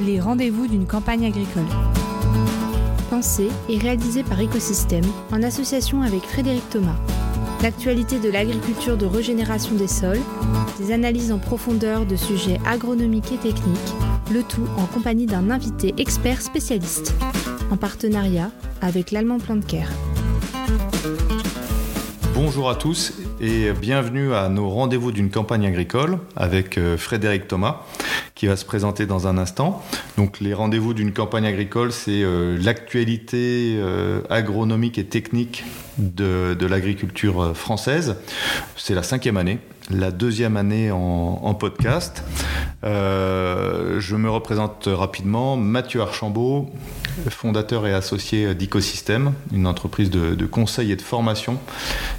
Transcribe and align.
les 0.00 0.20
rendez-vous 0.20 0.66
d'une 0.66 0.86
campagne 0.86 1.26
agricole. 1.26 1.66
Pensé 3.10 3.48
et 3.68 3.78
réalisé 3.78 4.22
par 4.22 4.40
Écosystème 4.40 5.04
en 5.32 5.42
association 5.42 6.02
avec 6.02 6.22
Frédéric 6.22 6.68
Thomas. 6.70 6.96
L'actualité 7.62 8.18
de 8.18 8.30
l'agriculture 8.30 8.96
de 8.96 9.04
régénération 9.04 9.74
des 9.74 9.88
sols, 9.88 10.20
des 10.78 10.92
analyses 10.92 11.32
en 11.32 11.38
profondeur 11.38 12.06
de 12.06 12.16
sujets 12.16 12.58
agronomiques 12.66 13.32
et 13.32 13.36
techniques, 13.36 13.94
le 14.32 14.42
tout 14.42 14.66
en 14.78 14.86
compagnie 14.86 15.26
d'un 15.26 15.50
invité 15.50 15.94
expert 15.98 16.40
spécialiste, 16.40 17.14
en 17.70 17.76
partenariat 17.76 18.50
avec 18.80 19.10
l'Allemand 19.10 19.38
Care. 19.68 19.90
Bonjour 22.34 22.70
à 22.70 22.74
tous 22.74 23.12
et 23.38 23.70
bienvenue 23.72 24.32
à 24.32 24.48
nos 24.48 24.70
rendez-vous 24.70 25.12
d'une 25.12 25.30
campagne 25.30 25.66
agricole 25.66 26.18
avec 26.36 26.78
euh, 26.78 26.96
Frédéric 26.96 27.48
Thomas 27.48 27.82
qui 28.40 28.46
va 28.46 28.56
se 28.56 28.64
présenter 28.64 29.04
dans 29.04 29.26
un 29.26 29.36
instant. 29.36 29.82
Donc 30.16 30.40
les 30.40 30.54
rendez-vous 30.54 30.94
d'une 30.94 31.12
campagne 31.12 31.44
agricole, 31.44 31.92
c'est 31.92 32.22
euh, 32.22 32.56
l'actualité 32.58 33.76
euh, 33.76 34.22
agronomique 34.30 34.96
et 34.96 35.04
technique 35.04 35.62
de, 35.98 36.56
l'agriculture 36.64 37.54
française. 37.54 38.16
C'est 38.78 38.94
la 38.94 39.02
cinquième 39.02 39.36
année, 39.36 39.58
la 39.90 40.10
deuxième 40.10 40.56
année 40.56 40.90
en, 40.90 41.54
podcast. 41.54 42.24
je 42.82 44.16
me 44.16 44.30
représente 44.30 44.88
rapidement, 44.90 45.56
Mathieu 45.56 46.00
Archambault, 46.00 46.70
fondateur 47.28 47.86
et 47.86 47.92
associé 47.92 48.54
d'Ecosystème, 48.54 49.32
une 49.52 49.66
entreprise 49.66 50.10
de, 50.10 50.46
conseil 50.46 50.92
et 50.92 50.96
de 50.96 51.02
formation 51.02 51.58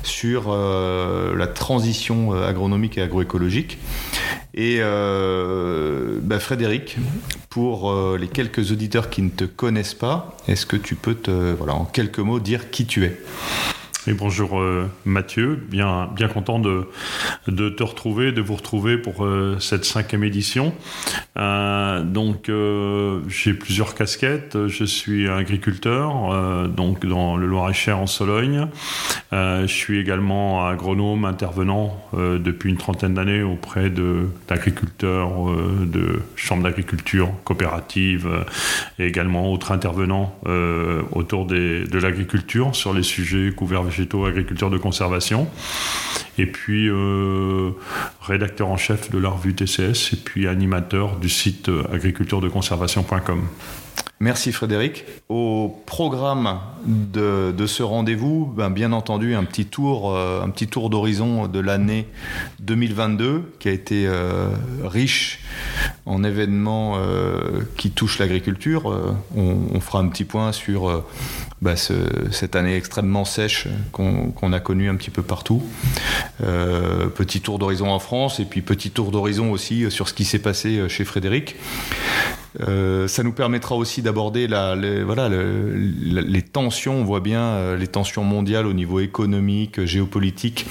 sur 0.04 0.46
euh, 0.48 1.36
la 1.36 1.48
transition 1.48 2.34
euh, 2.34 2.48
agronomique 2.48 2.98
et 2.98 3.02
agroécologique. 3.02 3.78
Et 4.54 4.78
euh, 4.80 6.20
bah, 6.22 6.40
Frédéric, 6.40 6.98
pour 7.50 7.94
les 8.18 8.28
quelques 8.28 8.72
auditeurs 8.72 9.10
qui 9.10 9.22
ne 9.22 9.30
te 9.30 9.46
connaissent 9.46 9.94
pas, 9.94 10.36
est-ce 10.48 10.66
que 10.66 10.78
tu 10.78 10.96
peux 10.96 11.18
voilà, 11.58 11.74
en 11.74 11.86
quelques 11.86 12.20
mots 12.20 12.40
dire 12.40 12.70
qui 12.70 12.86
tu 12.86 13.06
es? 13.06 13.18
Bonjour 14.08 14.60
euh, 14.60 14.90
Mathieu, 15.06 15.56
bien, 15.56 16.10
bien 16.16 16.28
content 16.28 16.60
de, 16.60 16.88
de 17.48 17.70
te 17.70 17.84
retrouver, 17.84 18.32
de 18.32 18.42
vous 18.42 18.56
retrouver 18.56 18.98
pour 18.98 19.24
euh, 19.24 19.58
cette 19.60 19.86
cinquième 19.86 20.24
édition. 20.24 20.74
Euh, 21.38 22.04
donc 22.04 22.50
j'ai 23.28 23.54
plusieurs 23.54 23.94
casquettes. 23.96 24.68
Je 24.68 24.84
suis 24.86 25.30
agriculteur, 25.30 26.68
donc 26.70 27.06
dans 27.06 27.38
le 27.38 27.46
Loir-et-Cher 27.46 28.00
en 28.00 28.08
Sologne. 28.08 28.68
je 29.32 29.66
suis 29.68 30.00
également 30.00 30.66
agronome 30.66 31.26
intervenant 31.26 32.02
depuis 32.14 32.70
une 32.70 32.78
trentaine 32.78 33.14
d'années 33.14 33.44
auprès 33.44 33.90
d'agriculteurs, 33.90 35.32
de, 35.86 36.22
chambres 36.36 36.64
d'agriculture, 36.64 37.32
coopératives 37.44 38.28
et 39.00 39.06
également 39.06 39.52
autres 39.52 39.72
intervenants 39.72 40.36
autour 41.12 41.46
des, 41.46 41.86
de 41.86 42.00
l'agriculture 42.00 42.76
sur 42.76 42.94
les 42.94 43.04
sujets 43.04 43.52
couverts 43.52 43.84
agriculture 44.26 44.70
de 44.70 44.78
conservation. 44.78 45.48
Et 46.38 46.46
puis 46.46 46.88
euh, 46.90 47.72
rédacteur 48.22 48.70
en 48.70 48.78
chef 48.78 49.12
de 49.12 49.18
la 49.18 49.30
revue 49.30 49.54
TCS 49.54 50.14
et 50.14 50.18
puis 50.18 50.48
animateur 50.48 51.18
du 51.18 51.30
site 51.30 51.70
euh, 51.70 51.84
agriculturedeconservation.com. 51.92 53.48
Merci 54.20 54.52
Frédéric. 54.52 55.06
Au 55.30 55.82
programme 55.86 56.60
de, 56.86 57.66
ce 57.66 57.84
rendez-vous, 57.84 58.46
ben, 58.46 58.70
bien 58.70 58.92
entendu, 58.92 59.34
un 59.34 59.44
petit 59.44 59.66
tour, 59.66 60.16
euh, 60.16 60.44
un 60.44 60.50
petit 60.50 60.68
tour 60.68 60.90
d'horizon 60.90 61.48
de 61.48 61.60
l'année 61.60 62.08
2022 62.60 63.54
qui 63.60 63.68
a 63.70 63.72
été 63.72 64.08
riche 64.84 65.40
en 66.06 66.24
événements 66.24 66.98
qui 67.78 67.92
touchent 67.92 68.20
l'agriculture. 68.20 69.16
On, 69.36 69.80
fera 69.80 70.00
un 70.00 70.08
petit 70.08 70.24
point 70.24 70.52
sur 70.52 71.04
bah, 71.62 71.76
cette 71.76 72.56
année 72.56 72.76
extrêmement 72.76 73.26
sèche 73.26 73.68
qu'on 73.92 74.54
a 74.54 74.60
connue 74.60 74.90
un 74.90 74.96
petit 74.96 75.12
peu 75.12 75.22
partout. 75.22 75.64
Euh, 76.44 77.08
petit 77.08 77.42
tour 77.42 77.60
d'horizon 77.60 77.90
en 77.90 78.00
France 78.00 78.40
et 78.40 78.46
puis 78.46 78.62
petit 78.62 78.92
tour 78.92 79.12
d'horizon 79.12 79.52
aussi 79.52 79.90
sur 79.92 80.08
ce 80.08 80.14
qui 80.14 80.26
s'est 80.26 80.40
passé 80.40 80.78
euh, 80.78 80.88
chez 80.88 81.06
Frédéric. 81.06 81.56
Euh, 82.60 83.08
ça 83.08 83.24
nous 83.24 83.32
permettra 83.32 83.76
aussi 83.76 84.02
d'aborder 84.02 84.48
les, 84.48 86.42
tensions, 86.42 86.96
on 86.96 87.04
voit 87.04 87.22
bien 87.22 87.76
les 87.76 87.88
tensions 87.88 88.24
mondiales 88.24 88.66
au 88.68 88.74
niveau 88.74 89.00
économique, 89.00 89.86
géopolitique. 89.86 90.66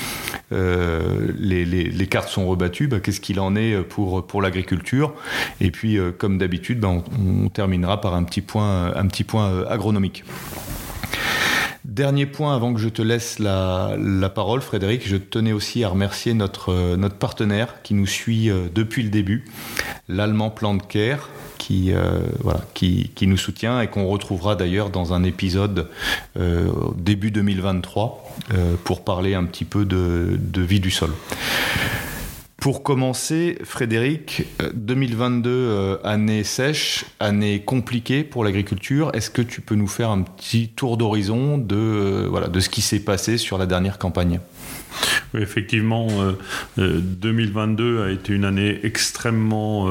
les, 0.50 2.06
cartes 2.10 2.28
sont 2.28 2.46
rebattues, 2.46 2.88
bah, 2.88 3.00
qu'est-ce 3.00 3.20
qu'il 3.20 3.40
en 3.40 3.56
est 3.56 3.80
pour, 3.82 4.42
l'agriculture? 4.42 5.14
Et 5.60 5.70
puis, 5.70 5.98
comme 6.18 6.38
d'habitude, 6.38 6.80
bah, 6.80 6.88
on, 6.88 7.48
terminera 7.48 8.00
par 8.00 8.14
un 8.14 8.24
petit 8.24 8.42
point 8.42 8.92
agronomique. 9.68 10.24
Dernier 11.90 12.24
point 12.24 12.54
avant 12.54 12.72
que 12.72 12.78
je 12.78 12.88
te 12.88 13.02
laisse 13.02 13.40
la, 13.40 13.96
parole, 14.32 14.60
Frédéric, 14.60 15.08
je 15.08 15.16
tenais 15.16 15.50
aussi 15.52 15.82
à 15.82 15.88
remercier 15.88 16.34
notre, 16.34 16.94
notre 16.94 17.16
partenaire 17.16 17.82
qui 17.82 17.94
nous 17.94 18.06
suit 18.06 18.48
euh, 18.48 18.68
depuis 18.72 19.02
le 19.02 19.08
début, 19.08 19.44
l'allemand 20.08 20.50
Plan 20.50 20.74
de 20.74 20.82
Care, 20.84 21.28
qui, 21.58 21.90
euh, 21.92 22.20
nous 23.22 23.36
soutient 23.36 23.80
et 23.80 23.88
qu'on 23.88 24.06
retrouvera 24.06 24.54
d'ailleurs 24.54 24.90
dans 24.90 25.14
un 25.14 25.24
épisode 25.24 25.88
euh, 26.38 26.70
début 26.96 27.32
2023 27.32 28.24
pour 28.84 29.02
parler 29.02 29.34
un 29.34 29.44
petit 29.44 29.64
peu 29.64 29.84
de 29.84 30.62
vie 30.62 30.78
du 30.78 30.92
sol. 30.92 31.10
Pour 32.60 32.82
commencer, 32.82 33.56
Frédéric, 33.64 34.42
2022, 34.74 35.50
euh, 35.50 35.54
euh, 35.54 35.96
année 36.04 36.44
sèche, 36.44 37.06
année 37.18 37.62
compliquée 37.62 38.22
pour 38.22 38.44
l'agriculture. 38.44 39.10
Est-ce 39.14 39.30
que 39.30 39.40
tu 39.40 39.62
peux 39.62 39.76
nous 39.76 39.86
faire 39.86 40.10
un 40.10 40.20
petit 40.20 40.68
tour 40.68 40.98
d'horizon 40.98 41.56
de, 41.56 41.74
euh, 41.74 42.60
ce 42.60 42.68
qui 42.68 42.82
s'est 42.82 43.00
passé 43.00 43.38
sur 43.38 43.56
la 43.56 43.64
dernière 43.64 43.98
campagne? 43.98 44.40
Effectivement, 45.32 46.08
2022 46.76 48.02
a 48.02 48.10
été 48.10 48.34
une 48.34 48.44
année 48.44 48.80
extrêmement, 48.82 49.86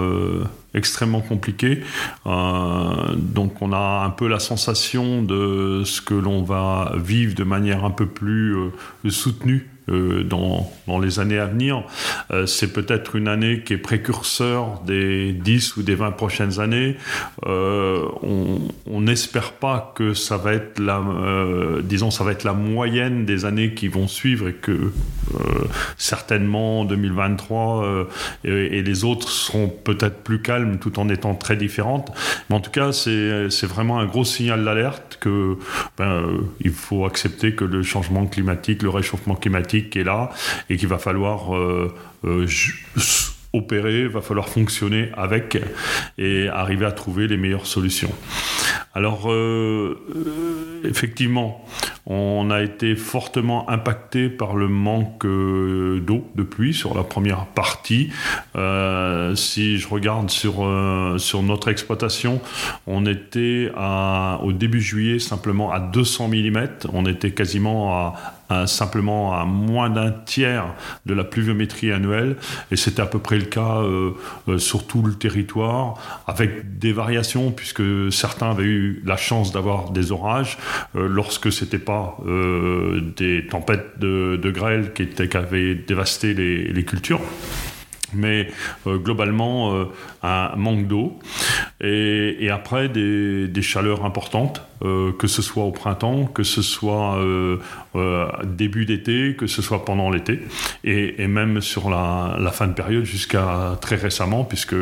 compliquée. 1.27 1.81
donc, 2.25 3.61
on 3.61 3.71
a 3.71 4.03
un 4.05 4.09
peu 4.09 4.27
la 4.27 4.39
sensation 4.39 5.23
de 5.23 5.83
ce 5.85 6.01
que 6.01 6.13
l'on 6.13 6.43
va 6.43 6.93
vivre 6.97 7.33
de 7.33 7.45
manière 7.45 7.85
un 7.85 7.91
peu 7.91 8.05
plus 8.05 8.55
soutenue 9.07 9.69
dans, 9.89 10.71
dans, 10.87 10.99
les 10.99 11.19
années 11.19 11.39
à 11.39 11.45
venir. 11.45 11.83
Euh, 12.31 12.45
c'est 12.45 12.73
peut-être 12.73 13.15
une 13.15 13.27
année 13.27 13.61
qui 13.61 13.73
est 13.73 13.77
précurseur 13.77 14.81
des 14.85 15.31
10 15.33 15.77
ou 15.77 15.83
des 15.83 15.95
20 15.95 16.11
prochaines 16.11 16.59
années. 16.59 16.97
Euh, 17.45 18.05
on 18.21 19.01
n'espère 19.01 19.53
pas 19.53 19.93
que 19.95 20.13
ça 20.13 20.37
va 20.37 20.53
être 20.53 20.79
la, 20.79 21.01
disons, 21.83 22.11
ça 22.11 22.23
va 22.23 22.31
être 22.31 22.43
la 22.43 22.53
moyenne 22.53 23.25
des 23.25 23.45
années 23.45 23.73
qui 23.73 23.87
vont 23.87 24.07
suivre 24.07 24.49
et 24.49 24.53
que 24.53 24.91
certainement 25.97 26.85
2023 26.85 28.07
et, 28.43 28.49
et, 28.49 28.81
les 28.81 29.03
autres 29.03 29.29
seront 29.29 29.69
peut-être 29.69 30.23
plus 30.23 30.41
calmes 30.41 30.79
tout 30.79 30.99
en 30.99 31.09
étant 31.09 31.35
très 31.35 31.55
différentes. 31.55 32.11
Mais 32.49 32.55
en 32.55 32.61
tout 32.61 32.71
cas, 32.71 32.91
c'est 32.91 33.65
vraiment 33.65 33.99
un 33.99 34.05
gros 34.05 34.25
signal 34.25 34.63
d'alerte 34.63 35.17
que 35.19 35.57
ben, 35.97 36.25
il 36.61 36.71
faut 36.71 37.05
accepter 37.05 37.53
que 37.53 37.65
le 37.65 37.83
changement 37.83 38.25
climatique, 38.25 38.83
le 38.83 38.89
réchauffement 38.89 39.35
climatique 39.35 39.78
qui 39.83 39.99
est 39.99 40.03
là 40.03 40.29
et 40.69 40.77
qu'il 40.77 40.87
va 40.87 40.97
falloir 40.97 41.55
euh, 41.55 41.93
euh, 42.25 42.47
opérer, 43.53 44.07
va 44.07 44.21
falloir 44.21 44.49
fonctionner 44.49 45.09
avec 45.17 45.57
et 46.17 46.47
arriver 46.49 46.85
à 46.85 46.91
trouver 46.91 47.27
les 47.27 47.37
meilleures 47.37 47.65
solutions. 47.65 48.11
Alors, 48.93 49.31
euh, 49.31 49.97
effectivement, 50.83 51.65
on 52.05 52.51
a 52.51 52.61
été 52.61 52.95
fortement 52.95 53.69
impacté 53.69 54.29
par 54.29 54.55
le 54.55 54.67
manque 54.67 55.25
d'eau, 55.25 56.27
de 56.35 56.43
pluie 56.43 56.73
sur 56.73 56.95
la 56.95 57.03
première 57.03 57.45
partie. 57.45 58.11
si 59.35 59.77
je 59.77 59.87
regarde 59.87 60.29
sur, 60.29 60.67
sur 61.17 61.43
notre 61.43 61.69
exploitation, 61.69 62.41
on 62.87 63.05
était 63.05 63.71
à, 63.75 64.39
au 64.43 64.51
début 64.51 64.81
juillet 64.81 65.19
simplement 65.19 65.71
à 65.71 65.79
200 65.79 66.29
mm. 66.29 66.67
On 66.93 67.05
était 67.05 67.31
quasiment 67.31 67.93
à 67.93 68.38
simplement 68.65 69.33
à 69.33 69.45
moins 69.45 69.89
d'un 69.89 70.11
tiers 70.11 70.73
de 71.05 71.13
la 71.13 71.23
pluviométrie 71.23 71.91
annuelle, 71.91 72.35
et 72.71 72.75
c'était 72.75 73.01
à 73.01 73.05
peu 73.05 73.19
près 73.19 73.37
le 73.37 73.45
cas 73.45 73.77
euh, 73.77 74.11
euh, 74.47 74.57
sur 74.57 74.87
tout 74.87 75.01
le 75.01 75.13
territoire, 75.13 76.23
avec 76.27 76.79
des 76.79 76.91
variations, 76.93 77.51
puisque 77.51 78.11
certains 78.11 78.51
avaient 78.51 78.63
eu 78.63 79.03
la 79.05 79.17
chance 79.17 79.51
d'avoir 79.51 79.91
des 79.91 80.11
orages, 80.11 80.57
euh, 80.95 81.07
lorsque 81.07 81.51
c'était 81.51 81.79
pas 81.79 82.17
des 83.17 83.47
tempêtes 83.49 83.99
de, 83.99 84.51
grêle 84.51 84.93
qui, 84.93 85.03
étaient, 85.03 85.27
qui 85.27 85.37
avaient 85.37 85.75
dévasté 85.75 86.33
les, 86.33 86.67
les 86.67 86.83
cultures 86.83 87.21
mais 88.13 88.47
globalement 88.85 89.85
un 90.23 90.55
manque 90.55 90.87
d'eau. 90.87 91.19
Et, 91.81 92.49
après, 92.51 92.89
des, 92.89 93.61
chaleurs 93.61 94.05
importantes, 94.05 94.61
euh, 94.83 95.11
que 95.11 95.27
ce 95.27 95.41
soit 95.41 95.63
au 95.63 95.71
printemps, 95.71 96.25
que 96.25 96.43
ce 96.43 96.61
soit 96.61 97.17
euh, 97.17 97.57
euh, 97.95 98.27
début 98.45 98.85
d'été, 98.85 99.35
que 99.37 99.45
ce 99.47 99.61
soit 99.61 99.83
pendant 99.83 100.09
l'été, 100.09 100.39
et, 100.83 101.27
même 101.27 101.61
sur 101.61 101.89
la, 101.89 102.37
fin 102.51 102.67
de 102.67 102.73
période 102.73 103.03
jusqu'à 103.03 103.77
très 103.81 103.95
récemment, 103.95 104.43
puisque 104.43 104.75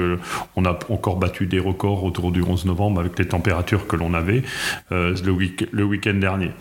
on 0.56 0.66
a 0.66 0.78
encore 0.90 1.18
battu 1.18 1.48
des 1.48 1.60
records 1.60 2.04
autour 2.04 2.32
du 2.32 2.42
11 2.42 2.66
novembre 2.66 3.00
avec 3.00 3.18
les 3.20 3.28
températures 3.28 3.88
que 3.88 3.96
l'on 3.96 4.14
avait 4.14 4.44
le, 4.92 5.30
week- 5.32 5.68
le 5.72 5.84
week-end 5.84 6.14
dernier. 6.16 6.52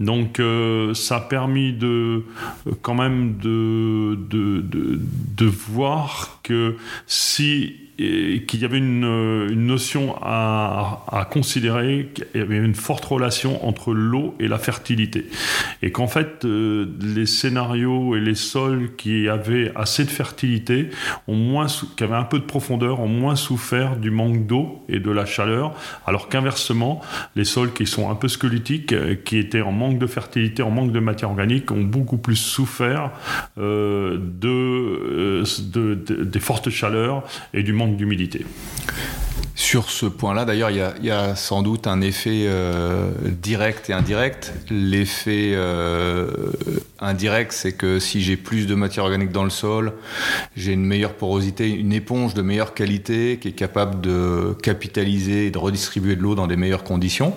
Donc 0.00 0.40
ça 0.94 1.16
a 1.16 1.20
permis 1.20 1.72
de 1.72 2.24
quand 2.82 2.94
même 2.94 3.38
de, 3.38 4.18
de, 4.28 4.62
de 4.62 5.46
voir 5.46 6.01
que 6.42 6.76
si 7.06 7.81
qu'il 7.96 8.60
y 8.60 8.64
avait 8.64 8.78
une, 8.78 9.04
euh, 9.04 9.54
notion 9.54 10.16
à, 10.22 11.28
considérer, 11.30 12.08
qu'il 12.14 12.26
y 12.34 12.42
avait 12.42 12.56
une 12.56 12.74
forte 12.74 13.04
relation 13.04 13.66
entre 13.66 13.92
l'eau 13.92 14.34
et 14.40 14.48
la 14.48 14.58
fertilité. 14.58 15.26
Et 15.82 15.92
qu'en 15.92 16.06
fait, 16.06 16.44
euh, 16.44 16.86
les 17.00 17.26
scénarios 17.26 18.16
et 18.16 18.20
les 18.20 18.34
sols 18.34 18.90
qui 18.96 19.28
avaient 19.28 19.72
assez 19.74 20.04
de 20.04 20.10
fertilité, 20.10 20.88
ont 21.28 21.36
moins 21.36 21.66
qui 21.96 22.04
avaient 22.04 22.14
un 22.14 22.24
peu 22.24 22.38
de 22.38 22.44
profondeur, 22.44 23.00
ont 23.00 23.08
moins 23.08 23.36
souffert 23.36 23.96
du 23.96 24.10
manque 24.10 24.46
d'eau 24.46 24.84
et 24.88 24.98
de 24.98 25.10
la 25.10 25.26
chaleur, 25.26 25.74
alors 26.06 26.28
qu'inversement, 26.28 27.00
les 27.36 27.44
sols 27.44 27.72
qui 27.72 27.86
sont 27.86 28.10
un 28.10 28.14
peu 28.14 28.28
squelettiques, 28.28 28.92
euh, 28.92 29.14
qui 29.14 29.38
étaient 29.38 29.62
en 29.62 29.72
manque 29.72 29.98
de 29.98 30.06
fertilité, 30.06 30.62
en 30.62 30.70
manque 30.70 30.92
de 30.92 31.00
matière 31.00 31.30
organique, 31.30 31.70
ont 31.70 31.82
beaucoup 31.82 32.18
plus 32.18 32.36
souffert 32.36 33.10
de, 33.56 35.42
des 36.24 36.40
fortes 36.40 36.70
chaleurs 36.70 37.24
et 37.54 37.62
du 37.62 37.72
manque 37.72 37.81
d'humidité. 37.88 38.44
Sur 39.62 39.90
ce 39.90 40.06
point-là, 40.06 40.44
d'ailleurs, 40.44 40.70
il 40.70 41.06
y, 41.06 41.10
a 41.12 41.36
sans 41.36 41.62
doute 41.62 41.86
un 41.86 42.00
effet 42.00 42.46
euh, 42.46 43.12
direct 43.30 43.88
et 43.90 43.92
indirect. 43.92 44.52
L'effet 44.70 45.52
euh, 45.54 46.26
indirect, 46.98 47.52
c'est 47.52 47.70
que 47.70 48.00
si 48.00 48.22
j'ai 48.22 48.36
plus 48.36 48.66
de 48.66 48.74
matière 48.74 49.04
organique 49.04 49.30
dans 49.30 49.44
le 49.44 49.50
sol, 49.50 49.92
j'ai 50.56 50.72
une 50.72 50.84
meilleure 50.84 51.14
porosité, 51.14 51.70
une 51.70 51.92
éponge 51.92 52.34
de 52.34 52.42
meilleure 52.42 52.74
qualité 52.74 53.38
qui 53.40 53.48
est 53.48 53.52
capable 53.52 54.00
de 54.00 54.56
capitaliser 54.64 55.46
et 55.46 55.50
de 55.52 55.58
redistribuer 55.58 56.16
de 56.16 56.22
l'eau 56.22 56.34
dans 56.34 56.48
des 56.48 56.56
meilleures 56.56 56.84
conditions. 56.84 57.32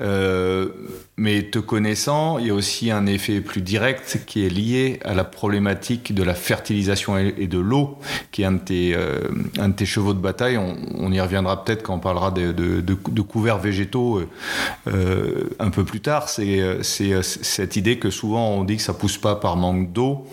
Euh, 0.00 0.68
mais 1.16 1.42
te 1.42 1.58
connaissant, 1.58 2.38
il 2.38 2.46
y 2.46 2.50
a 2.50 2.54
aussi 2.54 2.90
un 2.90 3.06
effet 3.06 3.40
plus 3.40 3.60
direct 3.60 4.22
qui 4.26 4.44
est 4.46 4.48
lié 4.48 4.98
à 5.04 5.14
la 5.14 5.24
problématique 5.24 6.14
de 6.14 6.22
la 6.22 6.34
fertilisation 6.34 7.18
et 7.18 7.46
de 7.46 7.58
l'eau, 7.58 7.98
qui 8.32 8.42
est 8.42 8.46
un 8.46 8.52
de 8.52 9.72
tes, 9.72 9.86
chevaux 9.86 10.14
de 10.14 10.18
bataille. 10.18 10.56
On, 10.56 11.12
y 11.12 11.20
reviendra 11.32 11.64
peut-être 11.64 11.82
quand 11.82 11.94
on 11.94 11.98
parlera 11.98 12.30
de, 12.30 13.22
couverts 13.22 13.58
végétaux 13.58 14.18
euh, 14.18 14.28
euh, 14.88 15.50
un 15.58 15.70
peu 15.70 15.84
plus 15.84 16.00
tard. 16.00 16.28
C'est 16.28 16.60
euh, 16.60 17.22
cette 17.22 17.76
idée 17.76 17.98
que 17.98 18.10
souvent 18.10 18.50
on 18.50 18.64
dit 18.64 18.76
que 18.76 18.82
ça 18.82 18.92
pousse 18.92 19.18
pas 19.18 19.36
par 19.36 19.56
manque 19.56 19.92
d'eau, 19.92 20.26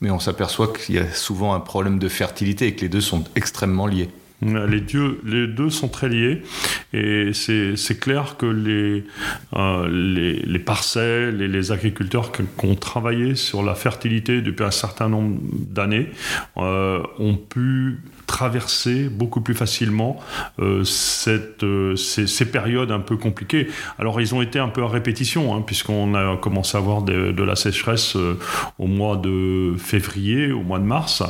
mais 0.00 0.10
on 0.10 0.20
s'aperçoit 0.20 0.72
qu'il 0.72 0.94
y 0.94 0.98
a 0.98 1.12
souvent 1.12 1.54
un 1.54 1.60
problème 1.60 1.98
de 1.98 2.08
fertilité 2.08 2.68
et 2.68 2.74
que 2.74 2.82
les 2.82 2.88
deux 2.88 3.00
sont 3.00 3.24
extrêmement 3.34 3.86
liés. 3.86 4.10
Les, 4.42 4.80
deux 4.80 5.70
sont 5.70 5.88
très 5.88 6.08
liés 6.08 6.42
et 6.92 7.30
c'est 7.32 7.98
clair 7.98 8.36
que 8.36 8.46
les, 8.46 9.04
les, 9.88 10.42
les, 10.42 10.58
parcelles 10.58 11.40
et 11.40 11.48
les 11.48 11.72
agriculteurs 11.72 12.32
qui, 12.32 12.42
ont 12.66 12.74
travaillé 12.74 13.34
sur 13.34 13.62
la 13.62 13.74
fertilité 13.74 14.42
depuis 14.42 14.64
un 14.64 14.70
certain 14.70 15.08
nombre 15.08 15.38
d'années 15.52 16.10
ont 16.56 17.38
pu 17.48 17.98
traverser 18.26 19.08
beaucoup 19.08 19.40
plus 19.40 19.54
facilement 19.54 20.20
euh, 20.58 20.84
cette, 20.84 21.62
euh, 21.62 21.96
ces, 21.96 22.44
périodes 22.44 22.90
un 22.90 23.00
peu 23.00 23.16
compliquées. 23.16 23.68
Alors 23.98 24.20
ils 24.20 24.34
ont 24.34 24.42
été 24.42 24.58
un 24.58 24.68
peu 24.68 24.82
à 24.82 24.88
répétition, 24.88 25.54
hein, 25.54 25.62
puisqu'on 25.64 26.14
a 26.14 26.36
commencé 26.36 26.76
à 26.76 26.80
avoir 26.80 27.02
de, 27.02 27.42
la 27.42 27.56
sécheresse 27.56 28.16
euh, 28.16 28.38
au 28.78 28.86
mois 28.86 29.16
de 29.16 29.74
février, 29.78 30.52
au 30.52 30.62
mois 30.62 30.78
de 30.78 30.84
mars, 30.84 31.22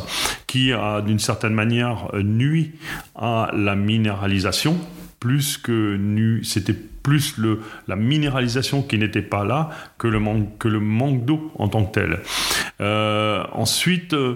qui 0.47 0.73
a 0.73 1.03
d'une 1.03 1.19
certaine 1.19 1.53
manière 1.53 2.09
nuit 2.15 2.73
à 3.15 3.51
la 3.55 3.77
minéralisation, 3.77 4.79
plus 5.21 5.59
que 5.59 5.97
nu, 5.97 6.45
c'était 6.45 6.77
plus 7.07 7.39
le, 7.39 7.61
la 7.87 7.95
minéralisation 7.95 8.83
qui 8.83 8.99
n'était 8.99 9.23
pas 9.23 9.45
là 9.45 9.71
que 9.97 10.09
le 10.09 10.19
manque, 10.19 10.59
que 10.59 10.67
le 10.67 10.81
manque 10.81 11.25
d'eau 11.25 11.53
en 11.55 11.69
tant 11.69 11.85
que 11.85 11.93
tel. 11.93 12.19
Euh, 12.81 13.45
ensuite, 13.53 14.13
euh, 14.13 14.35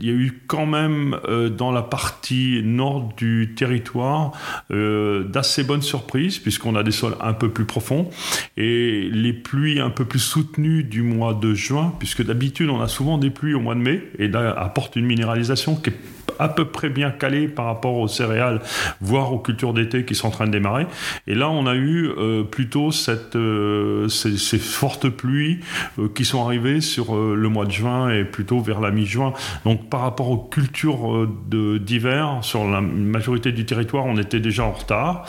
il 0.00 0.04
y 0.04 0.10
a 0.10 0.12
eu 0.12 0.42
quand 0.48 0.66
même 0.66 1.16
euh, 1.28 1.50
dans 1.50 1.70
la 1.70 1.82
partie 1.82 2.62
nord 2.64 3.12
du 3.16 3.54
territoire 3.56 4.32
d'assez 4.70 5.62
bonnes 5.62 5.82
surprises 5.82 6.40
puisqu'on 6.40 6.74
a 6.74 6.82
des 6.82 6.90
sols 6.90 7.14
un 7.20 7.32
peu 7.32 7.48
plus 7.48 7.64
profonds 7.64 8.10
et 8.56 9.08
les 9.12 9.32
pluies 9.32 9.78
un 9.78 9.90
peu 9.90 10.04
plus 10.04 10.18
soutenues 10.18 10.82
du 10.82 11.02
mois 11.02 11.34
de 11.34 11.54
juin 11.54 11.92
puisque 12.00 12.24
d'habitude 12.24 12.70
on 12.70 12.80
a 12.80 12.88
souvent 12.88 13.18
des 13.18 13.30
pluies 13.30 13.54
au 13.54 13.60
mois 13.60 13.76
de 13.76 13.80
mai 13.80 14.02
et 14.18 14.26
là 14.26 14.52
apporte 14.58 14.96
une 14.96 15.06
minéralisation 15.06 15.76
qui 15.76 15.90
est 15.90 15.96
à 16.38 16.48
peu 16.48 16.64
près 16.64 16.88
bien 16.88 17.10
calé 17.10 17.48
par 17.48 17.66
rapport 17.66 17.96
aux 17.96 18.08
céréales, 18.08 18.60
voire 19.00 19.32
aux 19.32 19.38
cultures 19.38 19.72
d'été 19.72 20.04
qui 20.04 20.14
sont 20.14 20.28
en 20.28 20.30
train 20.30 20.46
de 20.46 20.52
démarrer. 20.52 20.86
Et 21.26 21.34
là, 21.34 21.50
on 21.50 21.66
a 21.66 21.74
eu 21.74 22.08
euh, 22.08 22.42
plutôt 22.42 22.90
cette, 22.90 23.36
euh, 23.36 24.08
ces, 24.08 24.36
ces, 24.36 24.58
fortes 24.58 25.08
pluies 25.08 25.60
euh, 25.98 26.08
qui 26.14 26.24
sont 26.24 26.44
arrivées 26.44 26.80
sur 26.80 27.14
le 27.14 27.48
mois 27.48 27.66
de 27.66 27.70
juin 27.70 28.10
et 28.10 28.24
plutôt 28.24 28.60
vers 28.60 28.80
la 28.80 28.90
mi-juin. 28.90 29.32
Donc 29.64 29.88
par 29.88 30.00
rapport 30.00 30.30
aux 30.30 30.38
cultures 30.38 31.28
d'hiver, 31.48 32.38
sur 32.42 32.68
la 32.68 32.80
majorité 32.80 33.52
du 33.52 33.64
territoire, 33.64 34.06
on 34.06 34.16
était 34.16 34.40
déjà 34.40 34.64
en 34.64 34.72
retard. 34.72 35.26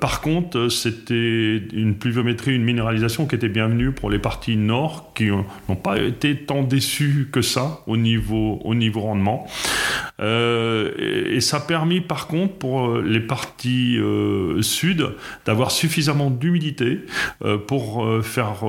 par 0.00 0.20
contre, 0.20 0.68
c'était 0.68 1.56
une 1.72 1.96
pluviométrie, 1.96 2.54
une 2.54 2.64
minéralisation 2.64 3.26
qui 3.26 3.34
était 3.34 3.48
bienvenue 3.48 3.92
pour 3.92 4.10
les 4.10 4.18
parties 4.18 4.56
nord 4.56 5.12
qui 5.14 5.26
n'ont 5.26 5.76
pas 5.76 5.98
été 5.98 6.36
tant 6.36 6.62
déçues 6.62 7.28
que 7.32 7.42
ça 7.42 7.80
au 7.86 7.96
niveau, 7.96 8.60
au 8.64 8.74
niveau 8.74 9.00
rendement. 9.00 9.46
Euh, 10.26 11.34
et, 11.34 11.40
ça 11.40 11.58
a 11.58 11.60
permis 11.60 12.00
par 12.00 12.26
contre 12.26 12.54
pour 12.54 12.88
euh, 12.88 13.02
les 13.06 13.20
parties 13.20 13.96
euh, 13.98 14.60
sud 14.62 15.10
d'avoir 15.44 15.70
suffisamment 15.70 16.30
d'humidité 16.30 17.00
pour 17.68 18.06
faire 18.22 18.64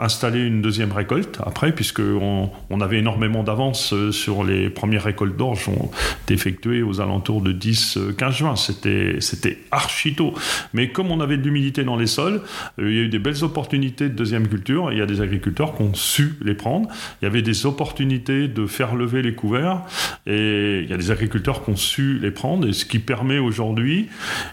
installer 0.00 0.40
une 0.40 0.62
deuxième 0.62 0.92
récolte 0.92 1.38
après, 1.44 1.72
puisqu'on 1.72 2.50
on 2.70 2.80
avait 2.80 2.98
énormément 2.98 3.42
d'avance 3.42 3.94
sur 4.10 4.42
les 4.42 4.70
premières 4.70 5.04
récoltes 5.04 5.36
d'orge 5.36 5.68
ont 5.68 5.90
effectuées 6.28 6.82
aux 6.82 7.00
alentours 7.00 7.42
de 7.42 7.52
10-15 7.52 8.30
juin. 8.32 8.56
C'était, 8.56 9.16
c'était 9.20 9.58
archi 9.70 10.14
tôt. 10.14 10.34
Mais 10.72 10.88
comme 10.90 11.10
on 11.10 11.20
avait 11.20 11.36
de 11.36 11.42
l'humidité 11.42 11.84
dans 11.84 11.96
les 11.96 12.06
sols, 12.06 12.42
il 12.78 12.92
y 12.92 12.98
a 12.98 13.02
eu 13.02 13.08
des 13.08 13.18
belles 13.18 13.44
opportunités 13.44 14.08
de 14.08 14.14
deuxième 14.14 14.48
culture. 14.48 14.92
il 14.92 14.98
y 14.98 15.02
a 15.02 15.06
des 15.06 15.20
agriculteurs 15.20 15.76
qui 15.76 15.82
ont 15.82 15.94
su 15.94 16.36
les 16.42 16.54
prendre. 16.54 16.88
Il 17.20 17.26
y 17.26 17.28
avait 17.28 17.42
des 17.42 17.66
opportunités 17.66 18.48
de 18.48 18.66
faire 18.66 18.94
lever 18.94 19.22
les 19.22 19.34
couverts. 19.34 19.82
Et 20.26 20.80
il 20.82 20.90
y 20.90 20.94
a 20.94 20.95
des 20.96 21.10
agriculteurs 21.10 21.64
qui 21.64 21.70
ont 21.70 21.76
su 21.76 22.18
les 22.18 22.30
prendre, 22.30 22.66
et 22.68 22.72
ce 22.72 22.84
qui 22.84 22.98
permet 22.98 23.38
aujourd'hui, 23.38 24.08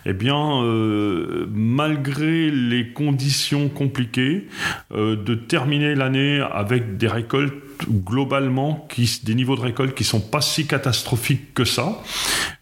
eh 0.06 0.14
bien, 0.14 0.62
euh, 0.64 1.46
malgré 1.54 2.52
les 2.52 2.90
conditions 2.90 3.70
compliquées, 3.70 4.48
euh, 4.94 5.16
de 5.16 5.36
terminer 5.36 5.96
l'année 5.96 6.40
avec 6.54 6.98
des 6.98 7.08
récoltes 7.08 7.54
globalement 7.90 8.88
qui, 8.90 9.22
des 9.24 9.36
niveaux 9.36 9.56
de 9.56 9.62
récolte 9.62 9.94
qui 9.94 10.04
sont 10.04 10.22
pas 10.22 10.42
si 10.42 10.68
catastrophiques 10.68 11.54
que 11.54 11.66
ça, 11.66 12.02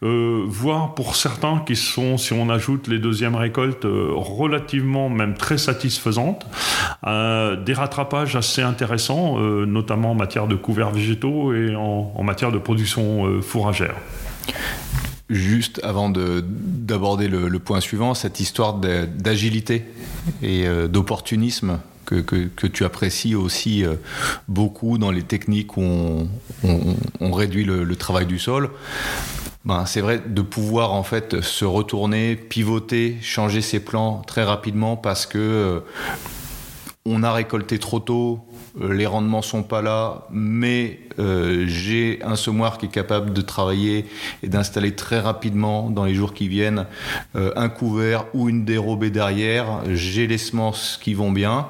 euh, 0.03 0.43
voire 0.47 0.95
pour 0.95 1.15
certains 1.15 1.59
qui 1.65 1.75
sont, 1.75 2.17
si 2.17 2.33
on 2.33 2.49
ajoute 2.49 2.87
les 2.87 2.97
deuxièmes 2.97 3.35
récoltes, 3.35 3.85
relativement 3.85 5.09
même 5.09 5.35
très 5.35 5.57
satisfaisantes, 5.57 6.47
des 7.05 7.73
rattrapages 7.73 8.35
assez 8.35 8.61
intéressants, 8.61 9.39
notamment 9.39 10.11
en 10.11 10.15
matière 10.15 10.47
de 10.47 10.55
couverts 10.55 10.91
végétaux 10.91 11.53
et 11.53 11.75
en, 11.75 12.23
matière 12.23 12.51
de 12.51 12.57
production 12.57 13.41
fourragère. 13.41 13.70
Juste 15.29 15.79
avant 15.83 16.09
d'aborder 16.09 17.27
le, 17.29 17.59
point 17.59 17.79
suivant, 17.79 18.13
cette 18.13 18.39
histoire 18.39 18.73
d'agilité 18.73 19.85
et 20.41 20.67
euh, 20.67 20.87
d'opportunisme 20.87 21.79
que, 22.05 22.67
tu 22.67 22.83
apprécies 22.83 23.35
aussi 23.35 23.85
euh, 23.85 23.95
beaucoup 24.49 24.97
dans 24.97 25.11
les 25.11 25.23
techniques 25.23 25.77
où 25.77 26.27
on, 26.63 27.31
réduit 27.31 27.63
le, 27.63 27.95
travail 27.95 28.25
du 28.25 28.39
sol. 28.39 28.71
Ben, 29.63 29.85
c'est 29.85 30.01
vrai 30.01 30.21
de 30.25 30.41
pouvoir 30.41 30.91
en 30.91 31.03
fait 31.03 31.39
se 31.39 31.63
retourner, 31.63 32.35
pivoter, 32.35 33.17
changer 33.21 33.61
ses 33.61 33.79
plans 33.79 34.23
très 34.27 34.43
rapidement 34.43 34.97
parce 34.97 35.25
que 35.25 35.37
euh, 35.37 35.79
on 37.05 37.23
a 37.23 37.31
récolté 37.31 37.79
trop 37.79 38.01
tôt 38.01 38.45
les 38.79 39.05
rendements 39.05 39.41
sont 39.41 39.63
pas 39.63 39.81
là, 39.81 40.27
mais 40.31 40.99
euh, 41.19 41.65
j'ai 41.67 42.19
un 42.23 42.35
semoir 42.35 42.77
qui 42.77 42.85
est 42.87 42.89
capable 42.89 43.33
de 43.33 43.41
travailler 43.41 44.05
et 44.43 44.47
d'installer 44.47 44.95
très 44.95 45.19
rapidement 45.19 45.89
dans 45.89 46.05
les 46.05 46.13
jours 46.13 46.33
qui 46.33 46.47
viennent 46.47 46.85
euh, 47.35 47.51
un 47.55 47.69
couvert 47.69 48.25
ou 48.33 48.49
une 48.49 48.65
dérobée 48.65 49.09
derrière. 49.09 49.81
J'ai 49.93 50.27
les 50.27 50.37
semences 50.37 50.99
qui 51.01 51.13
vont 51.13 51.31
bien. 51.31 51.67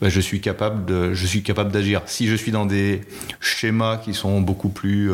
Ben, 0.00 0.08
je 0.08 0.20
suis 0.20 0.40
capable 0.40 0.84
de, 0.84 1.14
je 1.14 1.26
suis 1.26 1.42
capable 1.42 1.72
d'agir. 1.72 2.02
Si 2.06 2.26
je 2.26 2.34
suis 2.34 2.52
dans 2.52 2.66
des 2.66 3.02
schémas 3.40 3.96
qui 3.96 4.14
sont 4.14 4.40
beaucoup 4.40 4.68
plus 4.68 5.10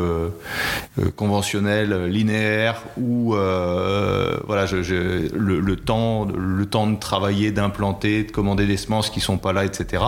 conventionnels, 1.17 2.07
linéaires, 2.07 2.83
ou 2.97 3.31
voilà, 3.33 4.67
je, 4.67 5.29
le, 5.35 5.76
temps, 5.76 6.26
le 6.26 6.67
temps 6.67 6.87
de 6.87 6.99
travailler, 6.99 7.52
d'implanter, 7.52 8.25
de 8.25 8.33
commander 8.33 8.67
des 8.67 8.76
semences 8.76 9.11
qui 9.11 9.21
sont 9.21 9.38
pas 9.38 9.52
là, 9.52 9.64
etc. 9.64 10.02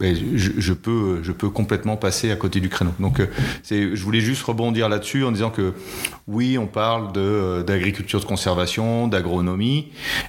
Ben, 0.00 0.16
je, 0.34 0.72
peux, 0.72 1.20
je 1.22 1.32
peux 1.32 1.50
complètement 1.50 1.96
passer 1.96 2.30
à 2.30 2.36
côté 2.36 2.60
du 2.60 2.68
créneau. 2.68 2.92
Donc, 3.00 3.20
euh, 3.20 3.26
je 3.70 4.02
voulais 4.02 4.20
juste 4.20 4.42
rebondir 4.42 4.88
là-dessus 4.88 5.24
en 5.24 5.32
disant 5.32 5.50
que 5.50 5.74
oui, 6.26 6.58
on 6.58 6.66
parle 6.66 7.08
euh, 7.16 7.62
d'agriculture 7.62 8.20
de, 8.20 8.24
conservation, 8.24 9.08
d'agronomie, 9.08 9.88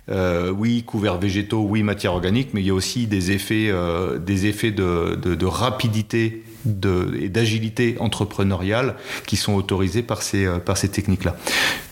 euh, 0.09 0.51
oui, 0.51 0.83
couverts 0.83 1.19
végétaux, 1.19 1.65
oui, 1.67 1.83
matière 1.83 2.13
organique, 2.13 2.49
mais 2.53 2.61
il 2.61 2.67
y 2.67 2.69
a 2.69 2.73
aussi 2.73 3.07
des 3.07 3.31
effets, 3.31 3.71
des 4.19 4.45
effets 4.45 4.71
de, 4.71 5.15
de 5.15 5.45
rapidité 5.45 6.43
et 6.65 7.29
d'agilité 7.29 7.95
entrepreneuriale 7.99 8.95
qui 9.25 9.37
sont 9.37 9.53
autorisés 9.53 10.03
par 10.03 10.21
ces, 10.21 10.47
par 10.65 10.77
ces 10.77 10.89
techniques-là. 10.89 11.35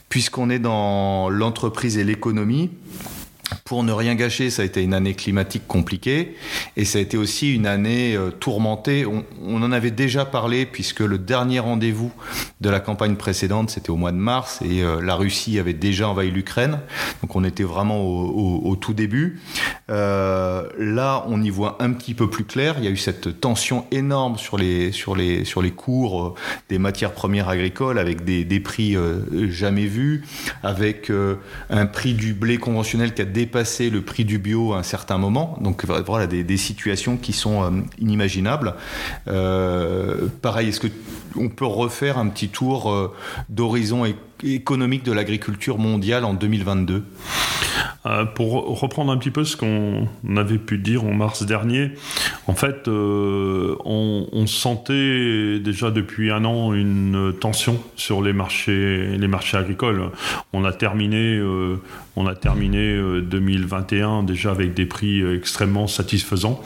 Puisqu'on 0.10 0.50
est 0.50 0.60
dans 0.60 1.30
l'entreprise 1.30 1.98
et 1.98 2.04
l'économie, 2.04 2.70
pour 3.66 3.84
ne 3.84 3.92
rien 3.92 4.16
gâcher, 4.16 4.50
ça 4.50 4.62
a 4.62 4.66
été 4.66 4.82
une 4.84 4.94
année 4.94 5.14
climatique 5.14 5.68
compliquée 5.68 6.36
et 6.76 6.86
ça 6.86 7.00
a 7.00 7.02
été 7.02 7.18
aussi 7.18 7.54
une 7.54 7.68
année 7.68 8.16
euh, 8.16 8.32
tourmentée. 8.32 9.06
On, 9.06 9.24
en 9.58 9.72
avait 9.72 9.92
déjà 9.92 10.26
parlé 10.26 10.66
puisque 10.66 11.00
le 11.00 11.18
dernier 11.18 11.60
rendez-vous 11.60 12.12
de 12.62 12.70
la 12.70 12.80
campagne 12.80 13.16
précédente, 13.16 13.70
c'était 13.70 13.90
au 13.90 13.96
mois 13.96 14.12
de 14.12 14.18
mars 14.18 14.62
et 14.62 14.84
euh, 14.84 15.02
la 15.02 15.16
Russie 15.16 15.60
avait 15.60 15.74
déjà 15.74 16.10
envahi 16.10 16.32
l'Ukraine. 16.32 16.80
Donc 17.22 17.36
on 17.36 17.44
était 17.44 17.64
vraiment 17.64 18.02
au, 18.02 18.76
tout 18.76 18.94
début. 18.94 19.40
Euh, 19.90 20.68
là, 20.78 21.26
on 21.28 21.42
y 21.42 21.50
voit 21.50 21.78
un 21.80 21.92
petit 21.92 22.14
peu 22.14 22.30
plus 22.30 22.44
clair. 22.44 22.76
Il 22.78 22.86
y 22.86 22.88
a 22.88 22.92
eu 22.92 22.98
cette 22.98 23.40
tension 23.40 23.86
énorme 23.92 24.38
sur 24.38 24.58
les, 24.58 24.92
sur 24.92 25.16
les, 25.16 25.46
sur 25.46 25.62
les 25.62 25.72
cours 25.72 26.36
des 26.70 26.80
matières 26.80 27.14
premières 27.14 27.50
agricoles 27.50 27.98
avec 27.98 28.24
des, 28.24 28.46
des 28.46 28.60
prix 28.60 28.96
jamais 29.50 29.86
vus, 29.86 30.24
avec 30.64 31.12
un 31.70 31.86
prix 31.86 32.14
du 32.14 32.34
blé 32.34 32.58
conventionnel 32.58 33.14
qui 33.14 33.22
a 33.22 33.26
dépasser 33.38 33.92
le 33.92 34.02
prix 34.02 34.26
du 34.26 34.40
bio 34.40 34.74
à 34.74 34.80
un 34.80 34.84
certain 34.84 35.20
moment. 35.20 35.60
Donc 35.62 35.86
voilà, 35.86 36.26
des, 36.26 36.58
situations 36.58 37.18
qui 37.18 37.34
sont 37.34 37.64
euh, 37.64 37.70
inimaginables. 38.00 38.74
Euh, 39.28 40.28
pareil, 40.42 40.70
est-ce 40.70 40.82
qu'on 40.82 41.50
peut 41.50 41.66
refaire 41.66 42.18
un 42.18 42.30
petit 42.30 42.50
tour 42.50 42.90
euh, 42.90 43.14
d'horizon 43.50 44.06
économique 44.44 45.04
de 45.04 45.12
l'agriculture 45.12 45.78
mondiale 45.78 46.26
en 46.26 46.34
2022 46.34 47.04
pour 48.36 48.80
reprendre 48.80 49.12
un 49.12 49.18
petit 49.18 49.32
peu 49.32 49.44
ce 49.44 49.58
qu'on 49.58 50.08
avait 50.38 50.60
pu 50.60 50.78
dire 50.78 51.04
en 51.04 51.14
mars 51.14 51.44
dernier, 51.44 51.92
en 52.48 52.54
fait, 52.54 52.88
on, 52.88 54.46
sentait 54.48 55.60
déjà 55.60 55.92
depuis 55.92 56.32
un 56.32 56.46
an 56.46 56.74
une 56.74 57.34
tension 57.38 57.84
sur 57.98 58.22
les 58.22 58.32
marchés, 58.32 59.18
les 59.18 59.28
marchés 59.28 59.58
agricoles. 59.58 60.10
On 60.54 60.64
a 60.64 60.72
terminé 60.72 61.42
on 62.18 62.26
a 62.26 62.34
terminé 62.34 62.98
2021 63.22 64.10
euh, 64.10 64.22
déjà 64.24 64.50
avec 64.50 64.74
des 64.74 64.88
prix 64.88 65.22
euh, 65.22 65.38
extrêmement 65.38 65.86
satisfaisants 65.86 66.60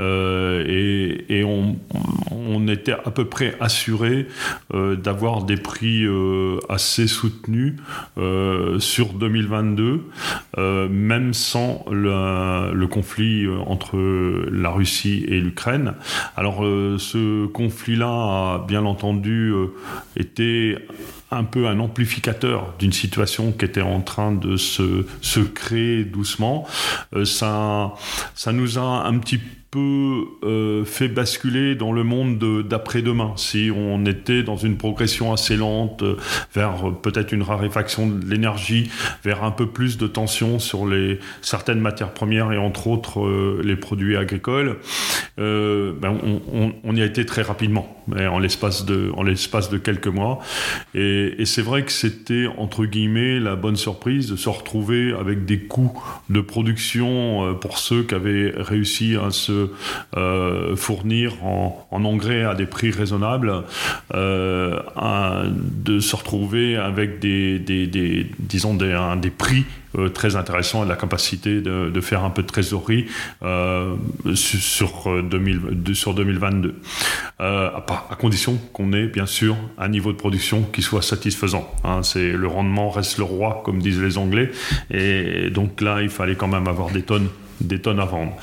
euh, 0.00 0.64
et, 0.66 1.44
on, 1.44 1.76
était 2.66 2.92
à 2.92 3.10
peu 3.10 3.26
près 3.26 3.54
assuré 3.60 4.26
d'avoir 4.72 5.44
des 5.44 5.56
prix 5.56 6.04
assez 6.68 7.05
soutenus 7.06 7.74
sur 8.78 9.12
2022, 9.12 10.04
même 10.56 11.34
sans 11.34 11.84
le, 11.90 12.86
conflit 12.86 13.46
entre 13.66 13.96
la 14.50 14.70
Russie 14.70 15.24
et 15.28 15.40
l'Ukraine. 15.40 15.94
Alors 16.36 16.62
ce 16.98 17.46
conflit-là 17.46 18.06
a 18.06 18.64
bien 18.66 18.84
entendu 18.84 19.52
été 20.16 20.76
un 21.30 21.44
peu 21.44 21.66
un 21.66 21.80
amplificateur 21.80 22.74
d'une 22.78 22.92
situation 22.92 23.52
qui 23.52 23.64
était 23.64 23.82
en 23.82 24.00
train 24.00 24.32
de 24.32 24.56
se, 24.56 25.40
créer 25.54 26.04
doucement. 26.04 26.66
Euh, 27.14 27.24
ça 27.24 27.92
nous 28.52 28.78
a 28.78 29.06
un 29.06 29.18
petit 29.18 29.38
peu 29.38 29.44
euh, 29.78 30.84
fait 30.84 31.08
basculer 31.08 31.74
dans 31.74 31.92
le 31.92 32.04
monde 32.04 32.38
d'après-demain. 32.68 33.32
Si 33.36 33.70
on 33.74 34.04
était 34.06 34.42
dans 34.42 34.56
une 34.56 34.76
progression 34.76 35.32
assez 35.32 35.56
lente 35.56 36.02
euh, 36.02 36.16
vers 36.54 36.92
peut-être 37.02 37.32
une 37.32 37.42
raréfaction 37.42 38.08
de 38.08 38.24
l'énergie, 38.26 38.90
vers 39.24 39.44
un 39.44 39.50
peu 39.50 39.66
plus 39.66 39.98
de 39.98 40.06
tension 40.06 40.58
sur 40.58 40.86
les, 40.86 41.18
certaines 41.42 41.80
matières 41.80 42.12
premières 42.12 42.52
et 42.52 42.58
entre 42.58 42.86
autres 42.86 43.60
les 43.62 43.76
produits 43.76 44.16
agricoles, 44.16 44.76
ben 45.38 46.18
on, 46.84 46.96
y 46.96 47.02
a 47.02 47.04
été 47.04 47.26
très 47.26 47.42
rapidement 47.42 48.04
en 48.10 48.38
l'espace 48.38 48.84
de, 48.84 49.12
de 49.70 49.78
quelques 49.78 50.06
mois. 50.06 50.40
Et, 50.94 51.44
c'est 51.44 51.62
vrai 51.62 51.84
que 51.84 51.92
c'était, 51.92 52.46
entre 52.58 52.84
guillemets, 52.84 53.38
la 53.38 53.56
bonne 53.56 53.76
surprise 53.76 54.30
de 54.30 54.36
se 54.36 54.48
retrouver 54.48 55.12
avec 55.18 55.44
des 55.44 55.60
coûts 55.60 55.92
de 56.28 56.40
production 56.40 57.46
euh, 57.46 57.52
pour 57.52 57.78
ceux 57.78 58.02
qui 58.02 58.14
avaient 58.14 58.52
réussi 58.56 59.16
à 59.16 59.30
se 59.30 59.65
euh, 60.16 60.76
fournir 60.76 61.44
en, 61.44 61.86
en, 61.90 62.04
engrais 62.04 62.44
à 62.44 62.54
des 62.54 62.66
prix 62.66 62.90
raisonnables, 62.90 63.52
euh, 64.14 64.80
de 65.84 66.00
se 66.00 66.16
retrouver 66.16 66.76
avec 66.76 67.18
des, 67.18 67.58
disons, 68.38 68.74
des, 68.74 69.30
prix 69.30 69.64
euh, 69.98 70.08
très 70.08 70.36
intéressant 70.36 70.84
et 70.84 70.88
la 70.88 70.96
capacité 70.96 71.60
de, 71.60 72.00
faire 72.00 72.24
un 72.24 72.30
peu 72.30 72.42
de 72.42 72.46
trésorerie 72.46 73.06
sur, 74.34 75.22
2000, 75.22 75.60
euh, 75.88 75.94
sur 75.94 76.14
2022. 76.14 76.74
À, 77.38 77.84
à, 78.10 78.16
condition 78.16 78.58
qu'on 78.72 78.92
ait 78.92 79.06
bien 79.06 79.26
sûr 79.26 79.56
un 79.78 79.88
niveau 79.88 80.12
de 80.12 80.18
production 80.18 80.62
qui 80.62 80.82
soit 80.82 81.02
satisfaisant. 81.02 81.70
Hein. 81.84 82.02
c'est 82.02 82.32
le 82.32 82.46
rendement 82.46 82.90
reste 82.90 83.18
le 83.18 83.24
roi, 83.24 83.62
comme 83.64 83.80
disent 83.80 84.00
les 84.00 84.18
Anglais, 84.18 84.50
et 84.90 85.50
donc 85.50 85.80
là 85.80 86.02
il 86.02 86.08
fallait 86.08 86.36
quand 86.36 86.48
même 86.48 86.68
avoir 86.68 86.90
des 86.90 87.02
tonnes, 87.02 87.28
des 87.60 87.80
tonnes 87.80 88.00
à 88.00 88.04
vendre. 88.04 88.36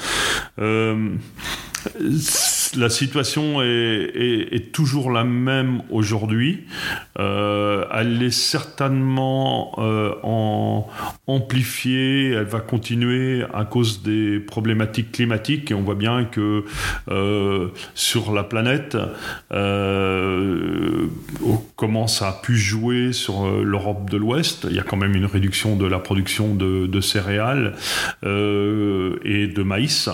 La 2.76 2.90
situation 2.90 3.62
est, 3.62 4.72
toujours 4.72 5.12
la 5.12 5.24
même 5.24 5.84
aujourd'hui. 5.92 6.66
Euh, 7.20 7.86
elle 7.92 8.24
est 8.24 8.32
certainement 8.32 9.76
euh, 9.78 10.14
amplifiée, 11.28 12.32
elle 12.32 12.46
va 12.46 12.62
continuer 12.62 13.44
à 13.54 13.66
cause 13.66 14.02
des 14.02 14.40
problématiques 14.40 15.12
climatiques. 15.12 15.70
Et 15.72 15.74
on 15.74 15.82
voit 15.82 15.96
bien 15.96 16.26
que 16.26 16.66
euh, 17.10 17.68
sur 17.94 18.34
la 18.34 18.44
planète, 18.44 18.98
on 21.84 21.88
commence 21.88 22.22
à 22.22 22.32
pu 22.32 22.56
jouer 22.56 23.12
sur 23.12 23.46
l'Europe 23.46 24.10
de 24.10 24.16
l'Ouest. 24.16 24.66
Il 24.70 24.76
y 24.76 24.80
a 24.80 24.84
quand 24.84 24.96
même 24.96 25.16
une 25.16 25.26
réduction 25.26 25.76
de 25.76 25.86
la 25.86 26.00
production 26.00 26.56
de, 26.56 26.88
de 26.88 27.02
céréales 27.02 27.76
et 28.24 29.48
de 29.48 29.64
maïs. 29.64 30.10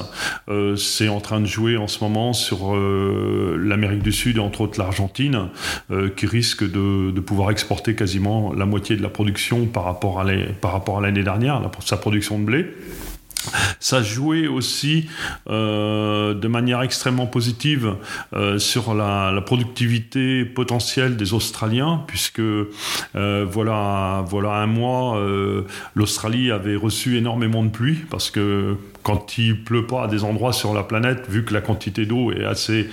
C'est 0.76 1.10
en 1.10 1.22
train 1.22 1.40
de 1.40 1.46
jouer 1.46 1.78
en 1.78 1.88
ce 1.88 2.04
moment 2.04 2.34
sur 2.34 2.76
euh, 2.76 3.58
l'Amérique 3.62 4.04
du 4.04 4.12
Sud 4.12 4.38
et 4.38 4.40
entre 4.40 4.62
autres 4.62 4.80
l'Argentine, 4.80 5.50
euh, 5.92 6.10
qui 6.10 6.26
risque 6.26 6.64
de, 6.64 7.20
pouvoir 7.20 7.52
exporter 7.52 7.96
quasiment 7.96 8.54
la 8.54 8.66
moitié 8.66 8.96
de 8.96 9.04
la 9.04 9.10
production 9.10 9.66
par 9.66 9.84
rapport 9.84 10.20
à 10.20 11.02
l'année 11.02 11.24
dernière, 11.24 11.62
sa 11.86 11.98
production 11.98 12.40
de 12.40 12.46
blé. 12.46 12.66
Ça 13.80 14.02
jouait 14.02 14.48
aussi 14.48 15.08
euh, 15.50 16.34
de 16.34 16.48
manière 16.48 16.82
extrêmement 16.82 17.28
positive 17.28 17.96
euh, 18.34 18.60
sur 18.60 18.94
la, 18.94 19.42
productivité 19.46 20.44
potentielle 20.44 21.16
des 21.16 21.34
Australiens, 21.34 22.04
puisque 22.08 22.40
euh, 22.40 22.66
voilà, 23.50 24.24
voilà 24.28 24.56
un 24.56 24.68
mois, 24.68 25.20
l'Australie 25.96 26.52
avait 26.52 26.76
reçu 26.76 27.18
énormément 27.18 27.64
de 27.64 27.70
pluie, 27.70 28.00
parce 28.10 28.30
que 28.30 28.76
quand 29.04 29.38
il 29.38 29.64
pleut 29.64 29.86
pas 29.86 30.04
à 30.04 30.08
des 30.08 30.24
endroits 30.24 30.54
sur 30.54 30.74
la 30.74 30.84
planète, 30.84 31.30
vu 31.30 31.44
que 31.46 31.54
la 31.54 31.62
quantité 31.62 32.06
d'eau 32.06 32.32
est 32.32 32.46
assez 32.46 32.90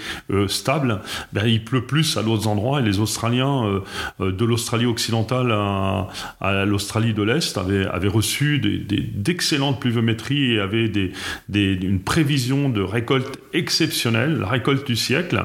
stable, 0.48 1.00
ben, 1.32 1.46
il 1.46 1.64
pleut 1.64 1.86
plus 1.86 2.16
à 2.16 2.22
d'autres 2.22 2.48
endroits, 2.48 2.80
et 2.80 2.82
les 2.82 2.98
Australiens 2.98 3.82
de 4.20 4.44
l'Australie 4.44 4.86
occidentale 4.86 5.52
à, 5.52 6.64
l'Australie 6.64 7.14
de 7.14 7.22
l'Est 7.22 7.58
avaient, 7.58 7.86
avaient 7.86 8.08
reçu 8.08 8.58
d'excellentes 8.58 9.80
pluviométries 9.80 10.54
et 10.54 10.60
avait 10.60 10.88
des, 10.88 11.12
une 11.52 12.00
prévision 12.00 12.68
de 12.68 12.80
récolte 12.80 13.38
exceptionnelle, 13.52 14.38
la 14.38 14.48
récolte 14.48 14.86
du 14.86 14.96
siècle. 14.96 15.44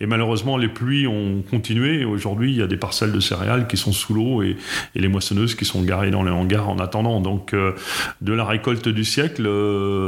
Et 0.00 0.06
malheureusement, 0.06 0.56
les 0.56 0.68
pluies 0.68 1.06
ont 1.06 1.42
continué. 1.48 2.04
Aujourd'hui, 2.04 2.52
il 2.52 2.58
y 2.58 2.62
a 2.62 2.66
des 2.66 2.76
parcelles 2.76 3.12
de 3.12 3.20
céréales 3.20 3.66
qui 3.66 3.76
sont 3.76 3.92
sous 3.92 4.14
l'eau 4.14 4.42
et, 4.42 4.56
les 4.94 5.08
moissonneuses 5.08 5.54
qui 5.54 5.64
sont 5.64 5.82
garées 5.82 6.10
dans 6.10 6.22
les 6.22 6.30
hangars 6.30 6.68
en 6.68 6.78
attendant. 6.78 7.20
Donc, 7.20 7.54
euh, 7.54 7.72
de 8.20 8.32
la 8.32 8.44
récolte 8.44 8.88
du 8.88 9.04
siècle, 9.04 9.44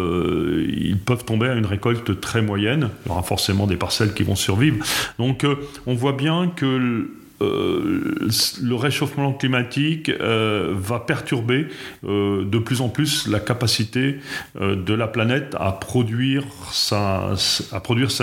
euh, 0.03 0.67
ils 0.69 0.99
peuvent 0.99 1.25
tomber 1.25 1.49
à 1.49 1.55
une 1.55 1.67
récolte 1.67 2.21
très 2.21 2.43
moyenne. 2.43 2.91
Il 3.05 3.09
y 3.09 3.13
aura 3.13 3.23
forcément 3.23 3.67
des 3.67 3.77
parcelles 3.77 4.15
qui 4.15 4.23
vont 4.23 4.37
survivre. 4.37 4.85
Donc, 5.19 5.45
euh, 5.45 5.57
on 5.87 5.95
voit 5.95 6.13
bien 6.13 6.53
que 6.55 7.09
le 7.41 8.75
réchauffement 8.77 9.33
climatique 9.33 10.09
va 10.21 11.01
perturber 11.01 11.67
de 12.05 12.59
plus 12.59 12.81
en 12.81 12.89
plus 12.89 13.27
la 13.27 13.41
capacité 13.41 14.19
de 14.61 14.95
la 14.95 15.09
planète 15.09 15.57
à 15.59 15.73
produire 15.73 16.45
sa 16.71 17.35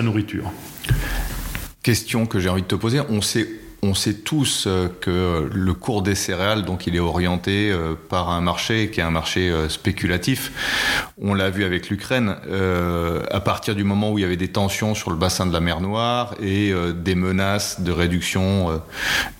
nourriture. 0.02 0.54
Question 1.84 2.28
que 2.28 2.40
j'ai 2.40 2.48
envie 2.48 2.62
de 2.62 2.68
te 2.68 2.76
poser, 2.76 3.02
on 3.10 3.20
sait 3.20 3.50
on 3.82 3.94
sait 3.94 4.14
tous 4.14 4.66
euh, 4.68 4.88
que 5.00 5.50
le 5.52 5.74
cours 5.74 6.02
des 6.02 6.16
céréales, 6.16 6.66
donc 6.66 6.88
il 6.88 6.96
est 6.96 7.00
orienté 7.00 7.72
euh, 7.72 7.94
par 8.10 8.30
un 8.30 8.42
marché 8.42 8.90
qui 8.90 9.00
est 9.00 9.04
un 9.04 9.12
marché 9.12 9.50
euh, 9.50 9.70
spéculatif. 9.70 11.08
On 11.22 11.34
l'a 11.34 11.50
vu 11.50 11.64
avec 11.64 11.90
l'Ukraine. 11.90 12.36
À 13.32 13.40
partir 13.42 13.76
du 13.76 13.84
moment 13.84 14.12
où 14.12 14.18
il 14.18 14.22
y 14.22 14.26
avait 14.26 14.38
des 14.38 14.48
tensions 14.48 14.96
sur 14.96 15.12
le 15.12 15.18
bassin 15.18 15.46
de 15.46 15.52
la 15.52 15.60
mer 15.60 15.82
Noire 15.82 16.36
et 16.42 16.74
des 16.96 17.16
menaces 17.16 17.82
de 17.82 17.92
réduction 17.92 18.82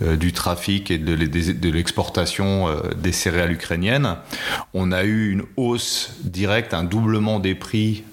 du 0.02 0.34
trafic 0.34 0.92
et 0.92 0.98
de 0.98 1.70
l'exportation 1.70 2.68
des 2.98 3.14
céréales 3.14 3.54
ukrainiennes, 3.54 4.18
on 4.74 4.92
a 4.92 5.04
eu 5.04 5.32
une 5.32 5.44
hausse 5.56 6.16
directe, 6.24 6.74
un 6.74 6.84
doublement 6.84 7.40
des 7.40 7.56
prix 7.56 8.04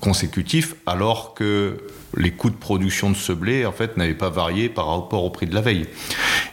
consécutifs, 0.00 0.74
alors 0.86 1.34
que 1.34 1.76
les 2.16 2.30
coûts 2.30 2.50
de 2.50 2.56
production 2.56 3.10
de 3.10 3.16
ce 3.16 3.32
blé 3.32 3.66
en 3.66 3.72
fait 3.72 3.96
n'avaient 3.96 4.14
pas 4.14 4.30
varié 4.30 4.68
par 4.68 4.88
rapport 4.88 5.24
au 5.24 5.30
prix 5.30 5.46
de 5.46 5.54
la 5.54 5.60
veille. 5.60 5.86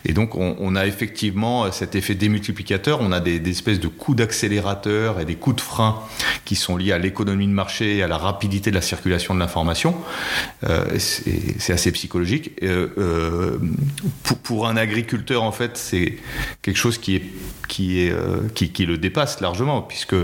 Et 0.07 0.13
donc 0.13 0.35
on, 0.35 0.75
a 0.75 0.85
effectivement 0.85 1.71
cet 1.71 1.95
effet 1.95 2.13
démultiplicateur, 2.13 2.99
on 3.01 3.11
a 3.11 3.19
des, 3.19 3.41
espèces 3.49 3.79
de 3.79 3.87
coups 3.87 4.17
d'accélérateur 4.17 5.19
et 5.19 5.25
des 5.25 5.35
coups 5.35 5.55
de 5.55 5.61
frein 5.61 5.99
qui 6.43 6.55
sont 6.55 6.77
liés 6.77 6.91
à 6.91 6.99
l'économie 6.99 7.47
de 7.47 7.51
marché 7.51 7.97
et 7.97 8.03
à 8.03 8.07
la 8.07 8.17
rapidité 8.17 8.69
de 8.69 8.75
la 8.75 8.81
circulation 8.81 9.33
de 9.33 9.39
l'information. 9.39 9.95
Euh, 10.63 10.85
c'est 10.99 11.73
assez 11.73 11.91
psychologique. 11.91 12.51
Euh, 12.61 12.89
euh, 12.97 13.57
pour, 14.43 14.67
un 14.67 14.77
agriculteur 14.77 15.43
en 15.43 15.51
fait 15.51 15.77
c'est 15.77 16.17
quelque 16.61 16.77
chose 16.77 16.99
qui, 16.99 17.21
le 17.79 18.95
dépasse 18.97 19.41
largement, 19.41 19.81
puisque, 19.81 20.15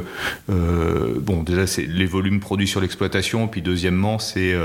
bon, 0.47 1.43
déjà, 1.43 1.65
c'est 1.65 1.85
les 1.87 2.05
volumes 2.05 2.39
produits 2.39 2.67
sur 2.67 2.81
l'exploitation, 2.81 3.47
puis 3.47 3.61
deuxièmement, 3.61 4.19
c'est 4.19 4.55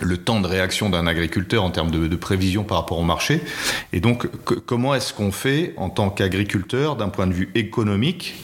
le 0.00 0.16
temps 0.18 0.40
de 0.40 0.46
réaction 0.46 0.90
d'un 0.90 1.06
agriculteur 1.06 1.64
en 1.64 1.70
termes 1.70 1.90
de, 1.90 2.16
prévision 2.16 2.64
par 2.64 2.78
rapport 2.78 2.98
au 2.98 3.04
marché. 3.04 3.40
Et 3.92 4.00
donc, 4.00 4.28
comment 4.66 4.94
est-ce 4.94 5.12
qu'on 5.12 5.32
fait 5.32 5.74
en 5.76 5.90
tant 5.90 6.10
qu'agriculteur, 6.10 6.96
d'un 6.96 7.08
point 7.08 7.26
de 7.26 7.32
vue 7.32 7.50
économique, 7.54 8.34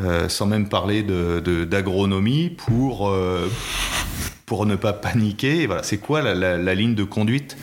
euh, 0.00 0.28
sans 0.28 0.46
même 0.46 0.68
parler 0.68 1.02
d'agronomie, 1.02 2.50
pour, 2.50 3.08
euh, 3.08 3.48
pour 4.48 4.64
ne 4.64 4.76
pas 4.76 4.94
paniquer. 4.94 5.66
Voilà, 5.66 5.82
C'est 5.82 5.98
quoi 5.98 6.22
la, 6.22 6.74
ligne 6.74 6.94
de 6.94 7.04
conduite? 7.04 7.56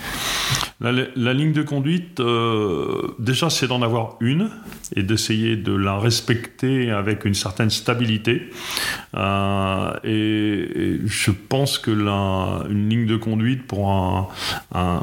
La, 0.79 1.33
ligne 1.33 1.51
de 1.51 1.63
conduite, 1.63 2.19
euh, 2.19 3.15
déjà, 3.17 3.49
c'est 3.49 3.67
d'en 3.67 3.81
avoir 3.81 4.17
une 4.19 4.51
et 4.95 5.01
d'essayer 5.01 5.55
de 5.55 5.73
la 5.73 5.97
respecter 5.97 6.91
avec 6.91 7.25
une 7.25 7.33
certaine 7.33 7.71
stabilité. 7.71 8.51
Euh, 9.15 9.93
et, 10.03 10.99
je 11.05 11.31
pense 11.31 11.79
que 11.79 11.91
la, 11.91 12.63
une 12.69 12.89
ligne 12.89 13.07
de 13.07 13.17
conduite 13.17 13.65
pour 13.65 13.89
un, 13.91 14.27
un, 14.73 15.01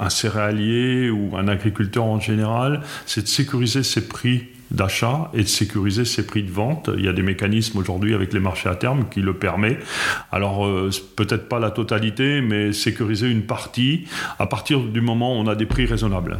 un 0.00 0.10
céréalier 0.10 1.10
ou 1.10 1.36
un 1.36 1.46
agriculteur 1.46 2.04
en 2.04 2.18
général, 2.18 2.82
c'est 3.06 3.22
de 3.22 3.28
sécuriser 3.28 3.84
ses 3.84 4.08
prix 4.08 4.48
d'achat 4.70 5.30
et 5.34 5.42
de 5.42 5.48
sécuriser 5.48 6.04
ses 6.04 6.26
prix 6.26 6.42
de 6.42 6.50
vente. 6.50 6.90
Il 6.96 7.04
y 7.04 7.08
a 7.08 7.12
des 7.12 7.22
mécanismes 7.22 7.78
aujourd'hui 7.78 8.14
avec 8.14 8.32
les 8.32 8.40
marchés 8.40 8.68
à 8.68 8.74
terme 8.74 9.06
qui 9.10 9.20
le 9.20 9.34
permettent. 9.34 9.84
Alors 10.32 10.66
euh, 10.66 10.90
peut-être 11.16 11.48
pas 11.48 11.58
la 11.58 11.70
totalité, 11.70 12.40
mais 12.40 12.72
sécuriser 12.72 13.30
une 13.30 13.42
partie 13.42 14.06
à 14.38 14.46
partir 14.46 14.80
du 14.80 15.00
moment 15.00 15.34
où 15.34 15.36
on 15.36 15.46
a 15.46 15.54
des 15.54 15.66
prix 15.66 15.86
raisonnables. 15.86 16.38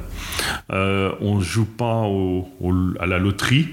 Euh, 0.73 1.13
on 1.21 1.37
ne 1.37 1.43
joue 1.43 1.67
pas 1.67 2.07
à 3.01 3.07
la 3.07 3.19
loterie 3.19 3.69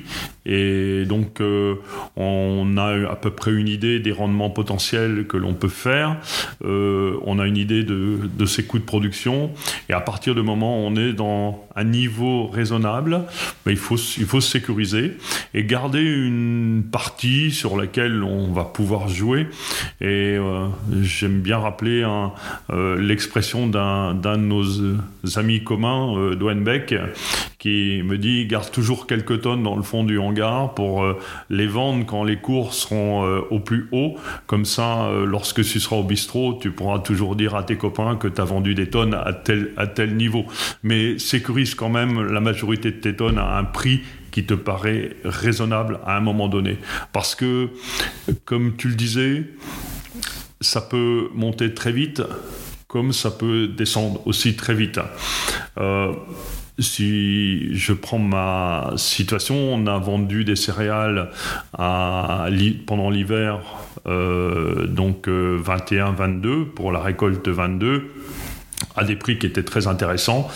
et 0.46 1.06
donc, 1.06 1.42
euh, 1.42 1.76
on 2.16 2.78
a 2.78 3.12
à 3.12 3.16
peu 3.16 3.32
près 3.32 3.52
une 3.52 3.68
idée 3.68 4.00
des 4.00 4.12
rendements 4.12 4.52
potentiels 4.52 5.26
que 5.28 5.38
l'on 5.38 5.54
peut 5.54 5.68
faire. 5.68 6.18
Euh, 6.64 7.18
on 7.24 7.40
a 7.40 7.48
une 7.48 7.58
idée 7.58 7.84
de, 7.84 8.20
de, 8.38 8.46
ses 8.46 8.64
coûts 8.64 8.80
de 8.80 8.84
production. 8.84 9.52
Et 9.90 9.94
à 9.94 10.02
partir 10.02 10.36
du 10.36 10.44
moment 10.44 10.80
où 10.80 10.88
on 10.88 10.96
est 10.96 11.14
dans 11.14 11.66
un 11.76 11.84
niveau 11.84 12.48
raisonnable, 12.48 13.24
ben, 13.66 13.72
il, 13.72 13.78
faut, 13.78 13.96
il 13.96 14.26
faut 14.26 14.40
se 14.40 14.52
sécuriser 14.52 15.18
et 15.54 15.64
garder 15.64 16.02
une 16.02 16.84
partie 16.92 17.52
sur 17.52 17.76
laquelle 17.76 18.24
on 18.24 18.52
va 18.52 18.66
pouvoir 18.66 19.08
jouer. 19.08 19.48
Et 20.00 20.38
euh, 20.38 20.68
j'aime 21.02 21.42
bien 21.42 21.58
rappeler 21.58 22.06
l'expression 23.00 23.68
d'un 23.68 24.14
de 24.14 24.36
nos 24.36 24.64
amis 25.38 25.64
communs, 25.64 26.36
Beck, 26.36 26.96
qui 27.58 28.02
me 28.04 28.18
dit 28.18 28.46
garde 28.46 28.72
toujours 28.72 29.08
quelques 29.08 29.42
tonnes 29.42 29.64
dans 29.64 29.76
le 29.76 29.84
fond 29.84 30.04
du 30.04 30.20
hangar 30.20 30.35
pour 30.76 31.04
euh, 31.04 31.18
les 31.50 31.68
vendre 31.68 32.06
quand 32.06 32.24
les 32.24 32.38
cours 32.38 32.74
seront 32.74 33.26
euh, 33.26 33.42
au 33.50 33.60
plus 33.60 33.88
haut. 33.92 34.16
Comme 34.48 34.66
ça, 34.66 35.06
euh, 35.06 35.26
lorsque 35.26 35.64
tu 35.64 35.80
seras 35.80 35.98
au 35.98 36.04
bistrot, 36.04 36.60
tu 36.62 36.72
pourras 36.72 37.00
toujours 37.00 37.36
dire 37.36 37.56
à 37.56 37.64
tes 37.64 37.78
copains 37.78 38.16
que 38.16 38.28
tu 38.28 38.42
as 38.42 38.46
vendu 38.46 38.76
des 38.76 38.90
tonnes 38.90 39.14
à 39.14 39.34
tel, 39.34 39.72
à 39.78 39.88
tel 39.88 40.16
niveau. 40.16 40.46
Mais 40.84 41.18
sécurise 41.20 41.76
quand 41.76 41.90
même 41.90 42.22
la 42.32 42.40
majorité 42.40 42.92
de 42.92 42.98
tes 42.98 43.16
tonnes 43.16 43.38
à 43.38 43.58
un 43.58 43.64
prix 43.64 44.02
qui 44.32 44.46
te 44.46 44.54
paraît 44.54 45.16
raisonnable 45.24 46.00
à 46.06 46.18
un 46.18 46.22
moment 46.22 46.48
donné. 46.50 46.78
Parce 47.14 47.36
que, 47.36 47.70
comme 48.44 48.76
tu 48.76 48.90
le 48.90 48.96
disais, 48.96 49.46
ça 50.60 50.82
peut 50.82 51.30
monter 51.34 51.74
très 51.74 51.94
vite, 51.94 52.22
comme 52.88 53.14
ça 53.14 53.32
peut 53.32 53.68
descendre 53.68 54.22
aussi 54.28 54.56
très 54.56 54.74
vite. 54.74 55.00
Si 56.80 57.74
je 57.74 57.94
prends 57.94 58.20
ma 58.20 58.94
situation, 58.98 59.56
on 59.56 59.88
a 59.88 59.98
vendu 59.98 60.44
des 60.44 60.56
céréales 60.56 61.30
pendant 61.74 63.10
l'hiver, 63.10 63.60
euh, 64.08 64.86
donc 64.88 65.28
21-22 65.28 66.46
euh, 66.46 66.66
pour 66.66 66.92
la 66.92 67.00
récolte 67.00 67.48
22 67.48 68.12
à 68.96 69.04
des 69.04 69.16
prix 69.16 69.38
qui 69.40 69.46
étaient 69.46 69.64
très 69.64 69.88
intéressants. 69.88 70.50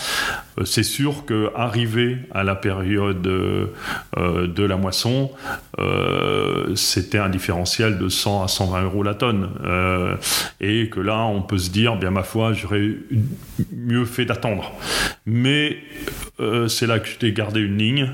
Euh, 0.58 0.64
c'est 0.64 0.82
sûr 0.82 1.24
que 1.24 1.50
arrivé 1.54 2.18
à 2.32 2.42
la 2.42 2.54
période 2.54 3.26
euh, 3.26 3.66
de 4.46 4.64
la 4.64 4.76
moisson, 4.76 5.30
euh, 5.78 6.74
c'était 6.74 7.18
un 7.18 7.28
différentiel 7.28 7.98
de 7.98 8.08
100 8.08 8.42
à 8.42 8.48
120 8.48 8.82
euros 8.82 9.02
la 9.02 9.14
tonne, 9.14 9.50
et 10.60 10.88
que 10.90 11.00
là, 11.00 11.24
on 11.24 11.42
peut 11.42 11.58
se 11.58 11.70
dire, 11.70 11.96
bien 11.96 12.10
ma 12.10 12.22
foi, 12.22 12.52
j'aurais 12.52 12.90
mieux 13.72 14.04
fait 14.04 14.24
d'attendre. 14.24 14.72
Mais 15.26 15.78
c'est 16.68 16.86
là 16.86 16.98
que 16.98 17.08
je 17.08 17.16
t'ai 17.16 17.32
gardé 17.32 17.60
une 17.60 17.76
ligne. 17.76 18.10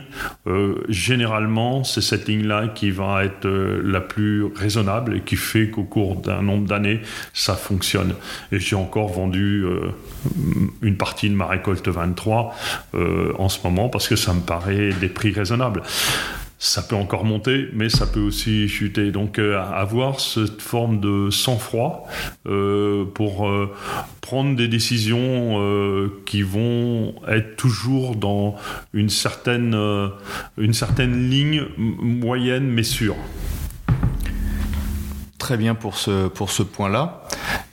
généralement, 0.88 1.85
c'est 1.85 2.01
cette 2.01 2.27
ligne-là 2.27 2.68
qui 2.68 2.90
va 2.90 3.25
être 3.25 3.49
la 3.49 4.01
plus 4.01 4.44
raisonnable 4.44 5.16
et 5.16 5.20
qui 5.20 5.37
fait 5.37 5.70
qu'au 5.70 5.85
cours 5.85 6.16
d'un 6.16 6.42
nombre 6.42 6.66
d'années, 6.66 7.01
ça 7.33 7.55
fonctionne. 7.55 8.14
Et 8.53 8.59
j'ai 8.59 8.77
encore 8.77 9.09
vendu 9.09 9.64
une 10.83 10.96
partie 10.96 11.31
de 11.31 11.35
ma 11.35 11.46
récolte 11.46 11.88
23 11.88 12.26
euh, 12.95 13.33
en 13.39 13.49
ce 13.49 13.59
moment 13.65 13.89
parce 13.89 14.09
que 14.09 14.17
ça 14.17 14.33
me 14.33 14.41
paraît 14.41 14.91
des 15.01 15.09
prix 15.09 15.33
raisonnables 15.33 15.83
ça 16.59 16.81
peut 16.81 16.97
encore 16.97 17.27
monter, 17.27 17.69
mais 17.75 17.91
ça 17.91 18.07
peut 18.07 18.21
aussi 18.21 18.67
chuter. 18.67 19.11
Donc 19.11 19.39
euh, 19.39 19.61
avoir 19.61 20.21
cette 20.21 20.62
forme 20.62 21.01
de 21.01 21.29
sang-froid 21.29 22.09
euh, 22.47 23.05
pour 23.05 23.47
prendre 24.23 24.57
des 24.57 24.67
décisions 24.67 26.11
qui 26.25 26.41
vont 26.41 27.15
être 27.29 27.57
toujours 27.57 28.17
dans 28.17 28.57
une 28.95 29.11
certaine, 29.11 29.77
une 30.57 30.73
certaine 30.73 31.29
ligne 31.29 31.65
moyenne 31.77 32.67
mais 32.67 32.83
sûre. 32.83 33.17
Très 35.46 35.56
bien 35.56 35.76
pour 35.76 35.96
ce, 35.96 36.26
pour 36.26 36.50
ce 36.50 36.64
point-là. 36.64 37.22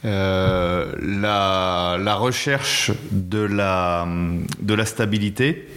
Euh, 0.05 0.93
la, 1.01 2.13
recherche 2.13 2.91
de 3.09 3.39
la, 3.39 4.07
de 4.62 4.75
la 4.75 4.86
stabilité, 4.86 5.67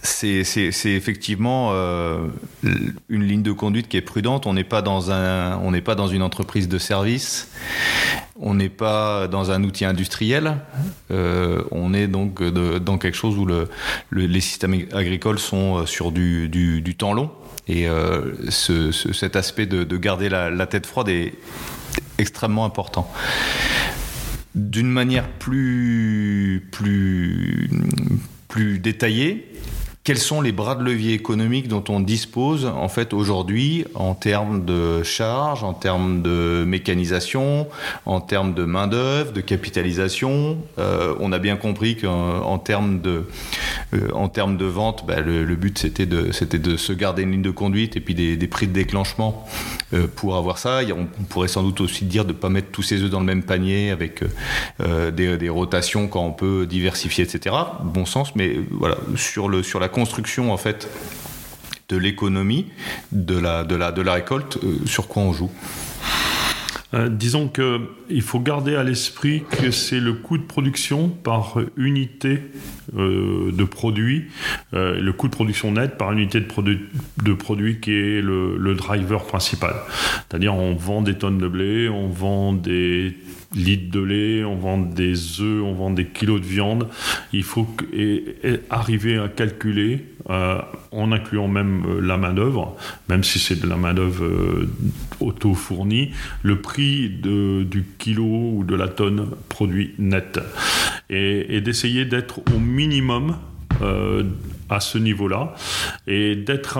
c'est 0.00 0.46
effectivement 0.86 1.72
euh, 1.74 2.28
une 3.10 3.22
ligne 3.22 3.42
de 3.42 3.52
conduite 3.52 3.88
qui 3.88 3.98
est 3.98 4.00
prudente. 4.00 4.46
On 4.46 4.54
n'est 4.54 4.64
pas 4.64 4.80
dans 4.80 5.10
un, 5.10 5.58
on 5.58 5.72
n'est 5.72 5.82
pas 5.82 5.94
dans 5.94 6.08
une 6.08 6.22
entreprise 6.22 6.70
de 6.70 6.78
service 6.78 7.50
On 8.40 8.54
n'est 8.54 8.70
pas 8.70 9.28
dans 9.28 9.50
un 9.50 9.62
outil 9.62 9.84
industriel, 9.84 10.56
on 11.10 11.92
est 11.92 12.06
donc 12.06 12.42
dans 12.42 12.96
quelque 12.96 13.18
chose 13.18 13.36
où 13.36 13.46
les 14.10 14.40
systèmes 14.40 14.86
agricoles 14.94 15.38
sont 15.38 15.84
sur 15.84 16.12
du, 16.12 16.96
temps 16.96 17.12
long. 17.12 17.30
Et 17.68 17.86
cet 18.50 19.36
aspect 19.36 19.66
de, 19.66 19.96
garder 19.96 20.28
la, 20.28 20.66
tête 20.66 20.86
froide 20.86 21.08
est 21.08 21.34
extrêmement 22.18 22.64
important. 22.64 23.10
D'une 24.54 24.90
manière 24.90 25.26
plus, 25.28 26.68
plus, 26.70 27.70
plus 28.48 28.78
détaillée, 28.78 29.50
quels 30.04 30.18
sont 30.18 30.42
les 30.42 30.52
bras 30.52 30.74
de 30.74 30.84
levier 30.84 31.14
économiques 31.14 31.66
dont 31.66 31.82
on 31.88 31.98
dispose 31.98 32.66
en 32.66 32.88
fait 32.88 33.14
aujourd'hui 33.14 33.86
en 33.94 34.14
termes 34.14 34.66
de 34.66 35.02
charges, 35.02 35.64
en 35.64 35.72
termes 35.72 36.20
de 36.20 36.62
mécanisation, 36.66 37.66
en 38.04 38.20
termes 38.20 38.52
de 38.52 38.64
main 38.64 38.86
d'œuvre, 38.86 39.32
de 39.32 39.40
capitalisation? 39.40 40.58
Euh, 40.78 41.14
On 41.20 41.32
a 41.32 41.38
bien 41.38 41.56
compris 41.56 41.96
qu'en 41.96 42.58
termes 42.58 43.00
de 43.00 43.24
euh, 43.94 44.10
en 44.12 44.28
termes 44.28 44.58
de 44.58 44.66
vente, 44.66 45.06
bah, 45.06 45.22
le, 45.22 45.56
but 45.56 45.78
c'était 45.78 46.04
de 46.04 46.32
c'était 46.32 46.58
de 46.58 46.76
se 46.76 46.92
garder 46.92 47.22
une 47.22 47.32
ligne 47.32 47.42
de 47.42 47.50
conduite 47.50 47.96
et 47.96 48.00
puis 48.00 48.14
des, 48.14 48.36
prix 48.46 48.66
de 48.66 48.74
déclenchement 48.74 49.46
euh, 49.94 50.06
pour 50.06 50.36
avoir 50.36 50.58
ça. 50.58 50.80
On, 50.94 51.06
pourrait 51.24 51.48
sans 51.48 51.62
doute 51.62 51.80
aussi 51.80 52.04
dire 52.04 52.26
de 52.26 52.32
ne 52.32 52.36
pas 52.36 52.50
mettre 52.50 52.68
tous 52.70 52.82
ses 52.82 53.00
œufs 53.00 53.10
dans 53.10 53.20
le 53.20 53.26
même 53.26 53.42
panier 53.42 53.90
avec 53.90 54.22
des, 54.78 55.38
des, 55.38 55.48
rotations 55.48 56.08
quand 56.08 56.24
on 56.24 56.32
peut 56.32 56.66
diversifier, 56.66 57.24
etc. 57.24 57.56
Bon 57.82 58.04
sens, 58.04 58.36
mais 58.36 58.56
voilà 58.70 58.98
sur 59.16 59.48
le 59.48 59.62
sur 59.62 59.80
la 59.80 59.88
construction 59.94 60.52
en 60.52 60.58
fait 60.58 60.88
de 61.88 61.96
l'économie 61.96 62.66
de 63.12 63.38
la, 63.38 63.64
de, 63.64 63.76
la, 63.76 63.92
de 63.92 64.02
la 64.02 64.14
récolte, 64.14 64.58
euh, 64.62 64.78
sur 64.86 65.06
quoi 65.08 65.22
on 65.22 65.32
joue? 65.32 65.50
Euh, 66.92 67.08
disons 67.08 67.48
qu'il 67.48 68.22
faut 68.22 68.38
garder 68.38 68.76
à 68.76 68.84
l'esprit 68.84 69.42
que 69.50 69.70
c'est 69.70 70.00
le 70.00 70.12
coût 70.12 70.38
de 70.38 70.44
production 70.44 71.08
par 71.08 71.56
unité 71.76 72.38
euh, 72.96 73.50
de 73.52 73.64
produit, 73.64 74.26
le 74.72 75.10
coût 75.10 75.26
de 75.28 75.34
production 75.34 75.72
net 75.72 75.98
par 75.98 76.12
unité 76.12 76.40
de, 76.40 76.78
de 77.22 77.34
produit 77.34 77.80
qui 77.80 77.92
est 77.92 78.20
le, 78.22 78.56
le 78.56 78.74
driver 78.74 79.24
principal. 79.26 79.74
C'est-à-dire 80.28 80.54
on 80.54 80.74
vend 80.74 81.02
des 81.02 81.14
tonnes 81.14 81.38
de 81.38 81.48
blé, 81.48 81.88
on 81.88 82.08
vend 82.08 82.52
des 82.52 83.16
litres 83.54 83.90
de 83.90 84.00
lait, 84.00 84.44
on 84.44 84.56
vend 84.56 84.78
des 84.78 85.40
œufs, 85.40 85.62
on 85.62 85.74
vend 85.74 85.90
des 85.90 86.06
kilos 86.06 86.40
de 86.40 86.46
viande. 86.46 86.88
Il 87.32 87.42
faut 87.42 87.66
arriver 88.70 89.18
à 89.18 89.28
calculer, 89.28 90.04
euh, 90.30 90.58
en 90.90 91.12
incluant 91.12 91.48
même 91.48 91.84
euh, 91.86 92.00
la 92.00 92.16
main-d'œuvre, 92.16 92.76
même 93.08 93.22
si 93.22 93.38
c'est 93.38 93.60
de 93.60 93.66
la 93.66 93.76
main-d'œuvre 93.76 94.24
euh, 94.24 94.68
auto-fournie, 95.20 96.12
le 96.42 96.60
prix 96.60 97.10
du 97.10 97.84
kilo 97.98 98.24
ou 98.24 98.64
de 98.64 98.74
la 98.74 98.88
tonne 98.88 99.28
produit 99.48 99.94
net. 99.98 100.40
et 101.10 101.60
d'essayer 101.60 102.06
d'être 102.06 102.40
au 102.54 102.58
minimum 102.58 103.36
à 104.68 104.80
ce 104.80 104.98
niveau-là. 104.98 105.54
Et 106.06 106.36
d'être 106.36 106.78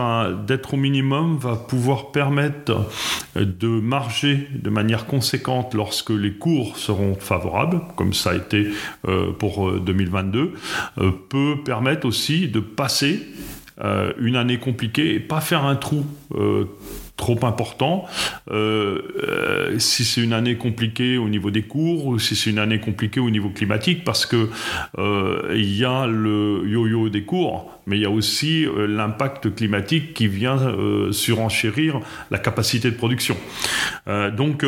au 0.73 0.77
minimum 0.77 1.39
va 1.39 1.57
pouvoir 1.57 2.13
permettre 2.13 2.89
de 3.37 3.69
marger 3.69 4.49
de 4.53 4.71
manière 4.71 5.07
conséquente 5.07 5.75
lorsque 5.75 6.11
les 6.11 6.33
cours 6.33 6.77
seront 6.79 7.15
favorables, 7.15 7.81
comme 7.97 8.15
ça 8.15 8.31
a 8.31 8.35
été 8.35 8.69
euh, 9.09 9.33
pour 9.33 9.73
2022, 9.81 10.39
euh, 10.41 10.51
euh, 10.99 11.11
peut 11.29 11.57
permettre 11.65 12.07
aussi 12.07 12.49
de 12.49 12.61
passer 12.61 13.27
une 14.21 14.37
année 14.37 14.59
compliquée 14.59 15.17
et 15.17 15.21
pas 15.21 15.41
faire 15.41 15.65
un 15.65 15.75
trou 15.75 16.07
trop 17.17 17.39
important. 17.45 18.07
Euh, 18.51 19.03
euh, 19.23 19.79
si 19.79 20.05
c'est 20.05 20.21
une 20.21 20.33
année 20.33 20.57
compliquée 20.57 21.17
au 21.17 21.29
niveau 21.29 21.51
des 21.51 21.63
cours 21.63 22.07
ou 22.07 22.19
si 22.19 22.35
c'est 22.35 22.51
une 22.51 22.59
année 22.59 22.81
compliquée 22.81 23.21
au 23.21 23.31
niveau 23.31 23.51
climatique, 23.51 24.05
parce 24.05 24.27
que 24.27 24.49
euh, 24.99 25.55
il 25.55 25.77
y 25.77 25.85
a 25.85 26.07
le 26.07 26.63
yo-yo 26.67 27.09
des 27.09 27.23
cours, 27.23 27.71
mais 27.87 27.97
il 27.97 28.03
y 28.03 28.07
a 28.07 28.11
aussi 28.11 28.67
l'impact 28.77 29.55
climatique 29.55 30.15
qui 30.15 30.27
vient 30.27 30.59
surenchérir 31.13 32.01
la 32.31 32.39
capacité 32.39 32.91
de 32.91 32.97
production. 32.97 33.37
donc 34.37 34.65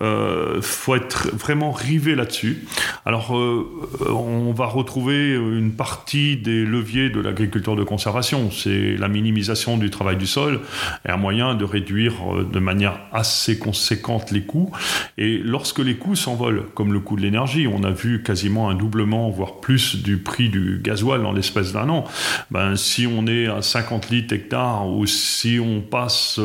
euh, 0.00 0.60
faut 0.60 0.94
être 0.94 1.28
vraiment 1.34 1.72
rivé 1.72 2.14
là-dessus. 2.14 2.64
Alors, 3.04 3.36
euh, 3.36 3.66
on 4.08 4.52
va 4.52 4.66
retrouver 4.66 5.34
une 5.34 5.72
partie 5.72 6.36
des 6.36 6.64
leviers 6.64 7.10
de 7.10 7.20
l'agriculture 7.20 7.74
de 7.74 7.84
conservation. 7.84 8.50
C'est 8.50 8.96
la 8.96 9.08
minimisation 9.08 9.76
du 9.76 9.90
travail 9.90 10.16
du 10.16 10.26
sol 10.26 10.60
et 11.06 11.10
un 11.10 11.16
moyen 11.16 11.54
de 11.54 11.64
réduire 11.64 12.12
euh, 12.30 12.44
de 12.44 12.58
manière 12.58 13.00
assez 13.12 13.58
conséquente 13.58 14.30
les 14.30 14.42
coûts. 14.42 14.70
Et 15.16 15.38
lorsque 15.38 15.80
les 15.80 15.96
coûts 15.96 16.16
s'envolent, 16.16 16.66
comme 16.74 16.92
le 16.92 17.00
coût 17.00 17.16
de 17.16 17.22
l'énergie, 17.22 17.66
on 17.66 17.82
a 17.82 17.90
vu 17.90 18.22
quasiment 18.22 18.68
un 18.68 18.74
doublement, 18.74 19.30
voire 19.30 19.56
plus, 19.60 19.96
du 19.96 20.18
prix 20.18 20.48
du 20.50 20.80
gasoil 20.82 21.24
en 21.24 21.32
l'espace 21.32 21.72
d'un 21.72 21.88
an. 21.88 22.04
Ben, 22.50 22.76
si 22.76 23.06
on 23.06 23.26
est 23.26 23.46
à 23.46 23.62
50 23.62 24.10
litres 24.10 24.34
hectare 24.34 24.86
ou 24.86 25.06
si 25.06 25.58
on 25.58 25.80
passe 25.80 26.38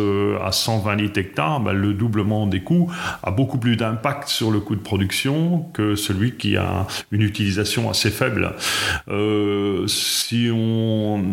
à 0.44 0.52
120 0.52 0.96
litres 0.96 1.20
hectare, 1.20 1.60
ben, 1.60 1.74
le 1.74 1.94
doublement 1.94 2.48
des 2.48 2.62
coûts 2.62 2.92
a 3.22 3.33
beaucoup 3.36 3.58
plus 3.58 3.76
d'impact 3.76 4.28
sur 4.30 4.52
le 4.52 4.60
coût 4.60 4.76
de 4.76 4.82
production 4.82 5.65
que 5.74 5.96
celui 5.96 6.34
qui 6.34 6.58
a 6.58 6.88
une 7.12 7.22
utilisation 7.22 7.89
assez 7.89 8.10
faible. 8.10 8.54
Euh, 9.10 9.86
si 9.88 10.50
on 10.54 11.24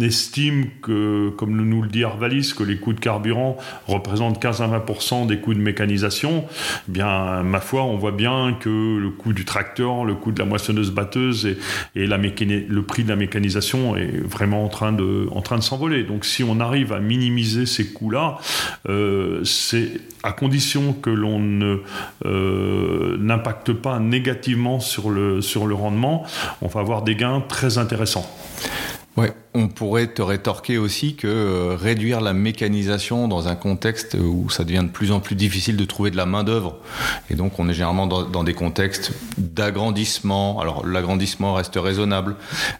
estime 0.00 0.66
que, 0.82 1.30
comme 1.30 1.56
nous 1.56 1.82
le 1.82 1.88
dit 1.88 2.04
Arvalis, 2.04 2.52
que 2.56 2.62
les 2.62 2.76
coûts 2.76 2.92
de 2.92 3.00
carburant 3.00 3.56
représentent 3.86 4.40
15 4.40 4.62
à 4.62 4.68
20% 4.68 5.26
des 5.26 5.38
coûts 5.38 5.54
de 5.54 5.60
mécanisation, 5.60 6.44
eh 6.88 6.92
bien, 6.92 7.42
ma 7.42 7.60
foi, 7.60 7.82
on 7.82 7.96
voit 7.96 8.12
bien 8.12 8.56
que 8.60 8.98
le 8.98 9.10
coût 9.10 9.32
du 9.32 9.44
tracteur, 9.44 10.04
le 10.04 10.14
coût 10.14 10.32
de 10.32 10.38
la 10.38 10.44
moissonneuse 10.44 10.90
batteuse 10.90 11.56
et, 11.94 12.06
le 12.06 12.80
prix 12.80 13.04
de 13.04 13.08
la 13.08 13.16
mécanisation 13.16 13.96
est 13.96 14.20
vraiment 14.24 14.64
en 14.64 14.68
train 14.68 14.92
de, 14.92 15.26
en 15.32 15.42
train 15.42 15.56
de 15.56 15.62
s'envoler. 15.62 16.04
Donc, 16.04 16.24
si 16.24 16.42
on 16.42 16.60
arrive 16.60 16.92
à 16.92 17.00
minimiser 17.00 17.66
ces 17.66 17.92
coûts-là, 17.92 18.38
euh, 18.88 19.42
c'est 19.44 19.92
à 20.22 20.32
condition 20.32 20.92
que 20.92 21.10
l'on 21.14 21.38
ne 21.38 21.78
euh, 22.24 23.16
n'impacte 23.18 23.72
pas 23.72 23.98
négativement 23.98 24.80
sur 24.80 25.10
le, 25.10 25.40
sur 25.40 25.66
le 25.66 25.74
rendement, 25.74 26.24
on 26.62 26.68
va 26.68 26.80
avoir 26.80 27.02
des 27.02 27.16
gains 27.16 27.42
très 27.48 27.78
intéressants. 27.78 28.28
Ouais, 29.16 29.32
on 29.54 29.68
pourrait 29.68 30.08
te 30.08 30.22
rétorquer 30.22 30.76
aussi 30.76 31.14
que 31.14 31.28
euh, 31.28 31.76
réduire 31.76 32.20
la 32.20 32.32
mécanisation 32.32 33.28
dans 33.28 33.46
un 33.46 33.54
contexte 33.54 34.14
où 34.14 34.50
ça 34.50 34.64
devient 34.64 34.82
de 34.82 34.88
plus 34.88 35.12
en 35.12 35.20
plus 35.20 35.36
difficile 35.36 35.76
de 35.76 35.84
trouver 35.84 36.10
de 36.10 36.16
la 36.16 36.26
main 36.26 36.42
d'œuvre, 36.42 36.78
et 37.30 37.36
donc 37.36 37.60
on 37.60 37.68
est 37.68 37.72
généralement 37.72 38.08
dans, 38.08 38.42
des 38.42 38.54
contextes 38.54 39.12
d'agrandissement. 39.38 40.58
Alors 40.60 40.84
l'agrandissement 40.84 41.54
reste 41.54 41.76
raisonnable, 41.76 42.34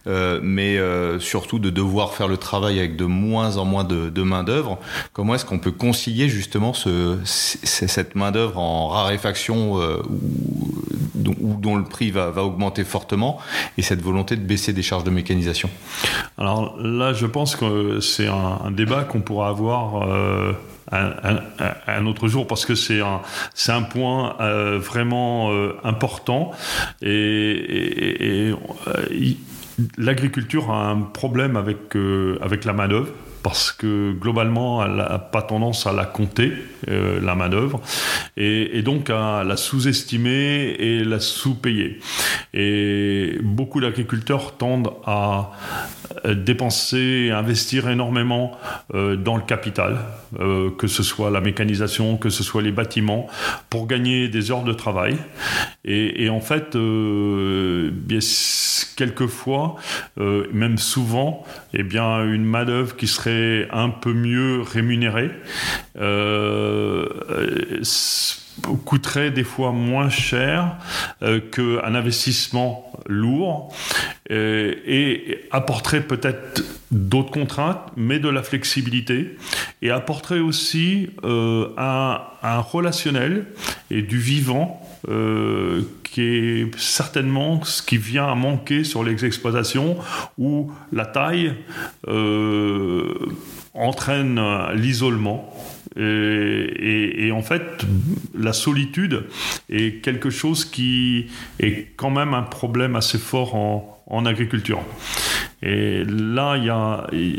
euh, 0.08 0.40
mais 0.42 0.76
euh, 0.76 1.20
surtout 1.20 1.60
de 1.60 1.70
devoir 1.70 2.14
faire 2.14 2.26
le 2.26 2.36
travail 2.36 2.80
avec 2.80 2.96
de 2.96 3.04
moins 3.04 3.56
en 3.56 3.64
moins 3.64 3.84
de, 3.84 4.22
main 4.22 4.42
d'œuvre. 4.42 4.80
Comment 5.12 5.36
est-ce 5.36 5.44
qu'on 5.44 5.60
peut 5.60 5.70
concilier 5.70 6.28
justement 6.28 6.72
ce, 6.72 7.16
cette 7.24 8.16
main 8.16 8.32
d'œuvre 8.32 8.58
en 8.58 8.88
raréfaction 8.88 9.74
ou, 9.74 11.54
dont 11.60 11.76
le 11.76 11.84
prix 11.84 12.10
va, 12.10 12.30
va 12.30 12.42
augmenter 12.42 12.82
fortement 12.82 13.38
et 13.78 13.82
cette 13.82 14.02
volonté 14.02 14.34
de 14.34 14.42
baisser 14.42 14.72
des 14.72 14.82
charges 14.82 15.04
de 15.04 15.10
mécanisation? 15.10 15.70
Alors 16.38 16.76
là, 16.80 17.12
je 17.12 17.26
pense 17.26 17.56
que 17.56 18.00
c'est 18.00 18.28
un, 18.28 18.70
débat 18.70 19.04
qu'on 19.04 19.20
pourra 19.20 19.48
avoir. 19.48 20.08
Euh, 20.08 20.52
un, 21.86 22.06
autre 22.06 22.28
jour 22.28 22.46
parce 22.46 22.66
que 22.66 22.74
c'est 22.74 23.00
un, 23.00 23.22
un 23.68 23.82
point 23.82 24.36
euh, 24.40 24.78
vraiment 24.78 25.50
euh, 25.50 25.76
important 25.82 26.52
et, 27.02 28.52
l'agriculture 29.98 30.70
a 30.70 30.90
un 30.90 31.00
problème 31.00 31.56
avec, 31.56 31.96
avec 32.40 32.64
la 32.64 32.72
main-d'œuvre 32.74 33.08
parce 33.44 33.72
que 33.72 34.12
globalement, 34.12 34.82
elle 34.82 34.96
n'a 34.96 35.18
pas 35.18 35.42
tendance 35.42 35.86
à 35.86 35.92
la 35.92 36.06
compter, 36.06 36.54
euh, 36.88 37.20
la 37.20 37.34
main-d'œuvre, 37.34 37.82
et, 38.38 38.80
donc 38.80 39.10
à 39.10 39.44
la 39.44 39.58
sous-estimer 39.58 40.76
et 40.78 41.04
la 41.04 41.20
sous-payer. 41.20 42.00
Et 42.54 43.36
beaucoup 43.42 43.82
d'agriculteurs 43.82 44.56
tendent 44.56 44.92
à 45.04 45.52
euh, 46.24 46.34
dépenser, 46.34 47.30
investir 47.30 47.86
énormément 47.90 48.52
euh, 48.94 49.14
dans 49.14 49.36
le 49.36 49.42
capital, 49.42 49.98
que 50.78 50.88
ce 50.88 51.04
soit 51.04 51.30
la 51.30 51.40
mécanisation, 51.40 52.16
que 52.16 52.28
ce 52.28 52.42
soit 52.42 52.60
les 52.60 52.72
bâtiments, 52.72 53.28
pour 53.70 53.86
gagner 53.86 54.26
des 54.28 54.50
heures 54.50 54.64
de 54.64 54.72
travail. 54.72 55.16
Et, 55.84 56.28
en 56.28 56.40
fait, 56.40 56.76
quelquefois, 58.96 59.76
même 60.16 60.76
souvent, 60.76 61.44
eh 61.72 61.84
bien, 61.84 62.24
une 62.24 62.44
main-d'œuvre 62.44 62.96
qui 62.96 63.06
serait 63.06 63.33
un 63.70 63.90
peu 63.90 64.12
mieux 64.12 64.62
rémunéré. 64.62 65.30
Euh, 66.00 67.06
coûterait 68.84 69.30
des 69.30 69.44
fois 69.44 69.72
moins 69.72 70.08
cher 70.08 70.76
euh, 71.22 71.40
qu'un 71.40 71.94
investissement 71.94 72.92
lourd 73.06 73.74
euh, 74.30 74.74
et 74.86 75.40
apporterait 75.50 76.02
peut-être 76.02 76.62
d'autres 76.90 77.30
contraintes, 77.30 77.80
mais 77.96 78.18
de 78.18 78.28
la 78.28 78.42
flexibilité, 78.42 79.36
et 79.82 79.90
apporterait 79.90 80.38
aussi 80.38 81.10
euh, 81.24 81.68
un, 81.76 82.20
relationnel 82.60 83.46
et 83.90 84.02
du 84.02 84.18
vivant 84.18 84.80
euh, 85.08 85.82
qui 86.14 86.22
est 86.22 86.78
certainement 86.78 87.64
ce 87.64 87.82
qui 87.82 87.96
vient 87.96 88.28
à 88.28 88.36
manquer 88.36 88.84
sur 88.84 89.02
les 89.02 89.24
exploitations 89.24 89.96
où 90.38 90.70
la 90.92 91.06
taille 91.06 91.54
euh, 92.06 93.12
entraîne 93.74 94.40
l'isolement. 94.74 95.52
Et, 95.96 97.30
en 97.32 97.42
fait, 97.42 97.62
la 98.36 98.52
solitude 98.52 99.24
est 99.68 100.02
quelque 100.02 100.30
chose 100.30 100.64
qui 100.64 101.26
est 101.58 101.88
quand 101.96 102.10
même 102.10 102.32
un 102.34 102.42
problème 102.42 102.94
assez 102.94 103.18
fort 103.18 103.54
en 103.56 103.93
agriculture. 104.26 104.80
Et 105.62 106.04
là, 106.04 106.56
il 106.56 106.64
y 106.64 106.68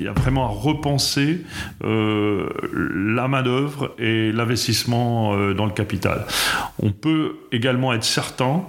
a, 0.08 0.14
vraiment 0.14 0.46
à 0.46 0.50
repenser 0.50 1.42
euh, 1.84 2.50
la 2.74 3.28
main-d'œuvre 3.28 3.94
et 4.00 4.32
l'investissement 4.32 5.36
euh, 5.36 5.54
dans 5.54 5.66
le 5.66 5.72
capital. 5.72 6.26
On 6.82 6.92
peut 6.92 7.36
également 7.52 7.94
être 7.94 8.04
certain 8.04 8.64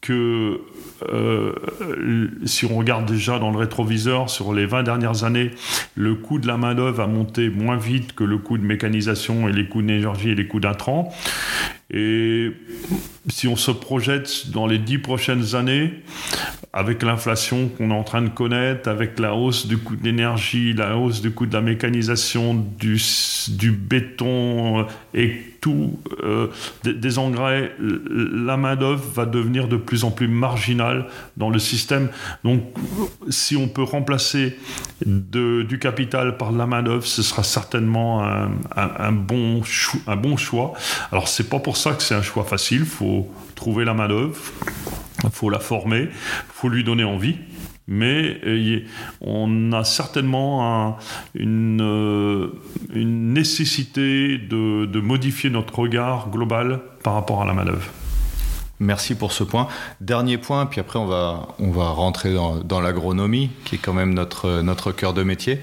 que 0.00 0.60
euh, 1.10 1.52
si 2.44 2.64
on 2.64 2.76
regarde 2.76 3.06
déjà 3.06 3.38
dans 3.38 3.50
le 3.50 3.58
rétroviseur, 3.58 4.30
sur 4.30 4.52
les 4.52 4.66
20 4.66 4.82
dernières 4.84 5.24
années, 5.24 5.50
le 5.94 6.14
coût 6.14 6.38
de 6.38 6.46
la 6.46 6.56
main-d'œuvre 6.56 7.02
a 7.02 7.06
monté 7.06 7.50
moins 7.50 7.76
vite 7.76 8.14
que 8.14 8.24
le 8.24 8.38
coût 8.38 8.58
de 8.58 8.64
mécanisation 8.64 9.48
et 9.48 9.52
les 9.52 9.68
coûts 9.68 9.82
d'énergie 9.82 10.30
et 10.30 10.34
les 10.34 10.46
coûts 10.46 10.60
d'intrants. 10.60 11.12
Et 11.92 12.52
si 13.28 13.48
on 13.48 13.56
se 13.56 13.70
projette 13.70 14.50
dans 14.50 14.66
les 14.66 14.78
10 14.78 14.98
prochaines 14.98 15.54
années, 15.54 15.92
avec 16.72 17.02
l'inflation 17.02 17.68
qu'on 17.68 17.90
est 17.90 17.94
en 17.94 18.02
train 18.02 18.22
de 18.22 18.30
connaître, 18.30 18.88
avec 18.88 19.18
la 19.18 19.34
hausse 19.34 19.66
du 19.66 19.76
coût 19.76 19.94
de 19.94 20.04
l'énergie, 20.04 20.72
la 20.72 20.96
hausse 20.96 21.20
du 21.20 21.30
coût 21.30 21.44
de 21.44 21.52
la 21.52 21.60
mécanisation, 21.60 22.54
du, 22.54 23.00
du 23.48 23.72
béton 23.72 24.80
euh, 24.80 24.84
et 25.12 25.52
tout, 25.60 26.00
euh, 26.24 26.48
des, 26.82 27.18
engrais, 27.18 27.72
la 27.78 28.56
main-d'œuvre 28.56 29.04
va 29.14 29.26
devenir 29.26 29.68
de 29.68 29.76
plus 29.76 30.02
en 30.02 30.10
plus 30.10 30.26
marginale 30.26 31.06
dans 31.36 31.50
le 31.50 31.60
système. 31.60 32.08
Donc, 32.42 32.62
si 33.28 33.56
on 33.56 33.68
peut 33.68 33.84
remplacer 33.84 34.58
du 35.06 35.78
capital 35.78 36.36
par 36.36 36.52
de 36.52 36.58
la 36.58 36.66
main-d'œuvre, 36.66 37.06
ce 37.06 37.22
sera 37.22 37.44
certainement 37.44 38.24
un, 38.24 38.50
un, 38.74 39.12
bon, 39.12 39.62
un 40.08 40.16
bon 40.16 40.36
choix. 40.36 40.72
Alors, 41.12 41.28
c'est 41.28 41.48
pas 41.48 41.60
pour 41.60 41.76
ça 41.82 41.92
que 41.92 42.02
c'est 42.02 42.14
un 42.14 42.22
choix 42.22 42.44
facile, 42.44 42.80
il 42.80 42.86
faut 42.86 43.28
trouver 43.54 43.84
la 43.84 43.94
main-d'œuvre 43.94 44.36
faut 45.30 45.50
la 45.50 45.58
former, 45.58 46.08
faut 46.52 46.68
lui 46.68 46.84
donner 46.84 47.04
envie. 47.04 47.36
Mais 47.88 48.40
euh, 48.46 48.80
on 49.20 49.72
a 49.72 49.82
certainement 49.82 50.98
une, 51.34 51.80
euh, 51.82 52.48
une, 52.94 53.32
nécessité 53.32 54.38
de, 54.38 54.86
de, 54.86 55.00
modifier 55.00 55.50
notre 55.50 55.80
regard 55.80 56.30
global 56.30 56.80
par 57.02 57.14
rapport 57.14 57.42
à 57.42 57.44
la 57.44 57.52
main-d'œuvre. 57.52 57.90
Merci 58.82 59.14
pour 59.14 59.30
ce 59.30 59.44
point. 59.44 59.68
Dernier 60.00 60.38
point, 60.38 60.66
puis 60.66 60.80
après 60.80 60.98
on 60.98 61.06
va, 61.06 61.48
on 61.60 61.70
va 61.70 61.90
rentrer 61.90 62.34
dans, 62.34 62.80
l'agronomie, 62.80 63.50
qui 63.64 63.76
est 63.76 63.78
quand 63.78 63.92
même 63.92 64.12
notre, 64.12 64.60
notre 64.60 64.90
cœur 64.90 65.14
de 65.14 65.22
métier. 65.22 65.60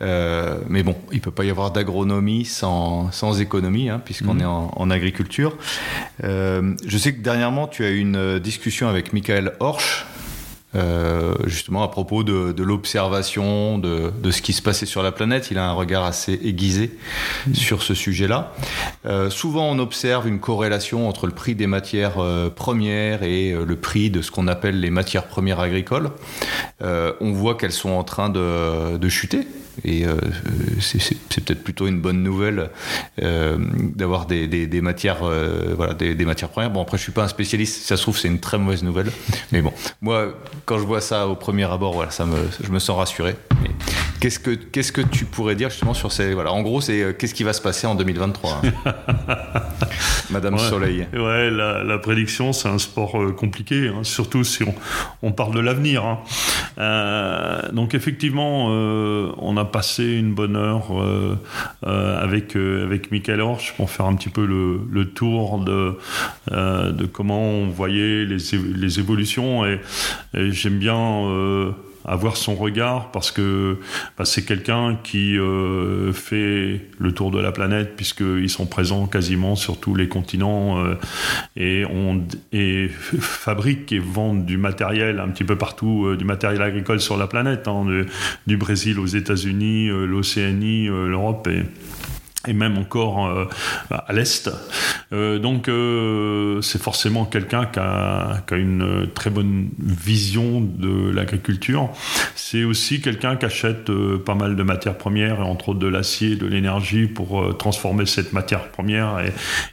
Euh, 0.00 0.58
mais 0.68 0.84
bon, 0.84 0.94
il 1.10 1.16
ne 1.16 1.22
peut 1.22 1.32
pas 1.32 1.44
y 1.44 1.50
avoir 1.50 1.72
d'agronomie 1.72 2.44
sans, 2.44 3.10
sans, 3.10 3.40
économie, 3.40 3.88
hein, 3.88 4.00
puisqu'on 4.04 4.34
mhm. 4.34 4.40
est 4.42 4.44
en, 4.44 4.90
agriculture. 4.90 5.56
Euh, 6.22 6.74
je 6.86 6.98
sais 6.98 7.12
que 7.12 7.20
dernièrement, 7.20 7.66
tu 7.66 7.84
as 7.84 7.90
eu 7.90 7.98
une 7.98 8.38
discussion 8.38 8.88
avec 8.88 9.12
Michael 9.12 9.54
Horsch, 9.58 10.06
euh, 10.74 11.34
justement 11.46 11.82
à 11.82 11.88
propos 11.88 12.24
de, 12.24 12.52
de 12.52 12.62
l'observation 12.62 13.78
de, 13.78 14.10
de, 14.10 14.30
ce 14.30 14.40
qui 14.40 14.52
se 14.52 14.62
passait 14.62 14.86
sur 14.86 15.02
la 15.02 15.12
planète. 15.12 15.50
Il 15.50 15.58
a 15.58 15.68
un 15.68 15.72
regard 15.72 16.04
assez 16.04 16.32
aiguisé 16.42 16.92
mmh. 17.46 17.54
sur 17.54 17.82
ce 17.82 17.94
sujet-là. 17.94 18.52
Euh, 19.04 19.30
souvent, 19.30 19.70
on 19.70 19.78
observe 19.78 20.26
une 20.26 20.40
corrélation 20.40 21.08
entre 21.08 21.26
le 21.26 21.32
prix 21.32 21.54
des 21.54 21.66
matières 21.66 22.18
euh, 22.18 22.48
premières 22.48 23.22
et 23.22 23.52
euh, 23.52 23.64
le 23.64 23.76
prix 23.76 24.10
de 24.10 24.22
ce 24.22 24.30
qu'on 24.30 24.48
appelle 24.48 24.80
les 24.80 24.90
matières 24.90 25.26
premières 25.26 25.60
agricoles. 25.60 26.10
Euh, 26.82 27.12
on 27.20 27.32
voit 27.32 27.56
qu'elles 27.56 27.72
sont 27.72 27.90
en 27.90 28.04
train 28.04 28.30
de, 28.30 28.96
de 28.96 29.08
chuter 29.08 29.46
et 29.84 30.06
euh, 30.06 30.16
c'est 30.80 31.18
peut-être 31.28 31.62
plutôt 31.64 31.86
une 31.86 32.00
bonne 32.00 32.22
nouvelle 32.22 32.70
euh, 33.22 33.56
d'avoir 33.96 34.26
des, 34.26 34.46
des, 34.46 34.80
matières, 34.80 35.22
euh, 35.22 35.74
voilà, 35.76 35.94
des, 35.94 36.14
des, 36.14 36.24
matières 36.24 36.50
premières. 36.50 36.70
Bon, 36.70 36.82
après, 36.82 36.98
je 36.98 37.02
suis 37.02 37.12
pas 37.12 37.24
un 37.24 37.28
spécialiste. 37.28 37.80
Si 37.80 37.86
ça 37.86 37.96
se 37.96 38.02
trouve, 38.02 38.18
c'est 38.18 38.28
une 38.28 38.40
très 38.40 38.58
mauvaise 38.58 38.82
nouvelle. 38.82 39.10
Mais 39.50 39.62
bon, 39.62 39.72
moi, 40.00 40.34
quand 40.64 40.78
je 40.78 40.84
vois 40.84 41.00
ça 41.00 41.28
au 41.28 41.34
premier 41.34 41.64
abord, 41.64 41.92
voilà, 41.94 42.10
ça 42.10 42.26
me, 42.26 42.36
je 42.62 42.70
me 42.70 42.78
sens 42.78 42.96
rassuré. 42.96 43.36
Qu'est-ce 44.20 44.38
que, 44.38 44.50
qu'est-ce 44.50 44.92
que 44.92 45.00
tu 45.00 45.24
pourrais 45.24 45.56
dire 45.56 45.70
justement 45.70 45.94
sur 45.94 46.12
ces. 46.12 46.32
Voilà, 46.32 46.52
en 46.52 46.62
gros, 46.62 46.80
c'est 46.80 47.16
qu'est-ce 47.18 47.34
qui 47.34 47.42
va 47.42 47.52
se 47.52 47.60
passer 47.60 47.88
en 47.88 47.96
2023 47.96 48.62
hein 48.62 48.92
Madame 50.30 50.58
Soleil. 50.58 51.06
Ouais, 51.12 51.50
la, 51.50 51.82
la 51.82 51.98
prédiction, 51.98 52.52
c'est 52.52 52.68
un 52.68 52.78
sport 52.78 53.16
compliqué, 53.36 53.88
hein, 53.88 54.04
surtout 54.04 54.44
si 54.44 54.62
on, 54.62 54.74
on, 55.22 55.32
parle 55.32 55.54
de 55.54 55.60
l'avenir. 55.60 56.04
Hein. 56.06 57.62
donc, 57.72 57.94
effectivement, 57.94 58.68
on 58.68 59.56
a 59.56 59.64
passé 59.64 60.04
une 60.04 60.34
bonne 60.34 60.56
heure 60.56 60.86
euh, 60.90 61.36
euh, 61.86 62.22
avec, 62.22 62.56
euh, 62.56 62.84
avec 62.84 63.10
Michael 63.10 63.40
Horsch 63.40 63.74
pour 63.76 63.90
faire 63.90 64.06
un 64.06 64.14
petit 64.14 64.28
peu 64.28 64.46
le, 64.46 64.80
le 64.90 65.08
tour 65.08 65.58
de, 65.58 65.98
de 66.50 67.06
comment 67.06 67.40
on 67.40 67.68
voyait 67.68 68.24
les, 68.24 68.38
les 68.74 68.98
évolutions. 68.98 69.66
Et, 69.66 69.80
et 70.34 70.51
j'aime 70.52 70.78
bien 70.78 71.74
avoir 72.04 72.36
son 72.36 72.54
regard 72.54 73.10
parce 73.12 73.30
que 73.30 73.78
bah, 74.18 74.24
c'est 74.24 74.44
quelqu'un 74.44 74.98
qui 75.02 75.38
euh, 75.38 76.12
fait 76.12 76.80
le 76.98 77.12
tour 77.12 77.30
de 77.30 77.38
la 77.38 77.52
planète 77.52 77.94
puisqu'ils 77.96 78.50
sont 78.50 78.66
présents 78.66 79.06
quasiment 79.06 79.54
sur 79.54 79.78
tous 79.78 79.94
les 79.94 80.08
continents 80.08 80.84
euh, 80.84 80.94
et, 81.56 81.84
on, 81.88 82.22
et 82.52 82.88
fabriquent 83.20 83.92
et 83.92 83.98
vendent 83.98 84.44
du 84.44 84.56
matériel 84.56 85.20
un 85.20 85.28
petit 85.28 85.44
peu 85.44 85.56
partout, 85.56 86.06
euh, 86.06 86.16
du 86.16 86.24
matériel 86.24 86.62
agricole 86.62 87.00
sur 87.00 87.16
la 87.16 87.26
planète, 87.26 87.68
hein, 87.68 87.86
du 88.46 88.56
Brésil 88.56 88.98
aux 88.98 89.06
États-Unis, 89.06 89.88
l'Océanie, 89.88 90.86
l'Europe 90.86 91.48
et 92.46 92.52
même 92.52 92.78
encore 92.78 93.26
euh, 93.26 93.44
à 93.90 94.12
l'est. 94.12 94.50
Euh, 95.12 95.38
donc 95.38 95.68
euh, 95.68 96.60
c'est 96.60 96.80
forcément 96.80 97.24
quelqu'un 97.24 97.66
qui 97.66 97.78
a, 97.78 98.42
qui 98.46 98.54
a, 98.54 98.56
une 98.56 99.08
très 99.14 99.30
bonne 99.30 99.68
vision 99.78 100.60
de 100.60 101.10
l'agriculture. 101.10 101.90
C'est 102.34 102.64
aussi 102.64 103.00
quelqu'un 103.00 103.36
qui 103.36 103.46
achète 103.46 103.90
pas 104.24 104.34
mal 104.34 104.56
de 104.56 104.62
matières 104.62 104.96
premières, 104.96 105.40
et 105.40 105.42
entre 105.42 105.70
autres 105.70 105.78
de 105.78 105.86
l'acier, 105.86 106.36
de 106.36 106.46
l'énergie, 106.46 107.06
pour 107.06 107.56
transformer 107.56 108.06
cette 108.06 108.32
matière 108.32 108.68
première 108.68 109.20
et, 109.20 109.32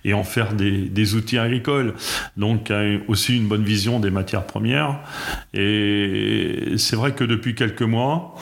et 0.09 0.13
en 0.13 0.23
faire 0.23 0.53
des, 0.53 0.89
des, 0.89 1.15
outils 1.15 1.37
agricoles. 1.37 1.93
Donc 2.37 2.71
a 2.71 2.83
aussi 3.07 3.35
une 3.35 3.47
bonne 3.47 3.63
vision 3.63 3.99
des 3.99 4.11
matières 4.11 4.45
premières. 4.45 4.99
Et 5.53 6.73
c'est 6.77 6.95
vrai 6.95 7.13
que 7.13 7.23
depuis 7.23 7.55
quelques 7.55 7.81
mois, 7.81 8.35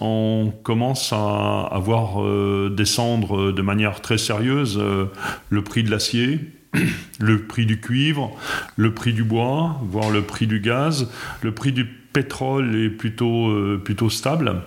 on 0.00 0.52
commence 0.62 1.12
à, 1.12 1.78
voir 1.80 2.22
euh, 2.22 2.72
descendre 2.74 3.52
de 3.52 3.62
manière 3.62 4.00
très 4.00 4.18
sérieuse 4.18 4.78
euh, 4.80 5.06
le 5.50 5.62
prix 5.62 5.82
de 5.82 5.90
l'acier, 5.90 6.40
le 7.20 7.46
prix 7.46 7.66
du 7.66 7.80
cuivre, 7.80 8.36
le 8.76 8.92
prix 8.92 9.12
du 9.12 9.24
bois, 9.24 9.80
voire 9.82 10.10
le 10.10 10.22
prix 10.22 10.46
du 10.46 10.60
gaz. 10.60 11.08
Le 11.42 11.52
prix 11.52 11.72
du 11.72 11.84
pétrole 11.84 12.74
est 12.76 12.90
plutôt, 12.90 13.48
euh, 13.48 13.80
plutôt 13.82 14.10
stable. 14.10 14.62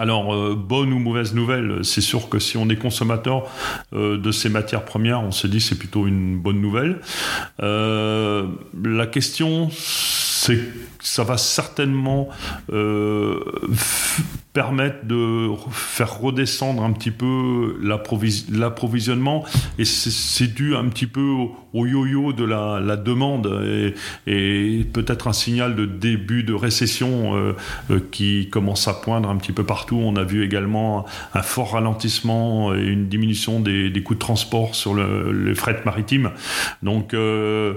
Alors, 0.00 0.54
bonne 0.54 0.92
ou 0.92 1.00
mauvaise 1.00 1.34
nouvelle, 1.34 1.84
c'est 1.84 2.00
sûr 2.00 2.28
que 2.28 2.38
si 2.38 2.56
on 2.56 2.68
est 2.68 2.76
consommateur 2.76 3.50
de 3.92 4.30
ces 4.30 4.48
matières 4.48 4.84
premières, 4.84 5.20
on 5.24 5.32
se 5.32 5.48
dit 5.48 5.60
c'est 5.60 5.76
plutôt 5.76 6.06
une 6.06 6.38
bonne 6.38 6.60
nouvelle. 6.60 7.00
la 7.58 9.06
question, 9.08 9.70
c'est 9.72 10.60
ça 11.00 11.24
va 11.24 11.36
certainement 11.36 12.28
euh, 14.58 14.62
permettre 14.68 15.04
de 15.04 15.48
faire 15.70 16.18
redescendre 16.18 16.82
un 16.82 16.92
petit 16.92 17.10
peu 17.10 17.78
l'approvisionnement 17.80 19.44
et 19.78 19.84
c'est 19.84 20.52
dû 20.52 20.74
un 20.74 20.88
petit 20.88 21.06
peu 21.06 21.32
au 21.72 21.86
yo-yo 21.86 22.32
de 22.32 22.44
la, 22.44 22.96
demande 22.96 23.46
et, 24.26 24.84
peut-être 24.92 25.28
un 25.28 25.32
signal 25.32 25.76
de 25.76 25.86
début 25.86 26.42
de 26.42 26.54
récession 26.54 27.36
euh, 27.36 27.52
euh, 27.90 28.00
qui 28.10 28.48
commence 28.50 28.88
à 28.88 28.94
poindre 28.94 29.28
un 29.28 29.36
petit 29.36 29.52
peu 29.52 29.64
partout. 29.64 29.96
On 30.02 30.16
a 30.16 30.24
vu 30.24 30.44
également 30.44 31.06
un 31.34 31.42
fort 31.42 31.72
ralentissement 31.72 32.74
et 32.74 32.84
une 32.84 33.08
diminution 33.08 33.60
des, 33.60 34.02
coûts 34.04 34.14
de 34.14 34.18
transport 34.18 34.74
sur 34.74 34.94
le, 34.94 35.32
les 35.32 35.54
fret 35.54 35.80
maritimes. 35.84 36.30
Donc 36.82 37.10
on, 37.14 37.74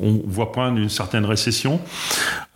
on, 0.00 0.22
voit 0.26 0.52
poindre 0.52 0.78
une 0.78 0.88
certaine 0.88 1.24
récession. 1.24 1.80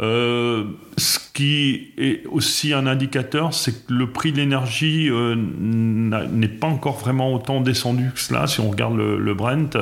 Euh, 0.01 0.65
ce 0.99 1.19
qui 1.33 1.93
est 1.97 2.27
aussi 2.27 2.73
un 2.73 2.87
indicateur, 2.87 3.55
c'est 3.63 3.87
que 3.87 3.93
le 3.93 4.11
prix 4.11 4.33
de 4.33 4.39
l'énergie 4.39 5.11
n'est 5.11 6.49
pas 6.49 6.67
encore 6.67 6.99
vraiment 6.99 7.33
autant 7.33 7.61
descendu 7.61 8.11
que 8.15 8.21
cela 8.21 8.47
si 8.47 8.61
on 8.61 8.71
regarde 8.71 8.97
le, 8.97 9.35
Brent, 9.35 9.79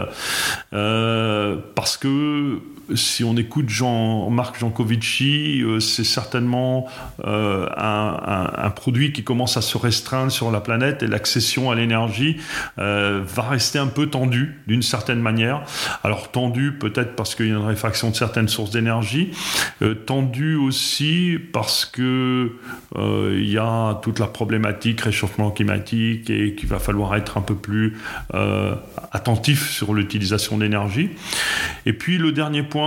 parce 1.75 1.97
que 1.97 2.61
si 2.95 3.25
on 3.25 3.37
écoute 3.37 3.69
Jean-Marc 3.69 4.59
Jancovici, 4.59 5.63
euh, 5.63 5.81
c'est 5.81 6.05
certainement 6.05 6.87
euh, 7.25 7.69
un, 7.77 8.71
produit 8.71 9.13
qui 9.13 9.25
commence 9.25 9.57
à 9.57 9.63
se 9.63 9.77
restreindre 9.77 10.31
sur 10.31 10.51
la 10.51 10.61
planète 10.61 11.03
et 11.03 11.07
l'accession 11.07 11.71
à 11.71 11.75
l'énergie 11.75 12.37
euh, 12.79 13.23
va 13.27 13.43
rester 13.43 13.79
un 13.79 13.89
peu 13.89 14.07
tendue 14.07 14.61
d'une 14.67 14.83
certaine 14.83 15.21
manière. 15.21 15.63
Alors 16.05 16.31
tendue 16.31 16.73
peut-être 16.73 17.17
parce 17.17 17.35
qu'il 17.35 17.47
y 17.47 17.51
a 17.51 17.55
une 17.55 17.67
réfraction 17.67 18.11
de 18.11 18.17
certaines 18.17 18.49
sources 18.49 18.71
d'énergie, 18.71 19.33
tendue 20.07 20.57
aussi 20.57 21.39
parce 21.53 21.85
que 21.85 22.53
il 22.97 23.51
y 23.51 23.59
a 23.59 23.95
toute 24.03 24.19
la 24.19 24.27
problématique 24.27 25.01
réchauffement 25.01 25.51
climatique 25.51 26.31
et 26.31 26.55
qu'il 26.55 26.69
va 26.69 26.79
falloir 26.79 27.17
être 27.17 27.37
un 27.39 27.43
peu 27.43 27.55
plus 27.55 27.99
attentif 29.13 29.71
sur 29.71 29.95
l'utilisation 29.95 30.59
d'énergie. 30.59 31.11
Et 31.87 31.93
puis 31.93 32.19
le 32.19 32.33
dernier 32.33 32.63
point 32.63 32.80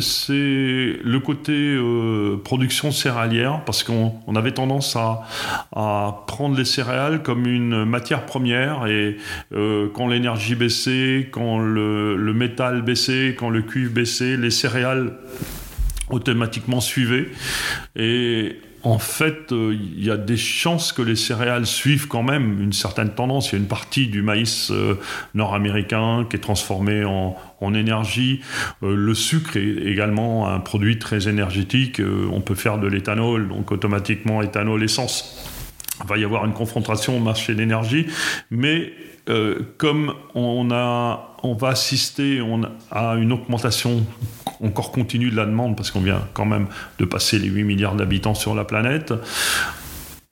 c'est 0.00 0.98
le 1.02 1.18
côté 1.18 1.52
euh, 1.52 2.36
production 2.44 2.90
céréalière, 2.90 3.62
parce 3.64 3.82
qu'on 3.82 4.36
avait 4.36 4.52
tendance 4.52 4.96
à, 4.96 5.24
prendre 6.26 6.56
les 6.56 6.66
céréales 6.66 7.22
comme 7.22 7.46
une 7.46 7.84
matière 7.84 8.26
première, 8.26 8.86
et 8.86 9.16
euh, 9.52 9.88
quand 9.94 10.06
l'énergie 10.06 10.54
baissait, 10.54 11.28
quand 11.30 11.58
le, 11.58 12.16
le, 12.16 12.34
métal 12.34 12.82
baissait, 12.82 13.34
quand 13.38 13.48
le 13.48 13.62
cuivre 13.62 13.92
baissait, 13.92 14.36
les 14.36 14.50
céréales 14.50 15.14
automatiquement 16.10 16.80
suivaient. 16.80 17.28
Et 17.96 18.58
en 18.88 18.98
fait, 18.98 19.52
euh, 19.52 19.76
il 19.78 20.02
y 20.02 20.10
a 20.10 20.16
des 20.16 20.38
chances 20.38 20.92
que 20.92 21.02
les 21.02 21.14
céréales 21.14 21.66
suivent 21.66 22.08
quand 22.08 22.22
même 22.22 22.62
une 22.62 22.72
certaine 22.72 23.10
tendance. 23.10 23.50
Il 23.50 23.52
y 23.52 23.54
a 23.56 23.58
une 23.58 23.68
partie 23.68 24.06
du 24.06 24.22
maïs 24.22 24.70
euh, 24.70 24.94
nord-américain 25.34 26.26
qui 26.28 26.36
est 26.36 26.40
transformé 26.40 27.04
en, 27.04 27.36
énergie. 27.74 28.40
Euh, 28.82 28.96
le 28.96 29.14
sucre 29.14 29.58
est 29.58 29.86
également 29.86 30.48
un 30.48 30.58
produit 30.58 30.98
très 30.98 31.28
énergétique. 31.28 32.00
on 32.00 32.40
peut 32.40 32.54
faire 32.54 32.78
de 32.78 32.86
l'éthanol, 32.86 33.48
donc 33.48 33.70
automatiquement 33.72 34.40
éthanol, 34.40 34.82
essence. 34.82 35.46
Il 36.02 36.08
va 36.08 36.16
y 36.16 36.24
avoir 36.24 36.46
une 36.46 36.54
confrontation 36.54 37.18
au 37.18 37.20
marché 37.20 37.52
de 37.52 37.58
l'énergie, 37.58 38.06
mais 38.50 38.92
comme 39.76 40.14
on, 40.34 40.70
a, 40.70 41.36
on 41.42 41.54
va 41.54 41.68
assister 41.68 42.40
à 42.90 43.14
une 43.14 43.32
augmentation 43.32 44.04
encore 44.64 44.90
continue 44.90 45.30
de 45.30 45.36
la 45.36 45.44
demande 45.44 45.76
parce 45.76 45.90
qu'on 45.90 46.00
vient 46.00 46.22
quand 46.32 46.46
même 46.46 46.66
de 46.98 47.04
passer 47.04 47.38
les 47.38 47.48
8 47.48 47.64
milliards 47.64 47.94
d'habitants 47.94 48.34
sur 48.34 48.54
la 48.54 48.64
planète 48.64 49.12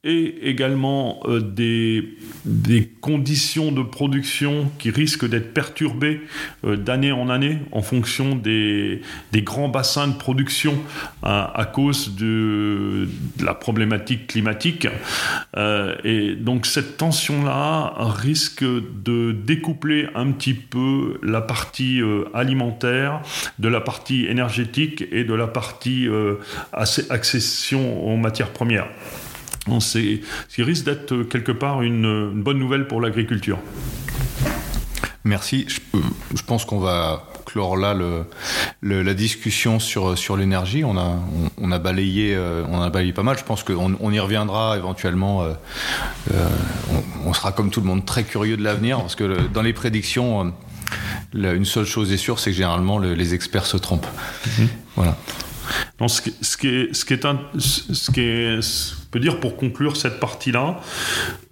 et 0.06 0.48
également 0.48 1.20
euh, 1.26 1.40
des, 1.40 2.14
conditions 3.00 3.70
de 3.70 3.82
production 3.82 4.70
qui 4.78 4.90
risquent 4.90 5.28
d'être 5.28 5.52
perturbées 5.52 6.20
euh, 6.64 6.76
d'année 6.76 7.12
en 7.12 7.28
année 7.28 7.58
en 7.72 7.82
fonction 7.82 8.34
des, 8.34 9.02
grands 9.34 9.68
bassins 9.68 10.08
de 10.08 10.14
production 10.14 10.74
à, 11.22 11.68
cause 11.72 12.16
de, 12.16 13.08
la 13.42 13.54
problématique 13.54 14.28
climatique. 14.28 14.88
Euh, 15.56 15.94
et 16.04 16.34
donc 16.34 16.66
cette 16.66 16.96
tension-là 16.96 17.94
risque 17.98 18.64
de 18.64 19.32
découpler 19.32 20.08
un 20.14 20.32
petit 20.32 20.54
peu 20.54 21.18
la 21.22 21.40
partie 21.40 22.00
alimentaire 22.34 23.22
de 23.58 23.68
la 23.68 23.80
partie 23.80 24.26
énergétique 24.26 25.04
et 25.12 25.24
de 25.24 25.34
la 25.34 25.46
partie 25.46 26.08
accession 26.72 28.06
aux 28.06 28.16
matières 28.16 28.50
premières 28.50 28.88
c'est 29.80 30.20
ce 30.48 30.54
qui 30.54 30.62
risque 30.62 30.84
d'être 30.84 31.22
quelque 31.24 31.52
part 31.52 31.82
une, 31.82 32.42
bonne 32.42 32.58
nouvelle 32.58 32.86
pour 32.86 33.00
l'agriculture. 33.00 33.58
Merci. 35.24 35.66
Je, 35.68 36.42
pense 36.46 36.64
qu'on 36.64 36.78
va 36.78 37.24
clore 37.46 37.76
là 37.76 37.96
la 38.82 39.14
discussion 39.14 39.80
sur, 39.80 40.16
sur 40.16 40.36
l'énergie. 40.36 40.84
On 40.84 40.96
a, 40.96 41.18
on, 41.60 41.72
a 41.72 41.78
balayé, 41.78 42.34
euh, 42.34 42.64
on 42.68 42.80
a 42.80 42.90
balayé 42.90 43.12
pas 43.12 43.24
mal. 43.24 43.36
Je 43.36 43.44
pense 43.44 43.64
qu'on 43.64 43.96
on 43.98 44.12
y 44.12 44.20
reviendra 44.20 44.76
éventuellement. 44.76 45.42
Euh, 45.42 45.52
euh, 46.32 46.48
on, 47.24 47.32
sera 47.32 47.50
comme 47.50 47.70
tout 47.70 47.80
le 47.80 47.86
monde 47.86 48.04
très 48.04 48.22
curieux 48.22 48.56
de 48.56 48.62
l'avenir 48.62 48.98
parce 49.00 49.16
que 49.16 49.48
dans 49.48 49.62
les 49.62 49.72
prédictions, 49.72 50.52
une 51.34 51.64
seule 51.64 51.86
chose 51.86 52.12
est 52.12 52.18
sûre, 52.18 52.38
c'est 52.38 52.50
que 52.50 52.56
généralement 52.56 53.00
les 53.00 53.34
experts 53.34 53.66
se 53.66 53.76
trompent. 53.76 54.06
Mm-hmm. 54.46 54.68
Voilà. 54.94 55.16
Ce, 56.06 56.20
qui, 56.20 56.34
ce, 56.40 56.56
qui 56.56 56.68
est, 56.68 56.94
ce 56.94 57.04
qui 57.04 57.14
est, 57.14 57.24
un, 57.24 57.40
ce 57.58 58.10
qui 58.12 58.20
est 58.20 58.60
dire 59.18 59.40
pour 59.40 59.56
conclure 59.56 59.96
cette 59.96 60.20
partie-là, 60.20 60.80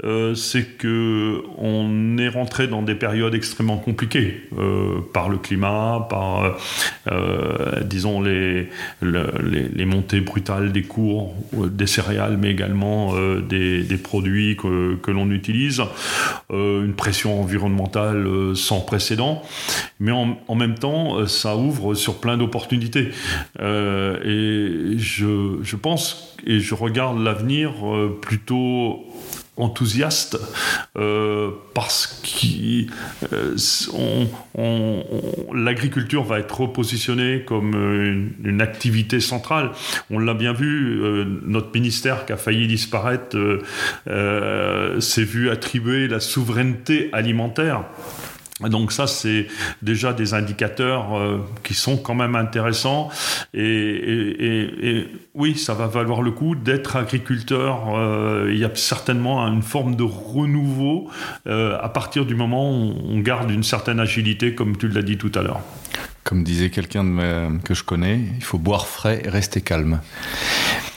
euh, 0.05 0.35
c'est 0.35 0.77
que 0.77 1.43
on 1.57 2.19
est 2.19 2.29
rentré 2.29 2.67
dans 2.67 2.83
des 2.83 2.95
périodes 2.95 3.35
extrêmement 3.35 3.79
compliquées 3.79 4.43
euh, 4.59 5.01
par 5.13 5.29
le 5.29 5.39
climat, 5.39 6.07
par 6.11 6.57
euh, 7.11 7.81
disons 7.83 8.21
les, 8.21 8.69
les, 9.03 9.85
montées 9.85 10.21
brutales 10.21 10.73
des 10.73 10.83
cours 10.83 11.35
des 11.53 11.87
céréales, 11.87 12.37
mais 12.39 12.51
également 12.51 13.15
des, 13.49 13.85
produits 14.03 14.57
que, 14.57 14.97
que 14.97 15.11
l'on 15.11 15.31
utilise, 15.31 15.83
une 16.51 16.95
pression 16.95 17.41
environnementale 17.41 18.27
sans 18.55 18.81
précédent, 18.81 19.43
mais 20.01 20.13
en, 20.13 20.39
en, 20.49 20.55
même 20.55 20.75
temps, 20.75 21.27
ça 21.27 21.57
ouvre 21.57 21.95
sur 21.95 22.21
plein 22.21 22.37
d'opportunités. 22.37 23.11
et 23.61 24.95
je, 24.97 25.59
je 25.63 25.77
pense 25.77 26.35
et 26.47 26.61
je 26.61 26.75
regarde 26.75 27.19
l'avenir 27.21 27.54
euh, 27.63 28.09
plutôt 28.21 29.05
enthousiaste 29.57 30.37
euh, 30.97 31.51
parce 31.75 32.21
que 32.25 32.87
euh, 33.33 35.03
l'agriculture 35.55 36.25
va 36.25 36.41
être 36.41 36.61
repositionnée 36.61 37.45
comme 37.47 37.73
une, 38.43 38.61
activité 38.61 39.21
centrale. 39.21 39.71
On 40.11 40.19
l'a 40.19 40.35
bien 40.35 40.53
vu, 40.53 41.01
notre 41.47 41.73
ministère 41.73 42.27
qui 42.27 42.33
a 42.33 42.37
failli 42.37 42.67
disparaître 42.67 43.37
s'est 44.07 45.25
vu 45.25 45.51
attribuer 45.51 46.09
la 46.09 46.19
souveraineté 46.19 47.11
alimentaire. 47.13 47.85
Donc 48.69 48.93
ça, 48.93 49.07
c'est 49.07 49.47
déjà 49.83 50.13
des 50.13 50.35
indicateurs 50.35 51.17
euh, 51.17 51.39
qui 51.63 51.75
sont 51.75 51.97
quand 51.97 52.15
même 52.15 52.37
intéressants. 52.37 53.11
Et, 53.53 55.07
oui, 55.35 55.57
ça 55.57 55.75
va 55.75 55.87
valoir 55.87 56.23
le 56.23 56.31
coup 56.31 56.55
d'être 56.55 56.97
agriculteur. 56.97 57.95
Euh, 57.97 58.51
il 58.53 58.59
y 58.59 58.65
a 58.65 58.71
certainement 58.75 59.47
une 59.47 59.63
forme 59.63 59.97
de 59.97 60.05
renouveau 60.05 61.11
euh, 61.47 61.77
à 61.81 61.89
partir 61.89 62.25
du 62.25 62.35
moment 62.35 62.71
où 62.71 62.95
on 63.09 63.19
garde 63.21 63.51
une 63.51 63.65
certaine 63.65 64.01
agilité, 64.01 64.55
comme 64.55 64.77
tu 64.77 64.89
l'as 64.89 65.03
dit 65.03 65.19
tout 65.19 65.33
à 65.35 65.43
l'heure. 65.43 65.61
Comme 66.23 66.45
disait 66.45 66.71
quelqu'un 66.71 67.59
que 67.65 67.75
je 67.75 67.85
connais, 67.85 68.21
il 68.37 68.45
faut 68.45 68.59
boire 68.59 68.87
frais 68.87 69.23
et 69.25 69.29
rester 69.29 69.61
calme. 69.61 70.01